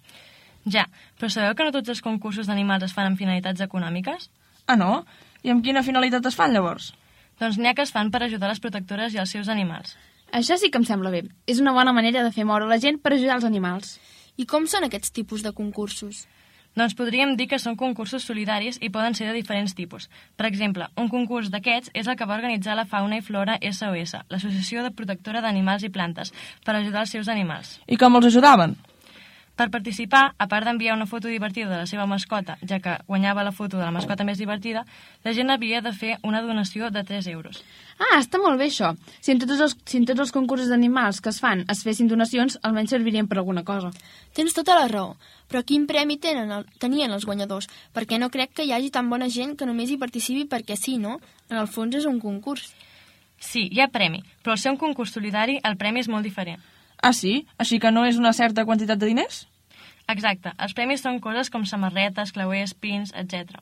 Ja, 0.66 0.88
però 1.16 1.30
sabeu 1.30 1.55
que 1.55 1.64
no 1.64 1.72
tots 1.72 1.95
els 1.95 2.03
concursos 2.05 2.51
d'animals 2.51 2.88
es 2.88 2.97
fan 2.97 3.12
amb 3.12 3.20
finalitats 3.20 3.62
econòmiques? 3.64 4.26
Ah, 4.66 4.76
no? 4.76 5.07
I 5.47 5.55
amb 5.55 5.64
quina 5.64 5.86
finalitat 5.86 6.26
es 6.26 6.36
fan, 6.36 6.53
llavors? 6.53 6.91
Doncs 7.41 7.57
n'hi 7.57 7.70
ha 7.70 7.76
que 7.78 7.86
es 7.86 7.95
fan 7.95 8.11
per 8.11 8.24
ajudar 8.26 8.51
les 8.51 8.61
protectores 8.61 9.14
i 9.14 9.22
els 9.22 9.30
seus 9.32 9.49
animals. 9.49 9.95
Això 10.34 10.59
sí 10.59 10.68
que 10.68 10.82
em 10.82 10.84
sembla 10.84 11.14
bé. 11.14 11.22
És 11.47 11.62
una 11.62 11.72
bona 11.72 11.95
manera 11.95 12.26
de 12.26 12.34
fer 12.34 12.45
moure 12.45 12.68
la 12.68 12.82
gent 12.82 13.01
per 13.01 13.14
ajudar 13.14 13.38
els 13.38 13.47
animals. 13.49 13.97
I 14.36 14.45
com 14.51 14.66
són 14.68 14.84
aquests 14.84 15.14
tipus 15.14 15.47
de 15.47 15.55
concursos? 15.57 16.26
Doncs 16.78 16.94
podríem 16.94 17.34
dir 17.36 17.48
que 17.50 17.58
són 17.58 17.74
concursos 17.76 18.22
solidaris 18.22 18.78
i 18.80 18.92
poden 18.94 19.16
ser 19.18 19.26
de 19.26 19.34
diferents 19.34 19.74
tipus. 19.74 20.06
Per 20.38 20.46
exemple, 20.46 20.86
un 20.96 21.08
concurs 21.10 21.50
d'aquests 21.50 21.90
és 21.94 22.06
el 22.06 22.16
que 22.16 22.28
va 22.30 22.36
organitzar 22.38 22.76
la 22.78 22.86
Fauna 22.86 23.18
i 23.18 23.24
Flora 23.26 23.58
SOS, 23.58 24.14
l'Associació 24.30 24.84
de 24.86 24.94
Protectora 24.94 25.42
d'Animals 25.42 25.82
i 25.84 25.90
Plantes, 25.90 26.30
per 26.64 26.76
ajudar 26.76 27.02
els 27.06 27.16
seus 27.16 27.28
animals. 27.28 27.80
I 27.90 27.98
com 27.98 28.16
els 28.16 28.30
ajudaven? 28.30 28.78
Per 29.60 29.66
participar, 29.68 30.30
a 30.40 30.46
part 30.48 30.64
d'enviar 30.64 30.94
una 30.96 31.04
foto 31.04 31.28
divertida 31.28 31.68
de 31.68 31.82
la 31.82 31.88
seva 31.90 32.06
mascota, 32.08 32.54
ja 32.64 32.78
que 32.80 32.94
guanyava 33.04 33.42
la 33.44 33.52
foto 33.52 33.76
de 33.76 33.84
la 33.84 33.92
mascota 33.92 34.24
més 34.24 34.38
divertida, 34.40 34.86
la 35.26 35.34
gent 35.36 35.52
havia 35.52 35.82
de 35.84 35.92
fer 35.92 36.14
una 36.24 36.40
donació 36.40 36.88
de 36.88 37.02
3 37.04 37.26
euros. 37.34 37.60
Ah, 38.01 38.16
està 38.16 38.38
molt 38.40 38.57
bé 38.57 38.70
això. 38.70 38.94
Si 39.20 39.34
en 39.34 39.40
tots 39.42 39.61
els, 39.61 39.74
si 39.84 39.98
en 40.01 40.07
tots 40.09 40.22
els 40.24 40.32
concursos 40.32 40.70
d'animals 40.72 41.18
que 41.20 41.28
es 41.28 41.40
fan 41.42 41.66
es 41.68 41.82
fessin 41.84 42.09
donacions, 42.09 42.57
almenys 42.64 42.94
servirien 42.94 43.28
per 43.28 43.36
alguna 43.36 43.61
cosa. 43.62 43.90
Tens 44.32 44.57
tota 44.57 44.78
la 44.78 44.86
raó, 44.88 45.18
però 45.53 45.61
quin 45.68 45.84
premi 45.90 46.16
tenen 46.16 46.55
el, 46.57 46.64
tenien 46.80 47.12
els 47.12 47.26
guanyadors? 47.28 47.68
Perquè 47.92 48.16
no 48.18 48.30
crec 48.32 48.55
que 48.57 48.64
hi 48.64 48.72
hagi 48.72 48.88
tan 48.94 49.12
bona 49.12 49.28
gent 49.28 49.53
que 49.53 49.68
només 49.68 49.92
hi 49.92 50.01
participi 50.01 50.46
perquè 50.48 50.78
sí, 50.80 50.96
no? 50.96 51.18
En 51.53 51.61
el 51.61 51.68
fons 51.68 52.01
és 52.01 52.09
un 52.09 52.22
concurs. 52.24 52.70
Sí, 53.36 53.66
hi 53.68 53.84
ha 53.84 53.92
premi, 53.92 54.24
però 54.40 54.57
al 54.57 54.62
ser 54.64 54.72
un 54.72 54.80
concurs 54.80 55.12
solidari 55.12 55.61
el 55.61 55.76
premi 55.76 56.01
és 56.01 56.09
molt 56.09 56.24
diferent. 56.24 56.64
Ah, 57.03 57.12
sí? 57.12 57.42
Així 57.61 57.80
que 57.80 57.92
no 57.92 58.09
és 58.09 58.16
una 58.16 58.32
certa 58.32 58.64
quantitat 58.64 59.01
de 59.01 59.12
diners? 59.12 59.44
Exacte. 60.11 60.52
Els 60.58 60.74
premis 60.74 61.02
són 61.04 61.20
coses 61.22 61.50
com 61.52 61.66
samarretes, 61.68 62.32
clauers, 62.34 62.74
pins, 62.74 63.12
etc. 63.14 63.61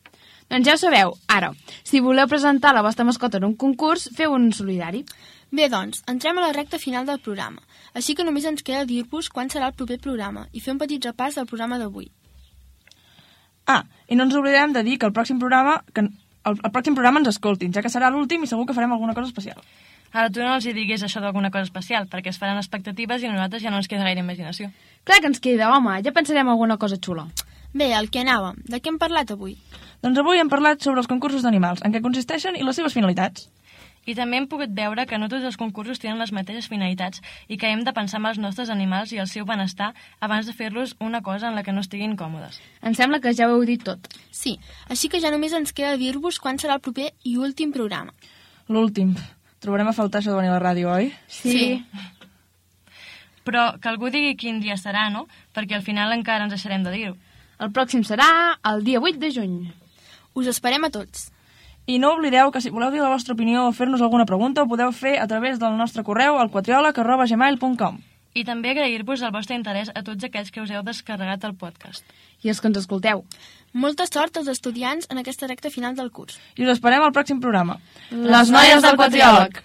Doncs 0.49 0.68
ja 0.68 0.76
ho 0.76 0.80
sabeu. 0.80 1.16
Ara, 1.28 1.51
si 1.84 2.01
voleu 2.01 2.28
presentar 2.30 2.72
la 2.74 2.84
vostra 2.86 3.05
mascota 3.05 3.40
en 3.40 3.49
un 3.51 3.57
concurs, 3.57 4.09
feu 4.16 4.32
un 4.36 4.51
solidari. 4.57 5.05
Bé, 5.51 5.68
doncs, 5.72 6.03
entrem 6.09 6.38
a 6.38 6.46
la 6.46 6.53
recta 6.53 6.78
final 6.78 7.07
del 7.09 7.20
programa. 7.24 7.62
Així 7.96 8.14
que 8.14 8.24
només 8.24 8.46
ens 8.49 8.64
queda 8.64 8.86
dir-vos 8.88 9.30
quan 9.32 9.53
serà 9.53 9.70
el 9.70 9.76
proper 9.76 9.99
programa 10.05 10.46
i 10.53 10.61
fer 10.64 10.74
un 10.74 10.80
petit 10.80 11.05
repàs 11.05 11.36
del 11.36 11.49
programa 11.49 11.78
d'avui. 11.80 12.11
Ah, 13.68 13.82
i 14.09 14.16
no 14.16 14.24
ens 14.24 14.36
oblidem 14.36 14.72
de 14.72 14.82
dir 14.84 14.96
que 14.99 15.09
el 15.09 15.12
pròxim 15.16 15.40
programa, 15.40 15.82
que 15.92 16.05
el, 16.05 16.12
el 16.57 16.72
pròxim 16.72 16.96
programa 16.96 17.20
ens 17.20 17.32
escoltin, 17.34 17.72
ja 17.72 17.84
que 17.84 17.92
serà 17.92 18.09
l'últim 18.12 18.44
i 18.44 18.49
segur 18.49 18.64
que 18.68 18.76
farem 18.76 18.92
alguna 18.92 19.16
cosa 19.16 19.28
especial. 19.28 19.61
Ara 20.12 20.30
tu 20.32 20.40
no 20.40 20.55
els 20.57 20.64
hi 20.64 20.72
diguis 20.72 21.03
això 21.05 21.20
d'alguna 21.20 21.51
cosa 21.53 21.68
especial, 21.68 22.07
perquè 22.09 22.32
es 22.32 22.38
faran 22.40 22.57
expectatives 22.57 23.22
i 23.22 23.28
a 23.28 23.32
nosaltres 23.32 23.62
ja 23.64 23.72
no 23.72 23.80
ens 23.80 23.88
queda 23.88 24.07
gaire 24.07 24.24
imaginació. 24.24 24.70
Clar 25.09 25.22
que 25.24 25.28
ens 25.32 25.38
queda, 25.40 25.70
home, 25.72 25.94
ja 26.04 26.12
pensarem 26.12 26.50
alguna 26.52 26.76
cosa 26.76 26.98
xula. 27.00 27.22
Bé, 27.72 27.86
el 27.96 28.11
que 28.12 28.20
anàvem. 28.20 28.59
De 28.68 28.76
què 28.76 28.90
hem 28.90 28.98
parlat 29.00 29.30
avui? 29.32 29.54
Doncs 30.04 30.18
avui 30.20 30.36
hem 30.36 30.50
parlat 30.52 30.84
sobre 30.84 31.00
els 31.00 31.09
concursos 31.09 31.46
d'animals, 31.46 31.80
en 31.80 31.94
què 31.94 32.02
consisteixen 32.04 32.59
i 32.59 32.66
les 32.66 32.76
seves 32.76 32.92
finalitats. 32.92 33.46
I 34.04 34.12
també 34.18 34.36
hem 34.36 34.48
pogut 34.52 34.74
veure 34.76 35.06
que 35.09 35.16
no 35.16 35.30
tots 35.32 35.46
els 35.48 35.56
concursos 35.56 36.02
tenen 36.02 36.20
les 36.20 36.32
mateixes 36.36 36.68
finalitats 36.68 37.22
i 37.48 37.56
que 37.56 37.70
hem 37.72 37.86
de 37.86 37.94
pensar 37.96 38.20
en 38.20 38.28
els 38.28 38.40
nostres 38.42 38.68
animals 38.74 39.14
i 39.16 39.22
el 39.24 39.30
seu 39.32 39.48
benestar 39.48 39.94
abans 40.20 40.44
de 40.44 40.52
fer-los 40.52 40.92
una 41.00 41.22
cosa 41.22 41.48
en 41.48 41.56
la 41.56 41.64
que 41.64 41.72
no 41.72 41.80
estiguin 41.80 42.12
còmodes. 42.20 42.61
Em 42.84 42.92
sembla 42.92 43.22
que 43.24 43.32
ja 43.32 43.48
ho 43.48 43.56
heu 43.56 43.64
dit 43.64 43.88
tot. 43.88 44.12
Sí, 44.28 44.59
així 44.92 45.09
que 45.09 45.22
ja 45.24 45.32
només 45.32 45.56
ens 45.56 45.72
queda 45.72 45.96
dir-vos 45.96 46.36
quan 46.36 46.61
serà 46.61 46.76
el 46.76 46.84
proper 46.84 47.14
i 47.24 47.38
últim 47.40 47.72
programa. 47.72 48.12
L'últim. 48.68 49.16
Trobarem 49.64 49.88
a 49.88 49.96
faltar 49.96 50.20
això 50.20 50.36
de 50.36 50.42
venir 50.42 50.52
a 50.52 50.59
la 50.59 50.64
ràdio, 50.68 50.92
oi? 50.92 51.14
Sí. 51.32 51.56
sí. 51.56 52.09
Però 53.49 53.70
que 53.80 53.88
algú 53.88 54.11
digui 54.12 54.34
quin 54.36 54.61
dia 54.61 54.76
serà, 54.76 55.07
no? 55.09 55.24
Perquè 55.57 55.78
al 55.78 55.84
final 55.86 56.12
encara 56.12 56.44
ens 56.44 56.53
deixarem 56.53 56.82
de 56.84 56.92
dir-ho. 56.92 57.14
El 57.59 57.72
pròxim 57.72 58.05
serà 58.05 58.28
el 58.70 58.84
dia 58.84 59.01
8 59.01 59.16
de 59.22 59.30
juny. 59.32 59.55
Us 60.36 60.51
esperem 60.53 60.84
a 60.84 60.90
tots. 60.92 61.30
I 61.88 61.96
no 61.99 62.12
oblideu 62.12 62.53
que 62.53 62.61
si 62.61 62.68
voleu 62.68 62.92
dir 62.92 63.01
la 63.01 63.09
vostra 63.09 63.32
opinió 63.32 63.64
o 63.64 63.72
fer-nos 63.72 64.03
alguna 64.05 64.26
pregunta 64.28 64.62
ho 64.62 64.68
podeu 64.68 64.92
fer 64.92 65.14
a 65.16 65.26
través 65.26 65.57
del 65.59 65.78
nostre 65.78 66.05
correu 66.05 66.36
al 66.36 66.51
quatriòleg.gmail.com 66.53 67.96
I 68.36 68.44
també 68.44 68.74
agrair-vos 68.74 69.22
el 69.24 69.32
vostre 69.32 69.57
interès 69.57 69.88
a 69.96 70.05
tots 70.05 70.28
aquells 70.28 70.53
que 70.53 70.61
us 70.61 70.70
heu 70.70 70.84
descarregat 70.84 71.46
el 71.49 71.57
podcast. 71.57 72.05
I 72.44 72.53
els 72.53 72.61
que 72.61 72.68
ens 72.68 72.82
escolteu. 72.82 73.24
Molta 73.72 74.05
sort 74.07 74.36
als 74.36 74.53
estudiants 74.53 75.09
en 75.09 75.24
aquesta 75.24 75.49
recta 75.49 75.72
final 75.72 75.96
del 75.96 76.12
curs. 76.12 76.36
I 76.61 76.68
us 76.68 76.76
esperem 76.76 77.01
al 77.01 77.16
pròxim 77.16 77.40
programa. 77.40 77.80
Les 78.12 78.53
noies 78.53 78.84
del 78.84 79.01
quatriòleg. 79.01 79.64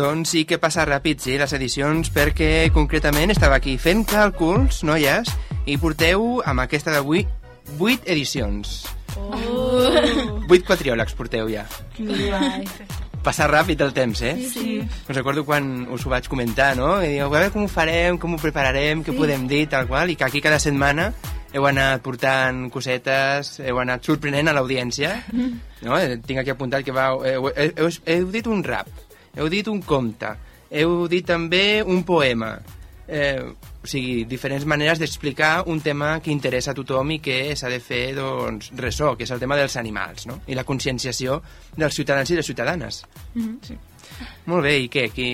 Doncs 0.00 0.30
sí 0.32 0.46
que 0.48 0.56
passa 0.56 0.86
ràpid, 0.88 1.18
sí, 1.20 1.34
les 1.36 1.52
edicions, 1.52 2.08
perquè 2.14 2.70
concretament 2.72 3.34
estava 3.34 3.58
aquí 3.60 3.74
fent 3.76 4.06
càlculs, 4.08 4.78
noies, 4.88 5.28
i 5.68 5.74
porteu 5.76 6.38
amb 6.48 6.62
aquesta 6.64 6.94
d'avui 6.94 7.26
8 7.76 8.08
edicions. 8.14 8.78
Oh. 9.20 9.90
8 10.48 10.64
quatriòlegs 10.64 11.12
porteu 11.18 11.50
ja. 11.52 11.66
Passa 13.20 13.44
ràpid 13.50 13.82
el 13.84 13.92
temps, 13.92 14.22
eh? 14.24 14.32
Sí, 14.40 14.48
sí. 14.54 14.78
Us 15.10 15.18
recordo 15.18 15.44
quan 15.44 15.84
us 15.92 16.06
ho 16.06 16.14
vaig 16.14 16.30
comentar, 16.32 16.70
no? 16.78 16.94
I 17.04 17.18
diu, 17.18 17.26
a 17.26 17.34
veure 17.34 17.50
com 17.52 17.66
ho 17.66 17.68
farem, 17.68 18.16
com 18.22 18.32
ho 18.32 18.40
prepararem, 18.40 19.02
què 19.04 19.12
Sí. 19.12 19.18
podem 19.20 19.44
dir, 19.50 19.66
tal 19.68 19.84
qual, 19.90 20.08
i 20.08 20.16
que 20.16 20.24
aquí 20.24 20.40
cada 20.40 20.58
setmana 20.58 21.10
heu 21.52 21.66
anat 21.68 22.00
portant 22.00 22.70
cosetes, 22.72 23.58
heu 23.60 23.82
anat 23.84 24.06
sorprenent 24.08 24.48
a 24.48 24.56
l'audiència, 24.56 25.12
no? 25.84 25.98
Eh, 26.00 26.16
Tinc 26.24 26.40
aquí 26.40 26.54
apuntat 26.56 26.86
que 26.88 26.96
va, 26.96 27.10
heu, 27.12 27.50
heu, 27.52 27.70
heu, 27.76 27.92
heu 28.06 28.30
dit 28.32 28.46
un 28.48 28.64
rap, 28.64 28.88
heu 29.36 29.48
dit 29.52 29.68
un 29.70 29.80
conte, 29.82 30.34
heu 30.70 31.06
dit 31.10 31.26
també 31.26 31.82
un 31.82 32.02
poema, 32.06 32.54
eh, 33.10 33.42
o 33.82 33.86
sigui, 33.88 34.24
diferents 34.28 34.66
maneres 34.68 35.00
d'explicar 35.00 35.64
un 35.66 35.80
tema 35.80 36.18
que 36.20 36.30
interessa 36.30 36.70
a 36.72 36.78
tothom 36.78 37.16
i 37.16 37.20
que 37.22 37.56
s'ha 37.56 37.70
de 37.72 37.80
fer, 37.82 38.14
doncs, 38.16 38.70
ressò, 38.78 39.14
que 39.16 39.26
és 39.26 39.32
el 39.34 39.40
tema 39.42 39.58
dels 39.58 39.76
animals, 39.80 40.26
no? 40.30 40.40
I 40.46 40.58
la 40.58 40.66
conscienciació 40.68 41.40
dels 41.76 41.96
ciutadans 41.96 42.30
i 42.30 42.38
les 42.38 42.46
ciutadanes. 42.46 43.02
Sí. 43.66 43.78
Molt 44.46 44.66
bé, 44.66 44.76
i 44.84 44.88
què? 44.92 45.08
Que, 45.14 45.28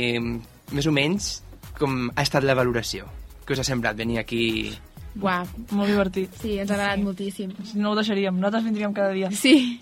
més 0.72 0.86
o 0.86 0.94
menys, 0.94 1.30
com 1.78 2.07
ha 2.14 2.24
estat 2.24 2.47
la 2.47 2.57
valoració? 2.57 3.09
Què 3.47 3.55
us 3.55 3.62
ha 3.62 3.66
semblat 3.66 3.99
venir 3.99 4.20
aquí? 4.22 4.72
Buah, 5.16 5.44
molt 5.72 5.88
divertit. 5.88 6.32
Sí, 6.40 6.57
ens 6.61 6.70
ha 6.70 6.76
agradat 6.76 7.03
moltíssim. 7.03 7.53
Si 7.64 7.78
no 7.80 7.92
ho 7.92 7.99
deixaríem, 7.99 8.36
nosaltres 8.36 8.66
vindríem 8.66 8.97
cada 8.97 9.14
dia. 9.16 9.30
Sí. 9.32 9.80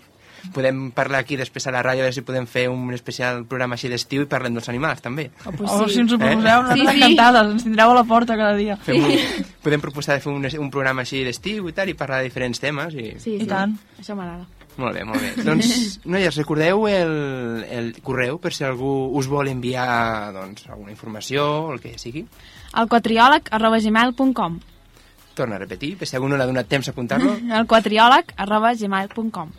Podem 0.53 0.91
parlar 0.95 1.23
aquí 1.23 1.37
després 1.39 1.65
a 1.67 1.73
la 1.73 1.81
ràdio, 1.83 2.03
a 2.03 2.07
veure 2.07 2.15
si 2.15 2.23
podem 2.25 2.45
fer 2.47 2.67
un 2.69 2.93
especial 2.93 3.43
programa 3.49 3.75
així 3.79 3.89
d'estiu 3.91 4.25
i 4.25 4.29
parlem 4.29 4.53
dels 4.57 4.69
animals, 4.69 5.01
també. 5.01 5.29
Oh, 5.45 5.53
pues 5.55 5.71
oh, 5.71 5.87
si 5.89 6.01
ens 6.03 6.13
ho 6.13 6.19
proposeu, 6.19 6.59
Eh? 6.59 6.63
nosaltres 6.63 6.95
encantades, 6.95 7.51
ens 7.55 7.63
tindreu 7.63 7.91
a 7.91 7.95
la 7.95 8.03
porta 8.03 8.37
cada 8.37 8.55
dia. 8.55 8.77
Fem 8.85 9.03
un, 9.03 9.47
podem 9.63 9.81
proposar 9.81 10.19
de 10.19 10.25
fer 10.25 10.33
un, 10.33 10.45
un 10.45 10.69
programa 10.71 11.03
així 11.05 11.23
d'estiu 11.25 11.69
i 11.69 11.73
tal, 11.73 11.89
i 11.89 11.97
parlar 11.97 12.21
de 12.21 12.29
diferents 12.29 12.61
temes. 12.61 12.93
I... 12.93 13.15
Sí, 13.19 13.39
sí. 13.39 13.49
tant. 13.49 13.77
Això 13.99 14.15
m'agrada. 14.15 14.45
Molt 14.75 14.95
bé, 14.97 15.05
molt 15.07 15.21
bé. 15.23 15.31
Doncs, 15.47 15.69
noies, 16.11 16.35
recordeu 16.35 16.87
el, 16.91 17.15
el 17.71 17.91
correu 18.03 18.39
per 18.43 18.51
si 18.53 18.65
algú 18.67 18.91
us 19.15 19.29
vol 19.31 19.47
enviar 19.47 20.33
doncs, 20.35 20.67
alguna 20.67 20.91
informació 20.91 21.45
o 21.69 21.73
el 21.73 21.79
que 21.83 21.95
sigui? 22.01 22.25
El 22.75 22.89
quatriòleg 22.91 23.53
arroba 23.55 23.79
gmail.com 23.79 24.59
Torna 25.35 25.57
a 25.57 25.59
repetir, 25.59 25.97
per 25.99 26.07
si 26.07 26.15
algú 26.15 26.29
no 26.31 26.37
l'ha 26.39 26.47
donat 26.47 26.67
temps 26.71 26.87
a 26.87 26.93
apuntar-lo. 26.93 27.33
El 27.59 27.65
quatriòleg 27.67 28.35
arroba 28.39 28.71
gmail.com 28.75 29.51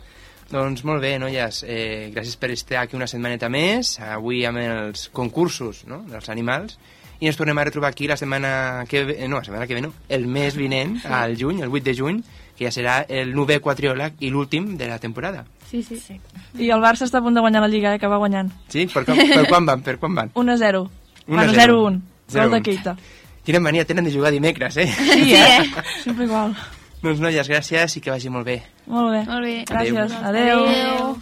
Doncs 0.51 0.85
molt 0.87 1.03
bé, 1.03 1.17
noies, 1.19 1.63
eh, 1.67 2.09
gràcies 2.15 2.37
per 2.39 2.51
estar 2.53 2.79
aquí 2.81 2.95
una 2.95 3.07
setmaneta 3.07 3.49
més, 3.51 3.97
avui 3.99 4.45
amb 4.47 4.61
els 4.63 5.09
concursos 5.11 5.83
no? 5.91 6.05
dels 6.07 6.29
animals, 6.31 6.77
i 7.19 7.27
ens 7.27 7.35
tornem 7.35 7.57
a 7.57 7.65
retrobar 7.67 7.89
aquí 7.91 8.07
la 8.07 8.15
setmana 8.15 8.85
que 8.87 9.03
ve, 9.03 9.17
no, 9.27 9.41
la 9.41 9.43
setmana 9.43 9.67
que 9.67 9.75
ve 9.75 9.81
no, 9.81 9.91
el 10.07 10.27
mes 10.27 10.55
vinent, 10.55 11.01
al 11.03 11.35
juny, 11.37 11.61
el 11.65 11.73
8 11.73 11.83
de 11.83 11.95
juny, 11.97 12.23
que 12.57 12.65
ja 12.65 12.71
serà 12.73 13.01
el 13.09 13.35
novè 13.35 13.59
quatriòleg 13.61 14.23
i 14.23 14.31
l'últim 14.33 14.75
de 14.77 14.87
la 14.89 14.97
temporada. 15.03 15.43
Sí, 15.69 15.83
sí. 15.83 15.99
sí. 15.99 16.15
I 16.57 16.71
el 16.71 16.81
Barça 16.81 17.05
està 17.05 17.19
a 17.19 17.25
punt 17.25 17.35
de 17.35 17.43
guanyar 17.43 17.61
la 17.61 17.69
Lliga, 17.69 17.93
eh, 17.93 17.99
que 17.99 18.07
va 18.07 18.17
guanyant. 18.21 18.49
Sí? 18.71 18.87
Per, 18.93 19.03
com, 19.05 19.19
per 19.19 19.43
quan 19.49 19.67
van? 19.67 19.83
Per 19.83 19.97
quan 19.99 20.15
van? 20.15 20.31
1 20.33 20.53
a 20.53 20.57
0. 20.63 20.83
1 21.27 21.35
a 21.35 21.43
Bueno, 21.43 21.53
0. 21.53 21.61
0 21.67 21.83
1. 21.83 22.01
Gol 22.37 22.55
de 22.55 22.61
Keita. 22.63 22.95
Quina 23.47 23.59
mania 23.63 23.85
tenen 23.85 24.07
de 24.07 24.11
jugar 24.11 24.31
dimecres, 24.31 24.77
eh? 24.77 24.87
Sí, 24.87 25.33
eh? 25.35 25.69
Sempre 26.03 26.25
igual. 26.25 26.55
Doncs 27.03 27.23
noies, 27.23 27.49
gràcies 27.49 27.97
i 27.97 28.03
que 28.03 28.13
vagi 28.13 28.29
molt 28.33 28.47
bé. 28.47 28.61
Molt 28.87 29.11
bé. 29.13 29.23
Molt 29.29 29.43
bé. 29.43 29.57
Gràcies. 29.69 30.19
Adéu. 30.21 30.63
Adéu. 30.65 30.67
Adéu. 30.67 31.17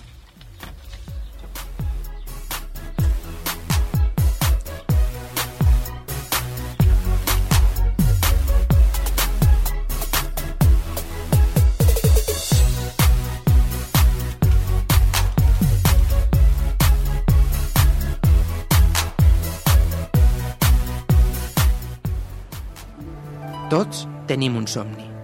Tots 23.76 24.06
tenim 24.30 24.56
un 24.56 24.70
somni. 24.70 25.15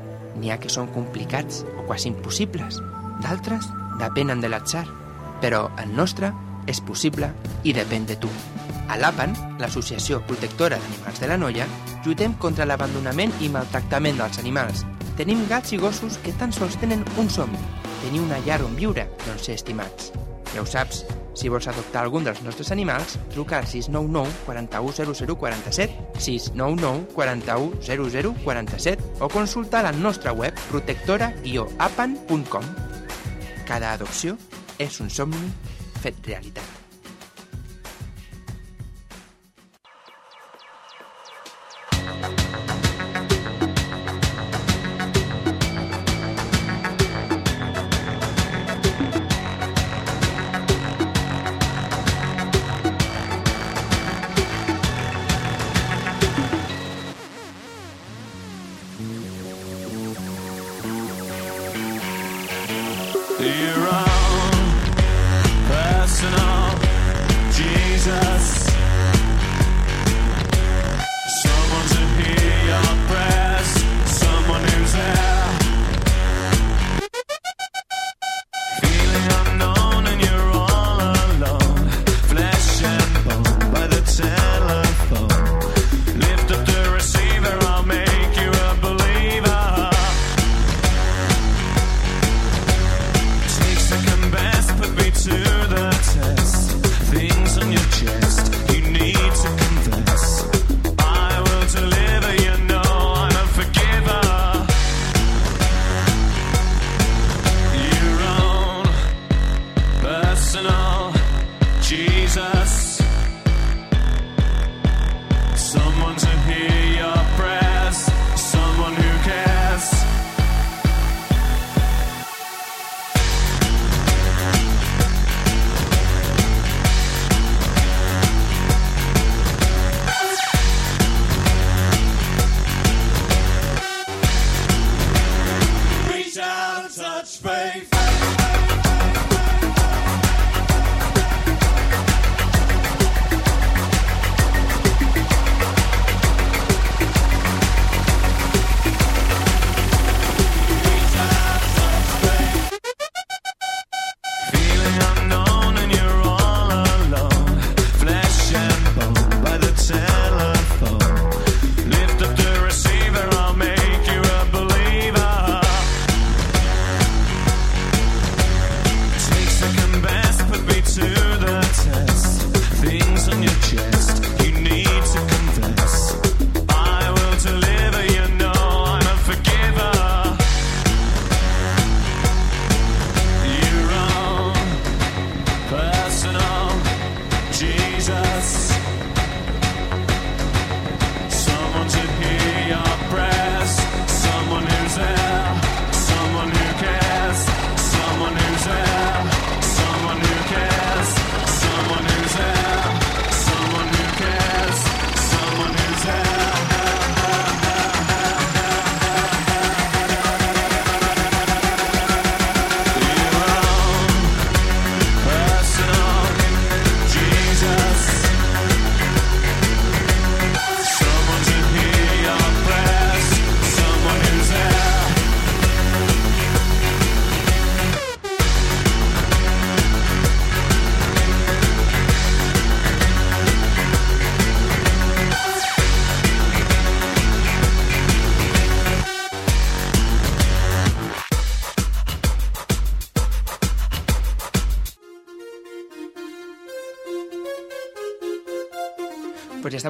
N'hi 0.42 0.50
ha 0.50 0.58
que 0.58 0.72
són 0.74 0.89
complicats 0.89 1.62
o 1.78 1.86
quasi 1.86 2.10
impossibles. 2.10 2.80
D'altres 3.22 3.68
depenen 4.02 4.42
de 4.42 4.50
l'atzar. 4.50 4.88
Però 5.42 5.68
el 5.82 5.94
nostre 5.94 6.32
és 6.70 6.82
possible 6.82 7.30
i 7.64 7.74
depèn 7.78 8.08
de 8.10 8.18
tu. 8.22 8.30
A 8.92 8.98
l'APAN, 9.00 9.36
l'Associació 9.62 10.20
Protectora 10.28 10.80
d'Animals 10.82 11.22
de 11.22 11.30
la 11.30 11.38
Noia, 11.38 11.68
lluitem 12.06 12.34
contra 12.42 12.66
l'abandonament 12.66 13.34
i 13.39 13.50
maltractament 13.54 14.20
dels 14.20 14.42
animals. 14.42 14.84
Tenim 15.22 15.46
gats 15.50 15.72
i 15.72 15.80
gossos 15.80 16.18
que 16.26 16.34
tan 16.42 16.54
sols 16.56 16.80
tenen 16.82 17.06
un 17.22 17.30
somni, 17.30 17.62
tenir 18.02 18.26
una 18.26 18.42
llar 18.46 18.62
on 18.66 18.76
viure 18.76 19.08
on 19.30 19.39
ser 19.39 19.56
estimats. 19.60 20.12
Ja 20.54 20.62
ho 20.62 20.68
saps, 20.68 21.06
si 21.38 21.49
vols 21.49 21.68
adoptar 21.72 22.04
algun 22.06 22.26
dels 22.28 22.41
nostres 22.43 22.72
animals, 22.76 23.18
truca 23.32 23.58
al 23.62 23.68
699 23.68 24.32
41 24.45 25.16
00 25.16 25.36
47, 25.39 25.93
699 26.20 27.08
41 27.16 27.72
00 27.82 28.36
47 28.43 29.04
o 29.22 29.30
consulta 29.30 29.84
la 29.84 29.91
nostra 29.91 30.34
web 30.34 30.54
protectora-apan.com. 30.70 32.66
Cada 33.68 33.93
adopció 33.95 34.38
és 34.78 34.99
un 34.99 35.10
somni 35.10 35.52
fet 36.02 36.16
realitat. 36.28 36.81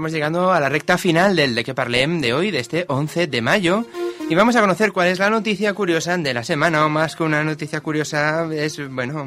Estamos 0.02 0.14
llegando 0.14 0.52
a 0.52 0.60
la 0.60 0.68
recta 0.68 0.98
final 0.98 1.36
del 1.36 1.54
de 1.54 1.64
que 1.64 1.76
parlem 1.76 2.22
de 2.22 2.34
hoy, 2.34 2.50
de 2.50 2.58
este 2.58 2.86
11 2.88 3.28
de 3.28 3.42
mayo. 3.44 3.86
Y 4.28 4.34
vamos 4.34 4.56
a 4.56 4.62
conocer 4.62 4.92
cuál 4.92 5.10
es 5.10 5.20
la 5.20 5.30
noticia 5.30 5.76
curiosa 5.76 6.18
de 6.18 6.34
la 6.34 6.44
semana, 6.44 6.84
o 6.88 6.90
más 6.90 7.16
que 7.16 7.22
una 7.22 7.44
noticia 7.44 7.82
curiosa, 7.82 8.48
es, 8.52 8.80
bueno, 8.90 9.22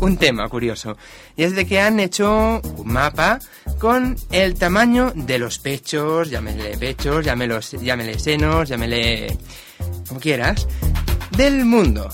un, 0.00 0.16
tema 0.16 0.48
curioso. 0.48 0.96
Y 1.36 1.42
es 1.42 1.54
de 1.54 1.66
que 1.66 1.78
han 1.78 2.00
hecho 2.00 2.62
un 2.62 2.90
mapa 2.90 3.38
con 3.78 4.16
el 4.30 4.54
tamaño 4.54 5.12
de 5.14 5.38
los 5.38 5.58
pechos, 5.58 6.30
llámele 6.30 6.78
pechos, 6.78 7.26
llámele, 7.26 7.60
llámele 7.82 8.18
senos, 8.18 8.66
llámele 8.66 9.36
como 10.08 10.20
quieras, 10.20 10.66
del 11.36 11.66
mundo. 11.66 12.08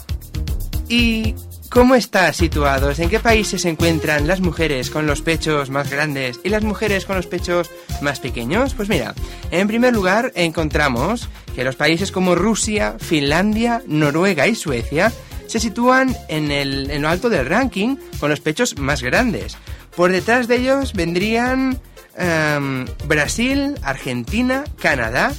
Y 0.89 1.37
¿Cómo 1.75 1.97
están 1.97 2.33
situados? 2.33 3.01
¿En 3.01 3.11
qué 3.11 3.19
países 3.19 3.63
se 3.63 3.69
encuentran 3.69 4.29
las 4.29 4.41
mujeres 4.41 4.91
con 4.91 5.09
los 5.09 5.23
pechos 5.23 5.71
más 5.71 5.91
grandes 5.91 6.39
y 6.45 6.49
las 6.49 6.63
mujeres 6.63 7.05
con 7.05 7.17
los 7.17 7.27
pechos 7.27 7.69
más 8.01 8.21
pequeños? 8.21 8.75
Pues 8.75 8.89
mira, 8.89 9.13
en 9.51 9.67
primer 9.67 9.93
lugar 9.93 10.31
encontramos 10.37 11.29
que 11.53 11.65
los 11.65 11.75
países 11.75 12.13
como 12.13 12.37
Rusia, 12.37 12.95
Finlandia, 13.01 13.83
Noruega 13.89 14.47
y 14.47 14.55
Suecia 14.55 15.13
se 15.49 15.59
sitúan 15.59 16.17
en, 16.29 16.53
el, 16.53 16.93
en 16.93 17.03
lo 17.03 17.09
alto 17.09 17.29
del 17.29 17.47
ranking 17.47 17.97
con 18.21 18.31
los 18.31 18.41
pechos 18.41 18.79
más 18.79 19.03
grandes. 19.03 19.57
Por 19.97 20.13
detrás 20.13 20.47
de 20.47 20.59
ellos 20.59 20.93
vendrían 20.93 21.81
em, 22.17 22.85
Brasil, 23.09 23.75
Argentina, 23.83 24.63
Canadá 24.81 25.33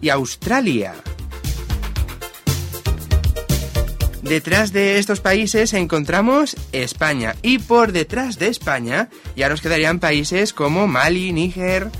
y 0.00 0.08
Australia. 0.08 0.94
Detrás 4.24 4.72
de 4.72 4.98
estos 4.98 5.20
países 5.20 5.74
encontramos 5.74 6.56
España 6.72 7.36
y 7.42 7.58
por 7.58 7.92
detrás 7.92 8.38
de 8.38 8.46
España 8.46 9.10
ya 9.36 9.50
nos 9.50 9.60
quedarían 9.60 10.00
países 10.00 10.54
como 10.54 10.86
Mali, 10.86 11.30
Níger, 11.30 11.90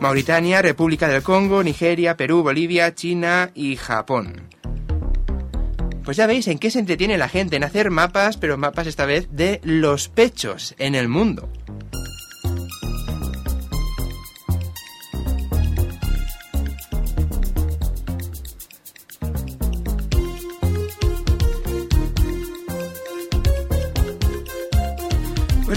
Mauritania, 0.00 0.62
República 0.62 1.06
del 1.06 1.22
Congo, 1.22 1.62
Nigeria, 1.62 2.16
Perú, 2.16 2.42
Bolivia, 2.42 2.92
China 2.96 3.52
y 3.54 3.76
Japón. 3.76 4.48
Pues 6.04 6.16
ya 6.16 6.26
veis 6.26 6.48
en 6.48 6.58
qué 6.58 6.72
se 6.72 6.80
entretiene 6.80 7.16
la 7.16 7.28
gente 7.28 7.54
en 7.54 7.62
hacer 7.62 7.92
mapas, 7.92 8.36
pero 8.36 8.58
mapas 8.58 8.88
esta 8.88 9.06
vez 9.06 9.28
de 9.30 9.60
los 9.62 10.08
pechos 10.08 10.74
en 10.78 10.96
el 10.96 11.06
mundo. 11.06 11.48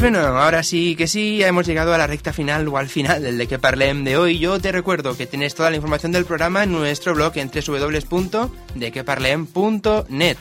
Bueno, 0.04 0.20
ahora 0.20 0.62
sí 0.64 0.96
que 0.98 1.08
sí, 1.08 1.38
ya 1.38 1.48
hemos 1.48 1.66
llegado 1.66 1.94
a 1.94 1.98
la 1.98 2.08
recta 2.08 2.34
final 2.34 2.68
o 2.68 2.78
al 2.78 2.90
final 2.90 3.24
del 3.24 3.38
de 3.38 3.48
que 3.48 3.58
parlem 3.58 4.04
de 4.04 4.18
hoy. 4.18 4.38
Yo 4.38 4.60
te 4.60 4.74
recuerdo 4.74 5.16
que 5.16 5.28
tienes 5.28 5.56
toda 5.56 5.70
la 5.70 5.78
información 5.78 6.12
del 6.12 6.26
programa 6.26 6.64
en 6.64 6.74
nuestro 6.74 7.14
blog 7.14 7.38
en 7.38 7.50
www.dequeparlem.net. 7.50 10.38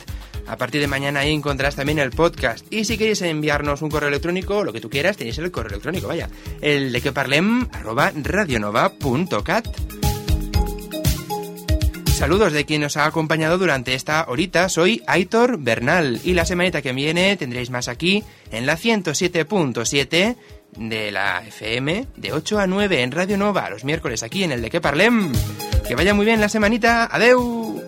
A 0.47 0.57
partir 0.57 0.81
de 0.81 0.87
mañana 0.87 1.21
ahí 1.21 1.31
encontrarás 1.31 1.77
también 1.77 1.99
el 1.99 2.11
podcast. 2.11 2.65
Y 2.73 2.83
si 2.83 2.97
queréis 2.97 3.21
enviarnos 3.21 3.81
un 3.81 3.89
correo 3.89 4.09
electrónico, 4.09 4.65
lo 4.65 4.73
que 4.73 4.81
tú 4.81 4.89
quieras, 4.89 5.15
tenéis 5.15 5.37
el 5.37 5.49
correo 5.49 5.69
electrónico, 5.69 6.09
vaya. 6.09 6.27
El 6.59 6.91
de 6.91 6.99
que 6.99 7.13
parlem, 7.13 7.69
arroba 7.71 8.11
radionova.cat. 8.13 10.12
Saludos 12.23 12.53
de 12.53 12.63
quien 12.63 12.79
nos 12.79 12.95
ha 12.95 13.05
acompañado 13.05 13.57
durante 13.57 13.95
esta 13.95 14.23
horita. 14.29 14.69
Soy 14.69 15.03
Aitor 15.07 15.57
Bernal 15.59 16.21
y 16.23 16.31
la 16.35 16.45
semanita 16.45 16.81
que 16.81 16.93
viene 16.93 17.35
tendréis 17.35 17.69
más 17.69 17.89
aquí 17.89 18.23
en 18.49 18.65
la 18.65 18.77
107.7 18.77 20.37
de 20.77 21.11
la 21.11 21.43
FM 21.45 22.07
de 22.15 22.31
8 22.31 22.59
a 22.59 22.65
9 22.65 23.01
en 23.01 23.11
Radio 23.11 23.37
Nova 23.37 23.69
los 23.69 23.83
miércoles 23.83 24.23
aquí 24.23 24.45
en 24.45 24.53
el 24.53 24.61
de 24.61 24.69
que 24.69 24.79
parlem. 24.79 25.33
Que 25.85 25.95
vaya 25.95 26.13
muy 26.13 26.25
bien 26.25 26.39
la 26.39 26.47
semanita. 26.47 27.09
Adeu. 27.13 27.82